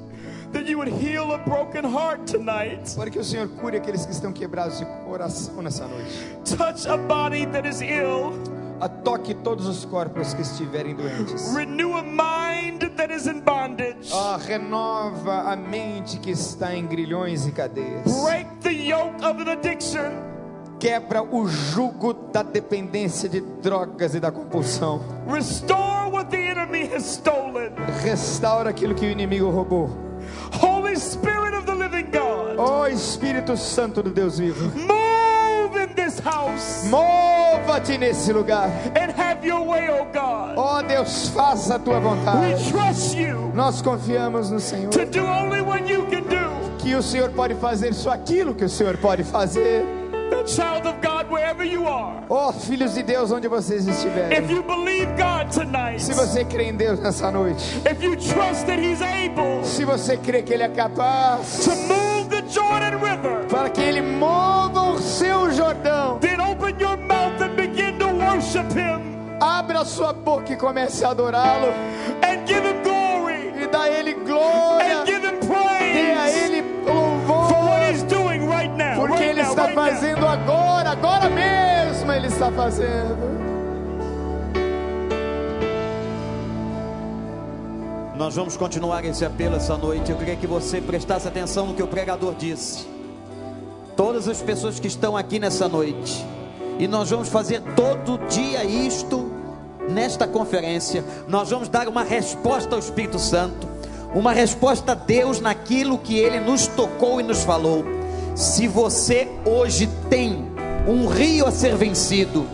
that 0.52 0.68
you 0.70 0.78
would 0.78 0.88
heal 0.88 1.32
a 1.32 1.38
broken 1.38 1.84
heart 1.84 2.24
tonight, 2.30 2.94
Para 2.96 3.10
que 3.10 3.18
o 3.18 3.24
Senhor 3.24 3.48
cure 3.60 3.76
aqueles 3.76 4.06
que 4.06 4.12
estão 4.12 4.32
quebrados 4.32 4.78
de 4.78 4.86
coração 5.04 5.60
nessa 5.62 5.86
noite. 5.86 6.36
touch 6.56 6.86
a 6.88 6.96
body 6.96 7.44
that 7.46 7.66
is 7.68 7.80
ill, 7.82 8.32
toque 9.02 9.34
todos 9.34 9.66
os 9.66 9.84
corpos 9.84 10.34
que 10.34 10.42
estiverem 10.42 10.94
doentes. 10.94 11.54
renew 11.54 11.94
a 11.96 12.02
mind 12.02 12.82
that 12.96 13.12
is 13.14 13.26
in 13.26 13.40
bondage, 13.40 14.10
Ah, 14.12 14.38
renova 14.44 15.50
a 15.52 15.56
mente 15.56 16.18
que 16.18 16.30
está 16.30 16.74
em 16.74 16.86
grilhões 16.86 17.46
e 17.46 17.52
cadeias. 17.52 18.02
break 18.24 18.46
the 18.62 18.70
yoke 18.72 19.24
of 19.24 19.40
an 19.42 19.50
addiction, 19.52 20.34
Quebra 20.78 21.22
o 21.22 21.46
jugo 21.48 22.12
da 22.12 22.42
dependência 22.42 23.26
de 23.28 23.40
drogas 23.40 24.14
e 24.14 24.20
da 24.20 24.30
compulsão. 24.30 25.00
restore 25.26 26.10
what 26.10 26.28
the 26.30 26.36
enemy 26.50 26.84
has 26.94 27.04
stolen. 27.04 27.70
Restaura 28.02 28.70
aquilo 28.70 28.94
que 28.94 29.06
o 29.06 29.10
inimigo 29.10 29.48
roubou. 29.50 29.88
Holy 30.60 30.96
Spirit 30.96 31.54
of 31.56 31.64
the 31.66 31.74
living 31.74 32.10
God, 32.10 32.58
Ó 32.58 32.86
Espírito 32.86 33.56
Santo 33.56 34.02
do 34.02 34.10
Deus 34.10 34.38
vivo, 34.38 34.64
move 34.76 35.23
this 36.04 36.18
house 36.20 36.84
mova-te 36.90 37.96
nesse 37.98 38.32
lugar. 38.32 38.68
and 38.96 39.10
have 39.12 39.44
your 39.46 39.64
way, 39.66 39.88
oh 39.90 40.06
God. 40.12 40.54
Ó 40.56 40.82
Deus, 40.82 41.28
faça 41.28 41.76
a 41.76 41.78
tua 41.78 41.98
We 41.98 42.00
vontade. 42.04 42.70
trust 42.70 43.16
you 43.16 43.50
Nós 43.54 43.80
confiamos 43.82 44.50
no 44.50 44.60
Senhor. 44.60 44.90
to 44.90 45.04
do 45.06 45.24
only 45.24 45.60
what 45.62 45.86
you 45.90 46.04
can 46.06 46.22
do. 46.22 46.74
Que 46.78 46.94
o 46.94 47.02
Senhor 47.02 47.30
pode 47.30 47.54
fazer 47.54 47.94
só 47.94 48.10
aquilo 48.10 48.54
que 48.54 48.64
o 48.64 48.68
Senhor 48.68 48.96
pode 48.98 49.24
fazer. 49.24 49.84
Child 50.46 50.86
of 50.88 50.98
God, 51.00 51.30
wherever 51.30 51.64
you 51.64 51.86
are, 51.88 52.22
Ó 52.28 52.52
filhos 52.52 52.94
de 52.94 53.02
Deus, 53.02 53.30
onde 53.32 53.48
vocês 53.48 53.86
if 53.86 53.94
estiverem. 53.94 54.44
you 54.50 54.62
believe 54.62 55.06
God 55.16 55.50
tonight, 55.50 56.02
Se 56.02 56.12
você 56.12 56.44
crê 56.44 56.64
em 56.68 56.74
Deus 56.76 56.98
nessa 57.00 57.30
noite. 57.30 57.64
if 57.90 58.02
you 58.02 58.14
trust 58.16 58.66
that 58.66 58.78
He's 58.78 59.00
able 59.00 59.64
Se 59.64 59.84
você 59.86 60.18
crê 60.18 60.42
que 60.42 60.52
Ele 60.52 60.64
é 60.64 60.68
capaz. 60.68 61.64
to 61.64 61.70
move 61.86 62.28
the 62.28 62.42
Jordan 62.50 62.98
River, 62.98 63.46
Para 63.48 63.70
que 63.70 63.80
Ele 63.80 64.02
mova 64.02 64.43
Abra 69.74 69.82
a 69.82 69.84
sua 69.84 70.12
boca 70.12 70.52
e 70.52 70.56
comece 70.56 71.04
a 71.04 71.10
adorá-lo. 71.10 71.66
and 72.22 72.46
give 72.46 72.60
Him 72.64 72.80
glory 72.84 73.52
E 73.60 73.66
dá 73.66 73.82
a 73.82 73.90
Ele 73.90 74.14
glória. 74.14 75.00
and 75.00 75.04
give 75.06 75.26
Him 75.26 75.40
Dê 75.40 76.12
a 76.12 76.14
praise 76.14 76.38
Ele 76.38 76.62
for 76.84 76.92
what 76.94 77.50
louvor. 77.50 77.90
He's 77.90 78.02
doing 78.04 78.46
right 78.48 78.70
now. 78.76 79.00
Porque 79.00 79.14
Right 79.14 79.30
Ele 79.30 79.42
now, 79.42 79.50
está 79.50 79.64
right 79.64 79.74
now. 79.74 79.84
fazendo 79.84 80.26
agora. 80.28 80.90
Agora 80.90 81.28
mesmo 81.28 82.12
Ele 82.12 82.28
está 82.28 82.52
fazendo. 82.52 83.34
Nós 88.16 88.36
vamos 88.36 88.56
continuar 88.56 89.04
esse 89.04 89.24
apelo 89.24 89.56
essa 89.56 89.76
noite. 89.76 90.08
Eu 90.12 90.16
queria 90.16 90.36
que 90.36 90.46
você 90.46 90.80
prestasse 90.80 91.26
atenção 91.26 91.66
no 91.66 91.74
que 91.74 91.82
o 91.82 91.88
pregador 91.88 92.32
disse. 92.36 92.86
Todas 93.96 94.28
as 94.28 94.40
pessoas 94.40 94.78
que 94.78 94.86
estão 94.86 95.16
aqui 95.16 95.40
nessa 95.40 95.66
noite, 95.68 96.24
e 96.78 96.86
nós 96.86 97.10
vamos 97.10 97.28
fazer 97.28 97.60
todo 97.74 98.18
dia 98.28 98.64
isto 98.64 99.33
nesta 99.88 100.26
conferência. 100.26 101.04
Nós 101.28 101.50
vamos 101.50 101.68
dar 101.68 101.88
uma 101.88 102.02
resposta 102.02 102.74
ao 102.74 102.78
Espírito 102.78 103.18
Santo, 103.18 103.68
uma 104.14 104.32
resposta 104.32 104.92
a 104.92 104.94
Deus 104.94 105.40
naquilo 105.40 105.98
que 105.98 106.18
ele 106.18 106.40
nos 106.40 106.66
tocou 106.66 107.20
e 107.20 107.24
nos 107.24 107.42
falou. 107.42 107.84
Se 108.34 108.66
você 108.66 109.28
hoje 109.44 109.88
tem 110.08 110.48
um 110.86 111.06
rio 111.06 111.46
a 111.46 111.50
ser 111.50 111.76
vencido, 111.76 112.46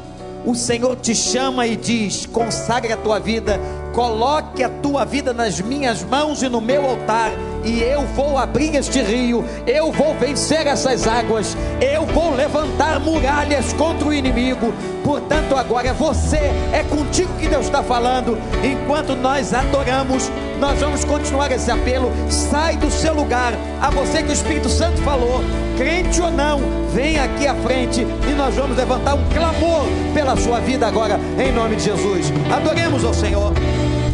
o 0.45 0.55
Senhor 0.55 0.97
te 0.97 1.15
chama 1.15 1.67
e 1.67 1.77
diz: 1.77 2.27
consagre 2.27 2.93
a 2.93 2.97
tua 2.97 3.19
vida, 3.19 3.61
coloque 3.95 4.63
a 4.63 4.69
tua 4.69 5.05
vida 5.05 5.33
nas 5.33 5.61
minhas 5.61 6.03
mãos 6.03 6.43
e 6.43 6.49
no 6.49 6.61
meu 6.61 6.85
altar, 6.89 7.33
e 7.65 7.83
eu 7.83 8.03
vou 8.03 8.39
abrir 8.39 8.75
este 8.75 9.01
rio, 9.03 9.45
eu 9.67 9.93
vou 9.93 10.15
vencer 10.15 10.67
essas 10.67 11.07
águas, 11.07 11.57
eu 11.81 12.07
vou 12.07 12.35
levantar 12.35 13.01
muralhas 13.01 13.73
contra 13.73 14.09
o 14.09 14.13
inimigo. 14.13 14.73
Portanto, 15.05 15.57
agora 15.57 15.89
é 15.89 15.93
você, 15.93 16.51
é 16.73 16.85
contigo 16.89 17.33
que 17.39 17.49
Deus 17.49 17.67
está 17.67 17.83
falando. 17.83 18.39
Enquanto 18.63 19.17
nós 19.17 19.53
adoramos, 19.53 20.31
nós 20.61 20.79
vamos 20.79 21.05
continuar 21.05 21.51
esse 21.51 21.71
apelo. 21.71 22.13
Sai 22.29 22.77
do 22.77 22.91
seu 22.91 23.15
lugar, 23.15 23.55
a 23.81 23.91
você 23.91 24.23
que 24.23 24.31
o 24.31 24.33
Espírito 24.33 24.69
Santo 24.69 25.01
falou, 25.03 25.41
crente 25.77 26.21
ou 26.21 26.31
não, 26.31 26.61
vem 26.93 27.19
aqui 27.19 27.47
à 27.47 27.55
frente 27.55 28.03
e 28.03 28.35
nós 28.35 28.55
vamos 28.55 28.77
levantar 28.77 29.15
um 29.15 29.29
clamor 29.31 29.87
pela 30.15 30.37
sua 30.37 30.61
vida 30.61 30.87
agora, 30.87 31.19
em 31.39 31.53
nome 31.53 31.77
de 31.77 31.85
Jesus. 31.85 32.33
Adoremos 32.55 33.05
ao 33.05 33.15
Senhor, 33.15 33.53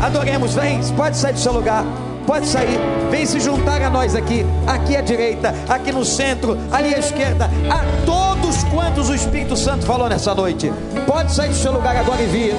adoremos, 0.00 0.54
vem, 0.54 0.80
pode 0.96 1.16
sair 1.16 1.32
do 1.32 1.38
seu 1.38 1.52
lugar. 1.52 1.84
Pode 2.26 2.46
sair, 2.46 2.78
vem 3.08 3.24
se 3.24 3.38
juntar 3.38 3.80
a 3.82 3.88
nós 3.88 4.16
aqui, 4.16 4.44
aqui 4.66 4.96
à 4.96 5.00
direita, 5.00 5.54
aqui 5.68 5.92
no 5.92 6.04
centro, 6.04 6.58
ali 6.72 6.92
à 6.92 6.98
esquerda, 6.98 7.48
a 7.70 8.04
todos 8.04 8.64
quantos 8.64 9.08
o 9.08 9.14
Espírito 9.14 9.56
Santo 9.56 9.86
falou 9.86 10.08
nessa 10.08 10.34
noite. 10.34 10.72
Pode 11.06 11.32
sair 11.32 11.50
do 11.50 11.54
seu 11.54 11.72
lugar 11.72 11.96
agora 11.96 12.20
e 12.20 12.26
vir. 12.26 12.54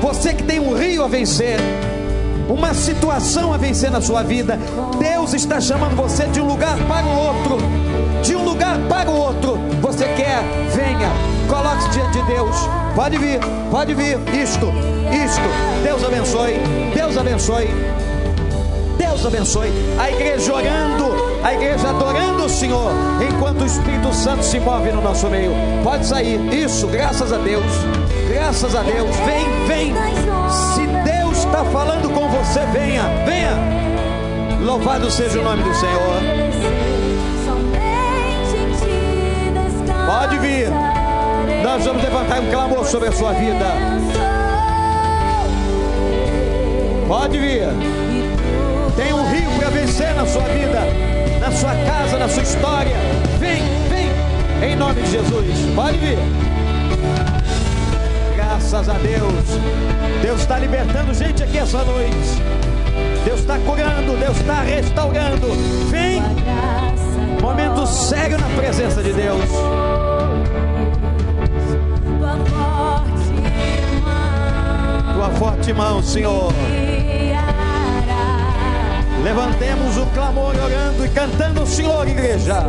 Você 0.00 0.32
que 0.32 0.44
tem 0.44 0.60
um 0.60 0.76
rio 0.76 1.02
a 1.02 1.08
vencer, 1.08 1.58
uma 2.48 2.72
situação 2.72 3.52
a 3.52 3.56
vencer 3.56 3.90
na 3.90 4.00
sua 4.00 4.22
vida, 4.22 4.56
Deus 4.98 5.34
está 5.34 5.60
chamando 5.60 5.96
você 5.96 6.26
de 6.26 6.40
um 6.40 6.46
lugar 6.46 6.78
para 6.86 7.04
o 7.04 7.18
outro, 7.18 7.58
de 8.22 8.36
um 8.36 8.44
lugar 8.44 8.78
para 8.88 9.10
o 9.10 9.16
outro. 9.16 9.58
Você 9.82 10.04
quer? 10.14 10.40
Venha, 10.72 11.10
coloque-se 11.48 11.90
diante 11.90 12.20
de 12.20 12.26
Deus. 12.28 12.56
Pode 12.94 13.18
vir, 13.18 13.40
pode 13.70 13.92
vir. 13.94 14.18
Isto, 14.32 14.72
isto. 15.12 15.82
Deus 15.82 16.04
abençoe, 16.04 16.54
Deus 16.94 17.18
abençoe. 17.18 17.68
Deus 19.18 19.26
abençoe. 19.26 19.72
A 19.98 20.10
igreja 20.12 20.54
orando, 20.54 21.40
a 21.42 21.52
igreja 21.52 21.88
adorando 21.88 22.44
o 22.44 22.48
Senhor, 22.48 22.92
enquanto 23.20 23.62
o 23.62 23.66
Espírito 23.66 24.14
Santo 24.14 24.44
se 24.44 24.60
move 24.60 24.92
no 24.92 25.02
nosso 25.02 25.28
meio. 25.28 25.50
Pode 25.82 26.06
sair. 26.06 26.38
Isso, 26.54 26.86
graças 26.86 27.32
a 27.32 27.38
Deus. 27.38 27.64
Graças 28.28 28.76
a 28.76 28.82
Deus. 28.82 29.10
Vem, 29.26 29.66
vem. 29.66 29.94
Se 30.74 30.86
Deus 31.10 31.38
está 31.38 31.64
falando 31.64 32.08
com 32.10 32.28
você, 32.28 32.60
venha, 32.66 33.02
venha. 33.26 33.58
Louvado 34.60 35.10
seja 35.10 35.40
o 35.40 35.42
nome 35.42 35.64
do 35.64 35.74
Senhor. 35.74 36.20
Pode 40.06 40.38
vir. 40.38 40.68
Nós 41.64 41.84
vamos 41.84 42.04
levantar 42.04 42.40
um 42.40 42.50
clamor 42.50 42.84
sobre 42.84 43.08
a 43.08 43.12
sua 43.12 43.32
vida. 43.32 43.66
Pode 47.08 47.36
vir. 47.36 48.27
Para 49.68 49.80
vencer 49.80 50.14
na 50.14 50.24
sua 50.24 50.44
vida, 50.44 50.80
na 51.40 51.52
sua 51.52 51.74
casa, 51.74 52.18
na 52.18 52.26
sua 52.26 52.42
história. 52.42 52.96
Vem, 53.38 53.62
vem, 53.90 54.70
em 54.70 54.74
nome 54.74 55.02
de 55.02 55.10
Jesus. 55.10 55.74
Pode 55.74 55.98
vir. 55.98 56.16
Graças 58.34 58.88
a 58.88 58.94
Deus. 58.94 59.44
Deus 60.22 60.40
está 60.40 60.58
libertando 60.58 61.12
gente 61.12 61.42
aqui 61.42 61.58
essa 61.58 61.84
noite. 61.84 62.42
Deus 63.26 63.40
está 63.40 63.58
curando, 63.58 64.18
Deus 64.18 64.38
está 64.38 64.62
restaurando. 64.62 65.48
Vem. 65.90 66.22
Momento 67.42 67.86
sério 67.86 68.38
na 68.38 68.48
presença 68.56 69.02
de 69.02 69.12
Deus. 69.12 69.50
Tua 75.14 75.30
forte 75.38 75.74
mão, 75.74 76.02
Senhor. 76.02 76.54
Levantemos 79.22 79.96
o 79.96 80.06
clamor 80.06 80.54
orando 80.56 81.04
e 81.04 81.08
cantando 81.08 81.62
o 81.62 81.66
Senhor, 81.66 82.06
igreja. 82.06 82.64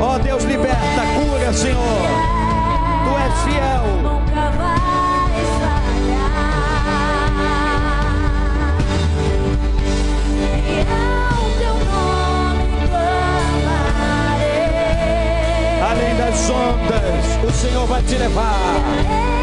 Ó 0.00 0.14
oh, 0.14 0.18
Deus, 0.20 0.44
liberta, 0.44 1.02
cura, 1.14 1.52
Senhor. 1.52 2.06
Tu 3.04 3.18
és 3.18 3.34
fiel. 3.42 3.84
Nunca 4.02 4.50
vai 4.56 4.78
teu 11.58 11.74
nome. 11.74 12.88
Além 15.90 16.16
das 16.16 16.50
ondas, 16.50 17.38
o 17.44 17.52
Senhor 17.52 17.86
vai 17.86 18.02
te 18.02 18.16
levar. 18.16 19.37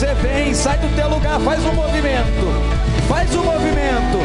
Você, 0.00 0.14
vem, 0.14 0.54
sai 0.54 0.78
do 0.78 0.88
teu 0.96 1.10
lugar, 1.10 1.38
faz 1.40 1.62
um 1.66 1.74
movimento. 1.74 2.46
Faz 3.06 3.36
um 3.36 3.44
movimento. 3.44 4.18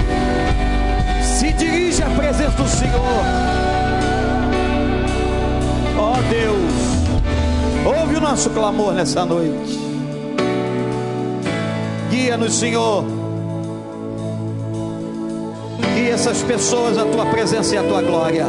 Se 1.21 1.51
dirige 1.51 2.01
à 2.01 2.09
presença 2.11 2.51
do 2.51 2.69
Senhor. 2.69 3.01
Ó 5.99 6.15
Deus, 6.29 7.93
ouve 7.99 8.15
o 8.15 8.21
nosso 8.21 8.49
clamor 8.51 8.93
nessa 8.93 9.25
noite. 9.25 9.77
Guia-nos, 12.09 12.57
Senhor. 12.57 13.03
Guia 15.93 16.13
essas 16.13 16.41
pessoas 16.41 16.97
à 16.97 17.03
tua 17.03 17.25
presença 17.25 17.75
e 17.75 17.77
à 17.77 17.83
tua 17.83 18.01
glória. 18.01 18.45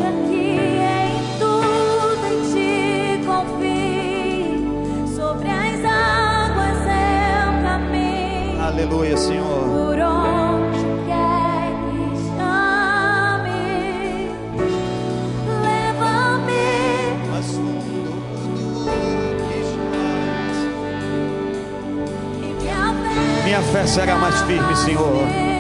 Será 23.87 24.16
mais 24.16 24.41
firme, 24.43 24.74
Senhor. 24.76 25.56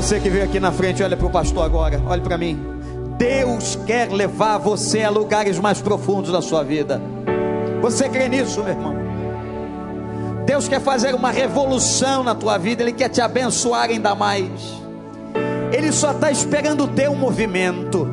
Você 0.00 0.18
que 0.18 0.30
veio 0.30 0.44
aqui 0.44 0.58
na 0.58 0.72
frente, 0.72 1.02
olha 1.02 1.14
para 1.14 1.26
o 1.26 1.30
pastor 1.30 1.62
agora, 1.62 2.00
olha 2.06 2.22
para 2.22 2.38
mim. 2.38 2.58
Deus 3.18 3.78
quer 3.86 4.10
levar 4.10 4.56
você 4.56 5.02
a 5.02 5.10
lugares 5.10 5.58
mais 5.58 5.82
profundos 5.82 6.32
da 6.32 6.40
sua 6.40 6.64
vida. 6.64 6.98
Você 7.82 8.08
crê 8.08 8.26
nisso, 8.26 8.64
meu 8.64 8.70
irmão? 8.70 8.94
Deus 10.46 10.66
quer 10.66 10.80
fazer 10.80 11.14
uma 11.14 11.30
revolução 11.30 12.24
na 12.24 12.34
tua 12.34 12.56
vida, 12.56 12.82
Ele 12.82 12.94
quer 12.94 13.10
te 13.10 13.20
abençoar 13.20 13.90
ainda 13.90 14.14
mais. 14.14 14.50
Ele 15.70 15.92
só 15.92 16.12
está 16.12 16.30
esperando 16.30 16.84
o 16.84 16.88
teu 16.88 17.14
movimento, 17.14 18.08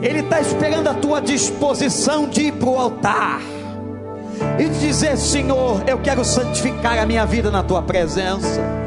Ele 0.00 0.20
está 0.20 0.40
esperando 0.40 0.86
a 0.86 0.94
tua 0.94 1.20
disposição 1.20 2.28
de 2.28 2.42
ir 2.42 2.52
para 2.52 2.68
o 2.68 2.78
altar 2.78 3.40
e 4.56 4.68
dizer: 4.68 5.18
Senhor, 5.18 5.82
eu 5.88 5.98
quero 5.98 6.24
santificar 6.24 6.96
a 6.96 7.04
minha 7.04 7.26
vida 7.26 7.50
na 7.50 7.64
tua 7.64 7.82
presença. 7.82 8.79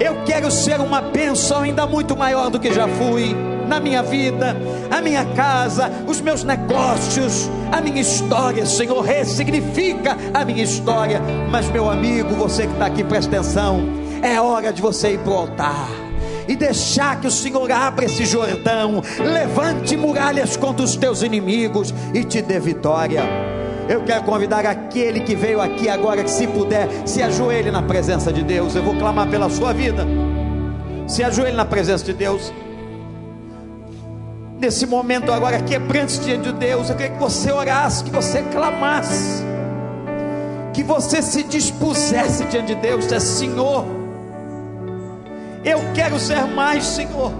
Eu 0.00 0.24
quero 0.24 0.50
ser 0.50 0.80
uma 0.80 1.00
bênção 1.00 1.62
ainda 1.62 1.86
muito 1.86 2.16
maior 2.16 2.50
do 2.50 2.58
que 2.58 2.72
já 2.72 2.88
fui. 2.88 3.34
na 3.64 3.80
minha 3.80 4.02
vida, 4.02 4.54
a 4.90 5.00
minha 5.00 5.24
casa, 5.24 5.90
os 6.06 6.20
meus 6.20 6.44
negócios, 6.44 7.48
a 7.72 7.80
minha 7.80 8.00
história, 8.00 8.66
Senhor, 8.66 9.00
ressignifica 9.00 10.18
a 10.34 10.44
minha 10.44 10.62
história. 10.62 11.20
Mas, 11.50 11.70
meu 11.70 11.88
amigo, 11.88 12.34
você 12.34 12.66
que 12.66 12.72
está 12.74 12.86
aqui, 12.86 13.02
presta 13.02 13.34
atenção, 13.34 13.80
é 14.22 14.40
hora 14.40 14.70
de 14.70 14.82
você 14.82 15.14
ir 15.14 15.18
para 15.20 15.32
o 15.32 15.36
altar 15.38 15.88
e 16.46 16.54
deixar 16.54 17.20
que 17.20 17.26
o 17.26 17.30
Senhor 17.30 17.70
abra 17.72 18.04
esse 18.04 18.26
Jordão, 18.26 19.02
levante 19.18 19.96
muralhas 19.96 20.56
contra 20.56 20.84
os 20.84 20.96
teus 20.96 21.22
inimigos 21.22 21.94
e 22.12 22.22
te 22.22 22.42
dê 22.42 22.60
vitória. 22.60 23.22
Eu 23.88 24.02
quero 24.02 24.24
convidar 24.24 24.64
aquele 24.64 25.20
que 25.20 25.34
veio 25.34 25.60
aqui 25.60 25.88
agora, 25.88 26.24
que 26.24 26.30
se 26.30 26.46
puder, 26.46 26.88
se 27.06 27.22
ajoelhe 27.22 27.70
na 27.70 27.82
presença 27.82 28.32
de 28.32 28.42
Deus. 28.42 28.74
Eu 28.74 28.82
vou 28.82 28.94
clamar 28.96 29.28
pela 29.28 29.50
sua 29.50 29.72
vida. 29.72 30.06
Se 31.06 31.22
ajoelhe 31.22 31.56
na 31.56 31.66
presença 31.66 32.04
de 32.04 32.14
Deus. 32.14 32.52
Nesse 34.58 34.86
momento 34.86 35.30
agora, 35.30 35.60
quebrante 35.60 36.18
diante 36.20 36.44
de 36.44 36.52
Deus, 36.52 36.88
eu 36.88 36.96
queria 36.96 37.12
que 37.12 37.18
você 37.18 37.52
orasse, 37.52 38.04
que 38.04 38.10
você 38.10 38.42
clamasse, 38.44 39.44
que 40.72 40.82
você 40.82 41.20
se 41.20 41.42
dispusesse 41.42 42.44
diante 42.46 42.74
de 42.74 42.76
Deus, 42.76 43.04
dissesse, 43.04 43.40
Senhor, 43.40 43.84
eu 45.62 45.80
quero 45.92 46.18
ser 46.18 46.46
mais, 46.46 46.84
Senhor. 46.84 47.32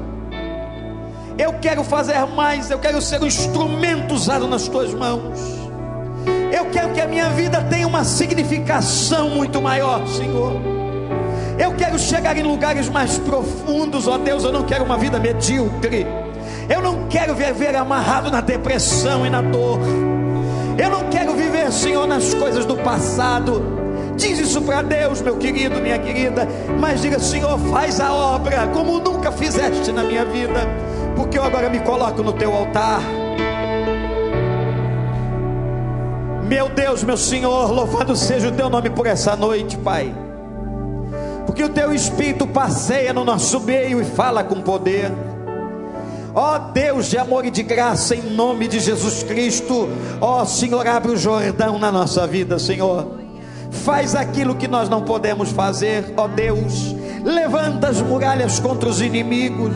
Eu 1.39 1.55
quero 1.55 1.83
fazer 1.83 2.25
mais, 2.27 2.71
eu 2.71 2.79
quero 2.79 3.01
ser 3.01 3.23
um 3.23 3.27
instrumento 3.27 4.15
usado 4.15 4.47
nas 4.47 4.69
tuas 4.69 4.93
mãos. 4.93 5.64
Eu 6.55 6.67
quero 6.67 6.91
que 6.91 7.01
a 7.01 7.09
minha 7.09 7.31
vida 7.31 7.61
tenha 7.63 7.85
uma 7.85 8.05
significação 8.05 9.29
muito 9.29 9.61
maior, 9.61 10.07
Senhor. 10.07 10.53
Eu 11.59 11.75
quero 11.75 11.99
chegar 11.99 12.37
em 12.37 12.45
lugares 12.45 12.89
mais 12.89 13.19
profundos, 13.19 14.07
ó 14.07 14.17
Deus. 14.17 14.45
Eu 14.45 14.53
não 14.53 14.63
quero 14.63 14.85
uma 14.85 14.97
vida 14.97 15.19
medíocre. 15.19 16.07
Eu 16.69 16.81
não 16.81 17.09
quero 17.09 17.35
viver 17.35 17.75
amarrado 17.75 18.31
na 18.31 18.41
depressão 18.41 19.27
e 19.27 19.31
na 19.31 19.43
dor. 19.43 19.81
Eu 20.79 20.91
não 20.91 21.11
quero 21.11 21.35
viver, 21.35 21.73
Senhor, 21.73 22.07
nas 22.07 22.33
coisas 22.35 22.65
do 22.65 22.77
passado. 22.77 23.61
Diz 24.17 24.39
isso 24.39 24.63
para 24.63 24.81
Deus, 24.81 25.21
meu 25.21 25.37
querido, 25.37 25.81
minha 25.81 25.99
querida. 25.99 26.47
Mas 26.79 27.03
diga, 27.03 27.19
Senhor, 27.19 27.59
faz 27.69 27.99
a 27.99 28.15
obra 28.15 28.69
como 28.69 29.01
nunca 29.01 29.33
fizeste 29.33 29.91
na 29.91 30.05
minha 30.05 30.25
vida. 30.25 30.69
Porque 31.17 31.37
eu 31.37 31.43
agora 31.43 31.69
me 31.69 31.81
coloco 31.81 32.23
no 32.23 32.33
teu 32.33 32.55
altar. 32.55 33.03
Meu 36.47 36.69
Deus, 36.69 37.03
meu 37.03 37.17
Senhor, 37.17 37.73
louvado 37.73 38.15
seja 38.15 38.49
o 38.49 38.53
teu 38.53 38.69
nome 38.69 38.91
por 38.91 39.07
essa 39.07 39.35
noite, 39.35 39.79
Pai. 39.79 40.15
Porque 41.47 41.65
o 41.65 41.71
teu 41.71 41.93
espírito 41.93 42.47
passeia 42.47 43.15
no 43.15 43.25
nosso 43.25 43.61
meio 43.61 44.01
e 44.01 44.05
fala 44.05 44.45
com 44.45 44.61
poder. 44.61 45.11
Ó 46.35 46.59
Deus 46.59 47.07
de 47.07 47.17
amor 47.17 47.47
e 47.47 47.51
de 47.51 47.63
graça, 47.63 48.15
em 48.15 48.23
nome 48.23 48.69
de 48.69 48.79
Jesus 48.79 49.23
Cristo, 49.23 49.89
ó 50.21 50.45
Senhor, 50.45 50.87
abre 50.87 51.13
o 51.13 51.17
Jordão 51.17 51.79
na 51.79 51.91
nossa 51.91 52.27
vida, 52.27 52.59
Senhor. 52.59 53.21
Faz 53.71 54.15
aquilo 54.15 54.55
que 54.55 54.69
nós 54.69 54.89
não 54.89 55.03
podemos 55.03 55.51
fazer, 55.51 56.13
ó 56.17 56.29
Deus. 56.29 56.95
Levanta 57.25 57.89
as 57.89 58.03
muralhas 58.03 58.59
contra 58.59 58.89
os 58.89 59.01
inimigos. 59.01 59.73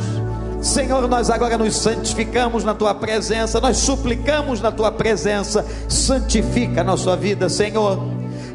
Senhor, 0.61 1.07
nós 1.09 1.31
agora 1.31 1.57
nos 1.57 1.77
santificamos 1.77 2.65
na 2.65 2.75
tua 2.75 2.95
presença, 2.95 3.61
nós 3.61 3.77
suplicamos 3.77 4.61
na 4.61 4.73
tua 4.73 4.91
presença. 4.91 5.65
Santifica 5.89 6.81
a 6.81 6.85
nossa 6.85 7.17
vida, 7.17 7.49
Senhor. 7.49 7.99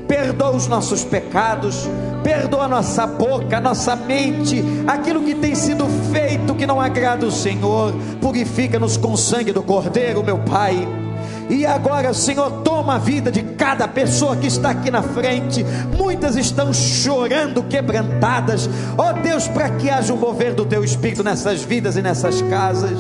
Perdoa 0.08 0.52
os 0.52 0.68
nossos 0.68 1.04
pecados, 1.06 1.88
perdoa 2.24 2.68
nossa 2.68 3.08
boca, 3.08 3.60
nossa 3.62 3.96
mente, 3.96 4.64
aquilo 4.86 5.24
que 5.24 5.34
tem 5.34 5.56
sido 5.56 5.86
feito 6.12 6.54
que 6.56 6.68
não 6.68 6.80
agrada 6.80 7.26
o 7.26 7.32
Senhor. 7.32 7.94
Purifica-nos 8.22 8.98
com 8.98 9.14
o 9.14 9.18
sangue 9.18 9.54
do 9.54 9.64
Cordeiro, 9.64 10.22
meu 10.24 10.40
Pai. 10.40 11.03
E 11.50 11.66
agora, 11.66 12.14
Senhor, 12.14 12.62
toma 12.64 12.96
a 12.96 12.98
vida 12.98 13.32
de 13.32 13.42
cada 13.44 13.88
pessoa 13.88 14.36
que 14.36 14.48
está 14.48 14.72
aqui 14.72 14.90
na 14.90 15.02
frente. 15.02 15.66
Muitas 15.98 16.36
estão 16.36 16.74
chorando, 16.74 17.64
quebrantadas. 17.64 18.70
Ó 18.98 19.10
oh, 19.10 19.14
Deus, 19.14 19.48
para 19.48 19.70
que 19.70 19.90
haja 19.90 20.14
um 20.14 20.18
mover 20.18 20.54
do 20.54 20.66
teu 20.66 20.84
espírito 20.84 21.24
nessas 21.24 21.64
vidas 21.64 21.96
e 21.96 22.02
nessas 22.02 22.42
casas. 22.44 22.98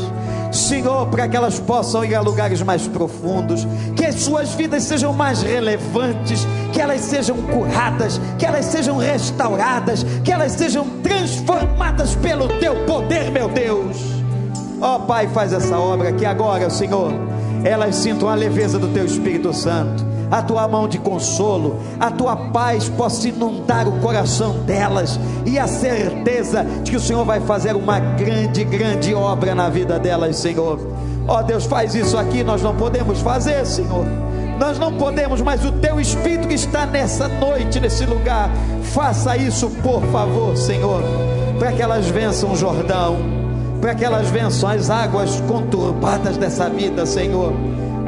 Senhor, 0.51 1.07
para 1.07 1.27
que 1.27 1.35
elas 1.35 1.59
possam 1.59 2.05
ir 2.05 2.13
a 2.13 2.21
lugares 2.21 2.61
mais 2.61 2.87
profundos, 2.87 3.67
que 3.95 4.05
as 4.05 4.15
suas 4.15 4.53
vidas 4.53 4.83
sejam 4.83 5.11
mais 5.11 5.41
relevantes, 5.41 6.45
que 6.71 6.79
elas 6.79 7.01
sejam 7.01 7.35
curadas, 7.43 8.21
que 8.37 8.45
elas 8.45 8.65
sejam 8.65 8.97
restauradas, 8.97 10.05
que 10.23 10.31
elas 10.31 10.51
sejam 10.51 10.87
transformadas 11.01 12.15
pelo 12.15 12.47
teu 12.59 12.85
poder, 12.85 13.31
meu 13.31 13.49
Deus. 13.49 13.97
Ó 14.79 14.95
oh, 14.95 14.99
Pai, 15.01 15.27
faz 15.27 15.53
essa 15.53 15.77
obra 15.79 16.11
que 16.11 16.25
agora, 16.25 16.69
Senhor, 16.69 17.13
elas 17.63 17.95
sintam 17.95 18.27
a 18.29 18.35
leveza 18.35 18.77
do 18.77 18.87
teu 18.89 19.05
Espírito 19.05 19.53
Santo, 19.53 20.05
a 20.29 20.41
tua 20.41 20.67
mão 20.67 20.87
de 20.87 20.97
consolo, 20.97 21.79
a 21.99 22.11
tua 22.11 22.35
paz 22.35 22.89
possa 22.89 23.27
inundar 23.27 23.87
o 23.87 23.99
coração 23.99 24.59
delas 24.65 25.19
e 25.45 25.57
a 25.57 25.67
certeza 25.67 26.65
de 26.83 26.91
que 26.91 26.97
o 26.97 26.99
Senhor 26.99 27.23
vai 27.23 27.39
fazer 27.41 27.75
uma 27.75 27.99
grande, 27.99 28.63
grande 28.63 29.13
obra 29.13 29.53
na 29.53 29.69
vida 29.69 29.99
delas, 29.99 30.37
Senhor. 30.37 30.79
Ó 31.27 31.39
oh, 31.39 31.43
Deus, 31.43 31.65
faz 31.65 31.95
isso 31.95 32.17
aqui, 32.17 32.43
nós 32.43 32.61
não 32.61 32.75
podemos 32.75 33.19
fazer, 33.21 33.65
Senhor. 33.65 34.05
Nós 34.59 34.77
não 34.77 34.93
podemos, 34.97 35.41
mas 35.41 35.63
o 35.65 35.71
teu 35.71 35.99
Espírito 35.99 36.47
que 36.47 36.53
está 36.53 36.85
nessa 36.85 37.27
noite, 37.27 37.79
nesse 37.79 38.05
lugar, 38.05 38.49
faça 38.81 39.37
isso, 39.37 39.69
por 39.81 40.01
favor, 40.07 40.55
Senhor, 40.57 41.01
para 41.57 41.71
que 41.71 41.81
elas 41.81 42.07
vençam 42.07 42.51
o 42.51 42.55
Jordão 42.55 43.32
para 43.83 43.93
que 43.93 44.05
elas 44.05 44.29
vençam 44.29 44.69
as 44.69 44.89
águas 44.89 45.41
conturbadas 45.41 46.37
dessa 46.37 46.69
vida, 46.69 47.05
Senhor. 47.05 47.51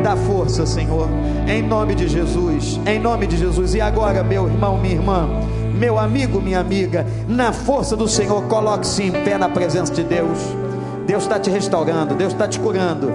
Dá 0.02 0.16
força, 0.16 0.66
Senhor, 0.66 1.10
em 1.46 1.62
nome 1.62 1.94
de 1.96 2.08
Jesus, 2.08 2.80
em 2.86 2.98
nome 2.98 3.28
de 3.28 3.36
Jesus. 3.36 3.76
E 3.76 3.82
agora, 3.82 4.24
meu 4.24 4.48
irmão, 4.48 4.78
minha 4.78 4.94
irmã, 4.94 5.28
meu 5.74 6.00
amigo, 6.00 6.40
minha 6.40 6.62
amiga, 6.62 7.06
na 7.28 7.52
força 7.52 7.94
do 7.94 8.08
Senhor, 8.08 8.44
coloque-se 8.44 9.04
em 9.04 9.12
pé 9.12 9.38
na 9.38 9.50
presença 9.50 9.94
de 9.94 10.04
Deus. 10.06 10.40
Deus 11.06 11.24
está 11.24 11.38
te 11.38 11.50
restaurando, 11.50 12.16
Deus 12.16 12.32
está 12.32 12.48
te 12.48 12.58
curando, 12.58 13.12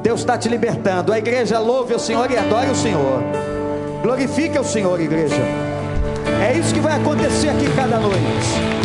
Deus 0.00 0.20
está 0.20 0.38
te 0.38 0.48
libertando. 0.48 1.12
A 1.12 1.18
igreja 1.18 1.58
louve 1.58 1.94
o 1.94 1.98
Senhor 1.98 2.30
e 2.30 2.36
adore 2.36 2.70
o 2.70 2.76
Senhor. 2.76 3.24
Glorifique 4.04 4.56
o 4.56 4.62
Senhor, 4.62 5.00
igreja. 5.00 5.42
É 6.48 6.56
isso 6.56 6.72
que 6.72 6.80
vai 6.80 6.94
acontecer 6.94 7.48
aqui 7.48 7.68
cada 7.74 7.98
noite. 7.98 8.83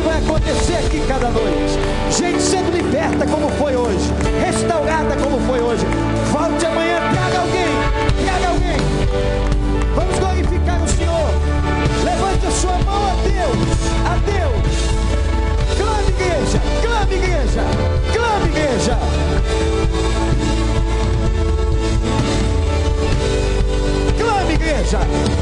Que 0.00 0.06
vai 0.06 0.18
acontecer 0.18 0.76
aqui 0.76 1.02
cada 1.06 1.28
noite. 1.28 1.78
Gente 2.10 2.40
sendo 2.40 2.74
liberta 2.74 3.26
como 3.26 3.50
foi 3.50 3.76
hoje, 3.76 4.10
restaurada 4.40 5.14
como 5.16 5.38
foi 5.46 5.60
hoje. 5.60 5.84
Volte 6.32 6.64
amanhã, 6.64 7.00
traga 7.12 7.40
alguém, 7.40 7.68
traga 8.24 8.48
alguém. 8.48 8.78
Vamos 9.94 10.18
glorificar 10.18 10.82
o 10.82 10.88
Senhor. 10.88 11.30
Levante 12.02 12.46
a 12.46 12.50
sua 12.50 12.78
mão 12.78 13.08
a 13.08 13.14
Deus, 13.28 13.68
a 14.06 14.16
Deus. 14.24 14.70
Clame 15.76 16.08
igreja, 16.08 16.60
clame 16.82 17.14
igreja, 17.16 17.62
clame 18.14 18.46
igreja. 18.48 18.98
Clame 24.18 24.54
igreja. 24.54 25.39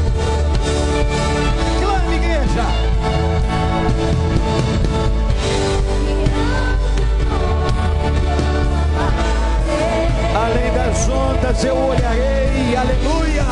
Além 10.49 10.73
das 10.73 11.07
ondas 11.09 11.63
eu 11.63 11.77
olharei, 11.77 12.75
aleluia. 12.75 13.43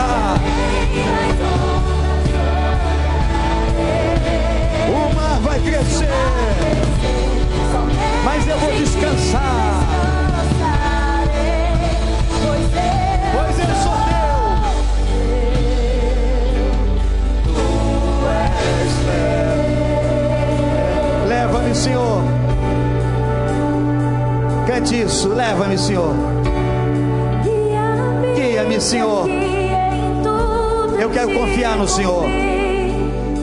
O 4.89 5.13
mar 5.13 5.39
vai 5.41 5.59
crescer, 5.59 6.09
mas 8.23 8.47
eu 8.47 8.57
vou 8.57 8.71
descansar. 8.71 9.83
Pois 13.31 13.59
eu 13.59 13.75
sou 13.83 13.97
Deus. 14.07 14.27
Leva-me, 21.27 21.75
Senhor. 21.75 22.23
Cante 24.65 25.01
isso, 25.01 25.27
leva-me, 25.29 25.77
Senhor. 25.77 26.15
Guia-me, 28.67 28.81
Senhor. 28.81 29.29
Eu 30.99 31.09
quero 31.09 31.33
confiar 31.33 31.77
no 31.77 31.87
Senhor. 31.87 32.25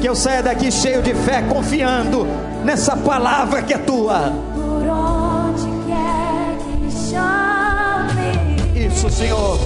Que 0.00 0.06
eu 0.06 0.14
saia 0.14 0.42
daqui 0.42 0.70
cheio 0.70 1.02
de 1.02 1.14
fé, 1.14 1.42
confiando 1.42 2.26
nessa 2.62 2.94
palavra 2.94 3.62
que 3.62 3.72
é 3.72 3.78
tua. 3.78 4.32
Isso, 8.74 9.10
Senhor. 9.10 9.58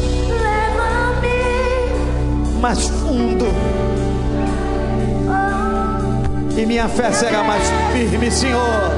Mais 2.61 2.87
fundo. 2.87 3.47
E 6.57 6.67
minha 6.67 6.89
fé 6.89 7.11
será 7.13 7.43
mais 7.43 7.65
firme, 7.93 8.31
Senhor. 8.31 8.98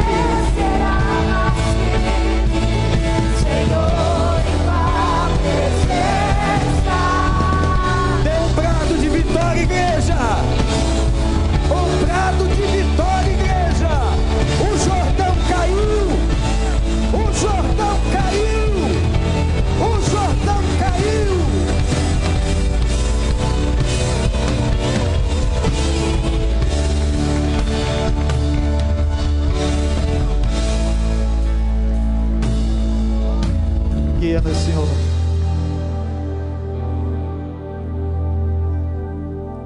no 34.43 34.55
Senhor. 34.55 34.87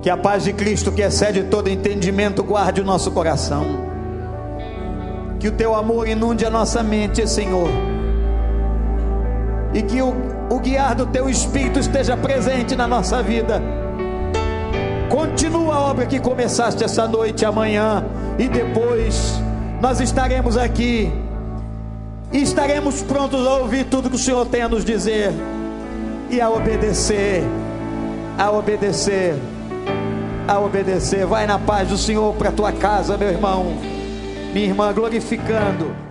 Que 0.02 0.10
a 0.10 0.18
paz 0.18 0.43
de 0.43 0.53
Cristo, 0.53 0.91
que 0.91 1.02
excede 1.02 1.43
todo 1.43 1.68
entendimento, 1.68 2.43
guarde 2.43 2.81
o 2.81 2.85
nosso 2.85 3.11
coração. 3.11 3.65
Que 5.39 5.47
o 5.47 5.52
teu 5.52 5.73
amor 5.73 6.07
inunde 6.07 6.45
a 6.45 6.49
nossa 6.49 6.84
mente, 6.84 7.27
Senhor. 7.27 7.69
E 9.73 9.81
que 9.81 10.02
o, 10.02 10.14
o 10.49 10.60
guiar 10.60 10.95
do 10.95 11.07
teu 11.07 11.27
Espírito 11.27 11.80
esteja 11.80 12.15
presente 12.15 12.76
na 12.76 12.88
nossa 12.88 13.23
vida. 13.23 13.61
Continua 15.10 15.76
a 15.76 15.80
obra 15.80 16.06
que 16.06 16.19
começaste 16.19 16.84
essa 16.84 17.07
noite, 17.07 17.43
amanhã 17.43 18.06
e 18.38 18.47
depois. 18.47 19.41
Nós 19.81 19.99
estaremos 19.99 20.56
aqui 20.56 21.11
e 22.36 22.41
estaremos 22.41 23.02
prontos 23.02 23.48
a 23.48 23.56
ouvir 23.56 23.86
tudo 23.86 24.10
que 24.10 24.18
o 24.18 24.20
Senhor 24.20 24.45
tem 24.45 24.62
a 24.62 24.68
nos 24.68 24.84
dizer 24.84 25.32
e 26.30 26.41
a 26.41 26.49
obedecer. 26.49 27.41
A 28.38 28.52
obedecer 28.52 29.36
a 30.48 30.60
obedecer. 30.60 31.26
Vai 31.26 31.48
na 31.48 31.57
paz 31.57 31.88
do 31.88 31.98
Senhor 31.98 32.36
para 32.36 32.52
tua 32.52 32.72
casa, 32.72 33.18
meu 33.18 33.30
irmão, 33.30 33.74
minha 34.53 34.66
irmã, 34.66 34.94
glorificando 34.94 36.05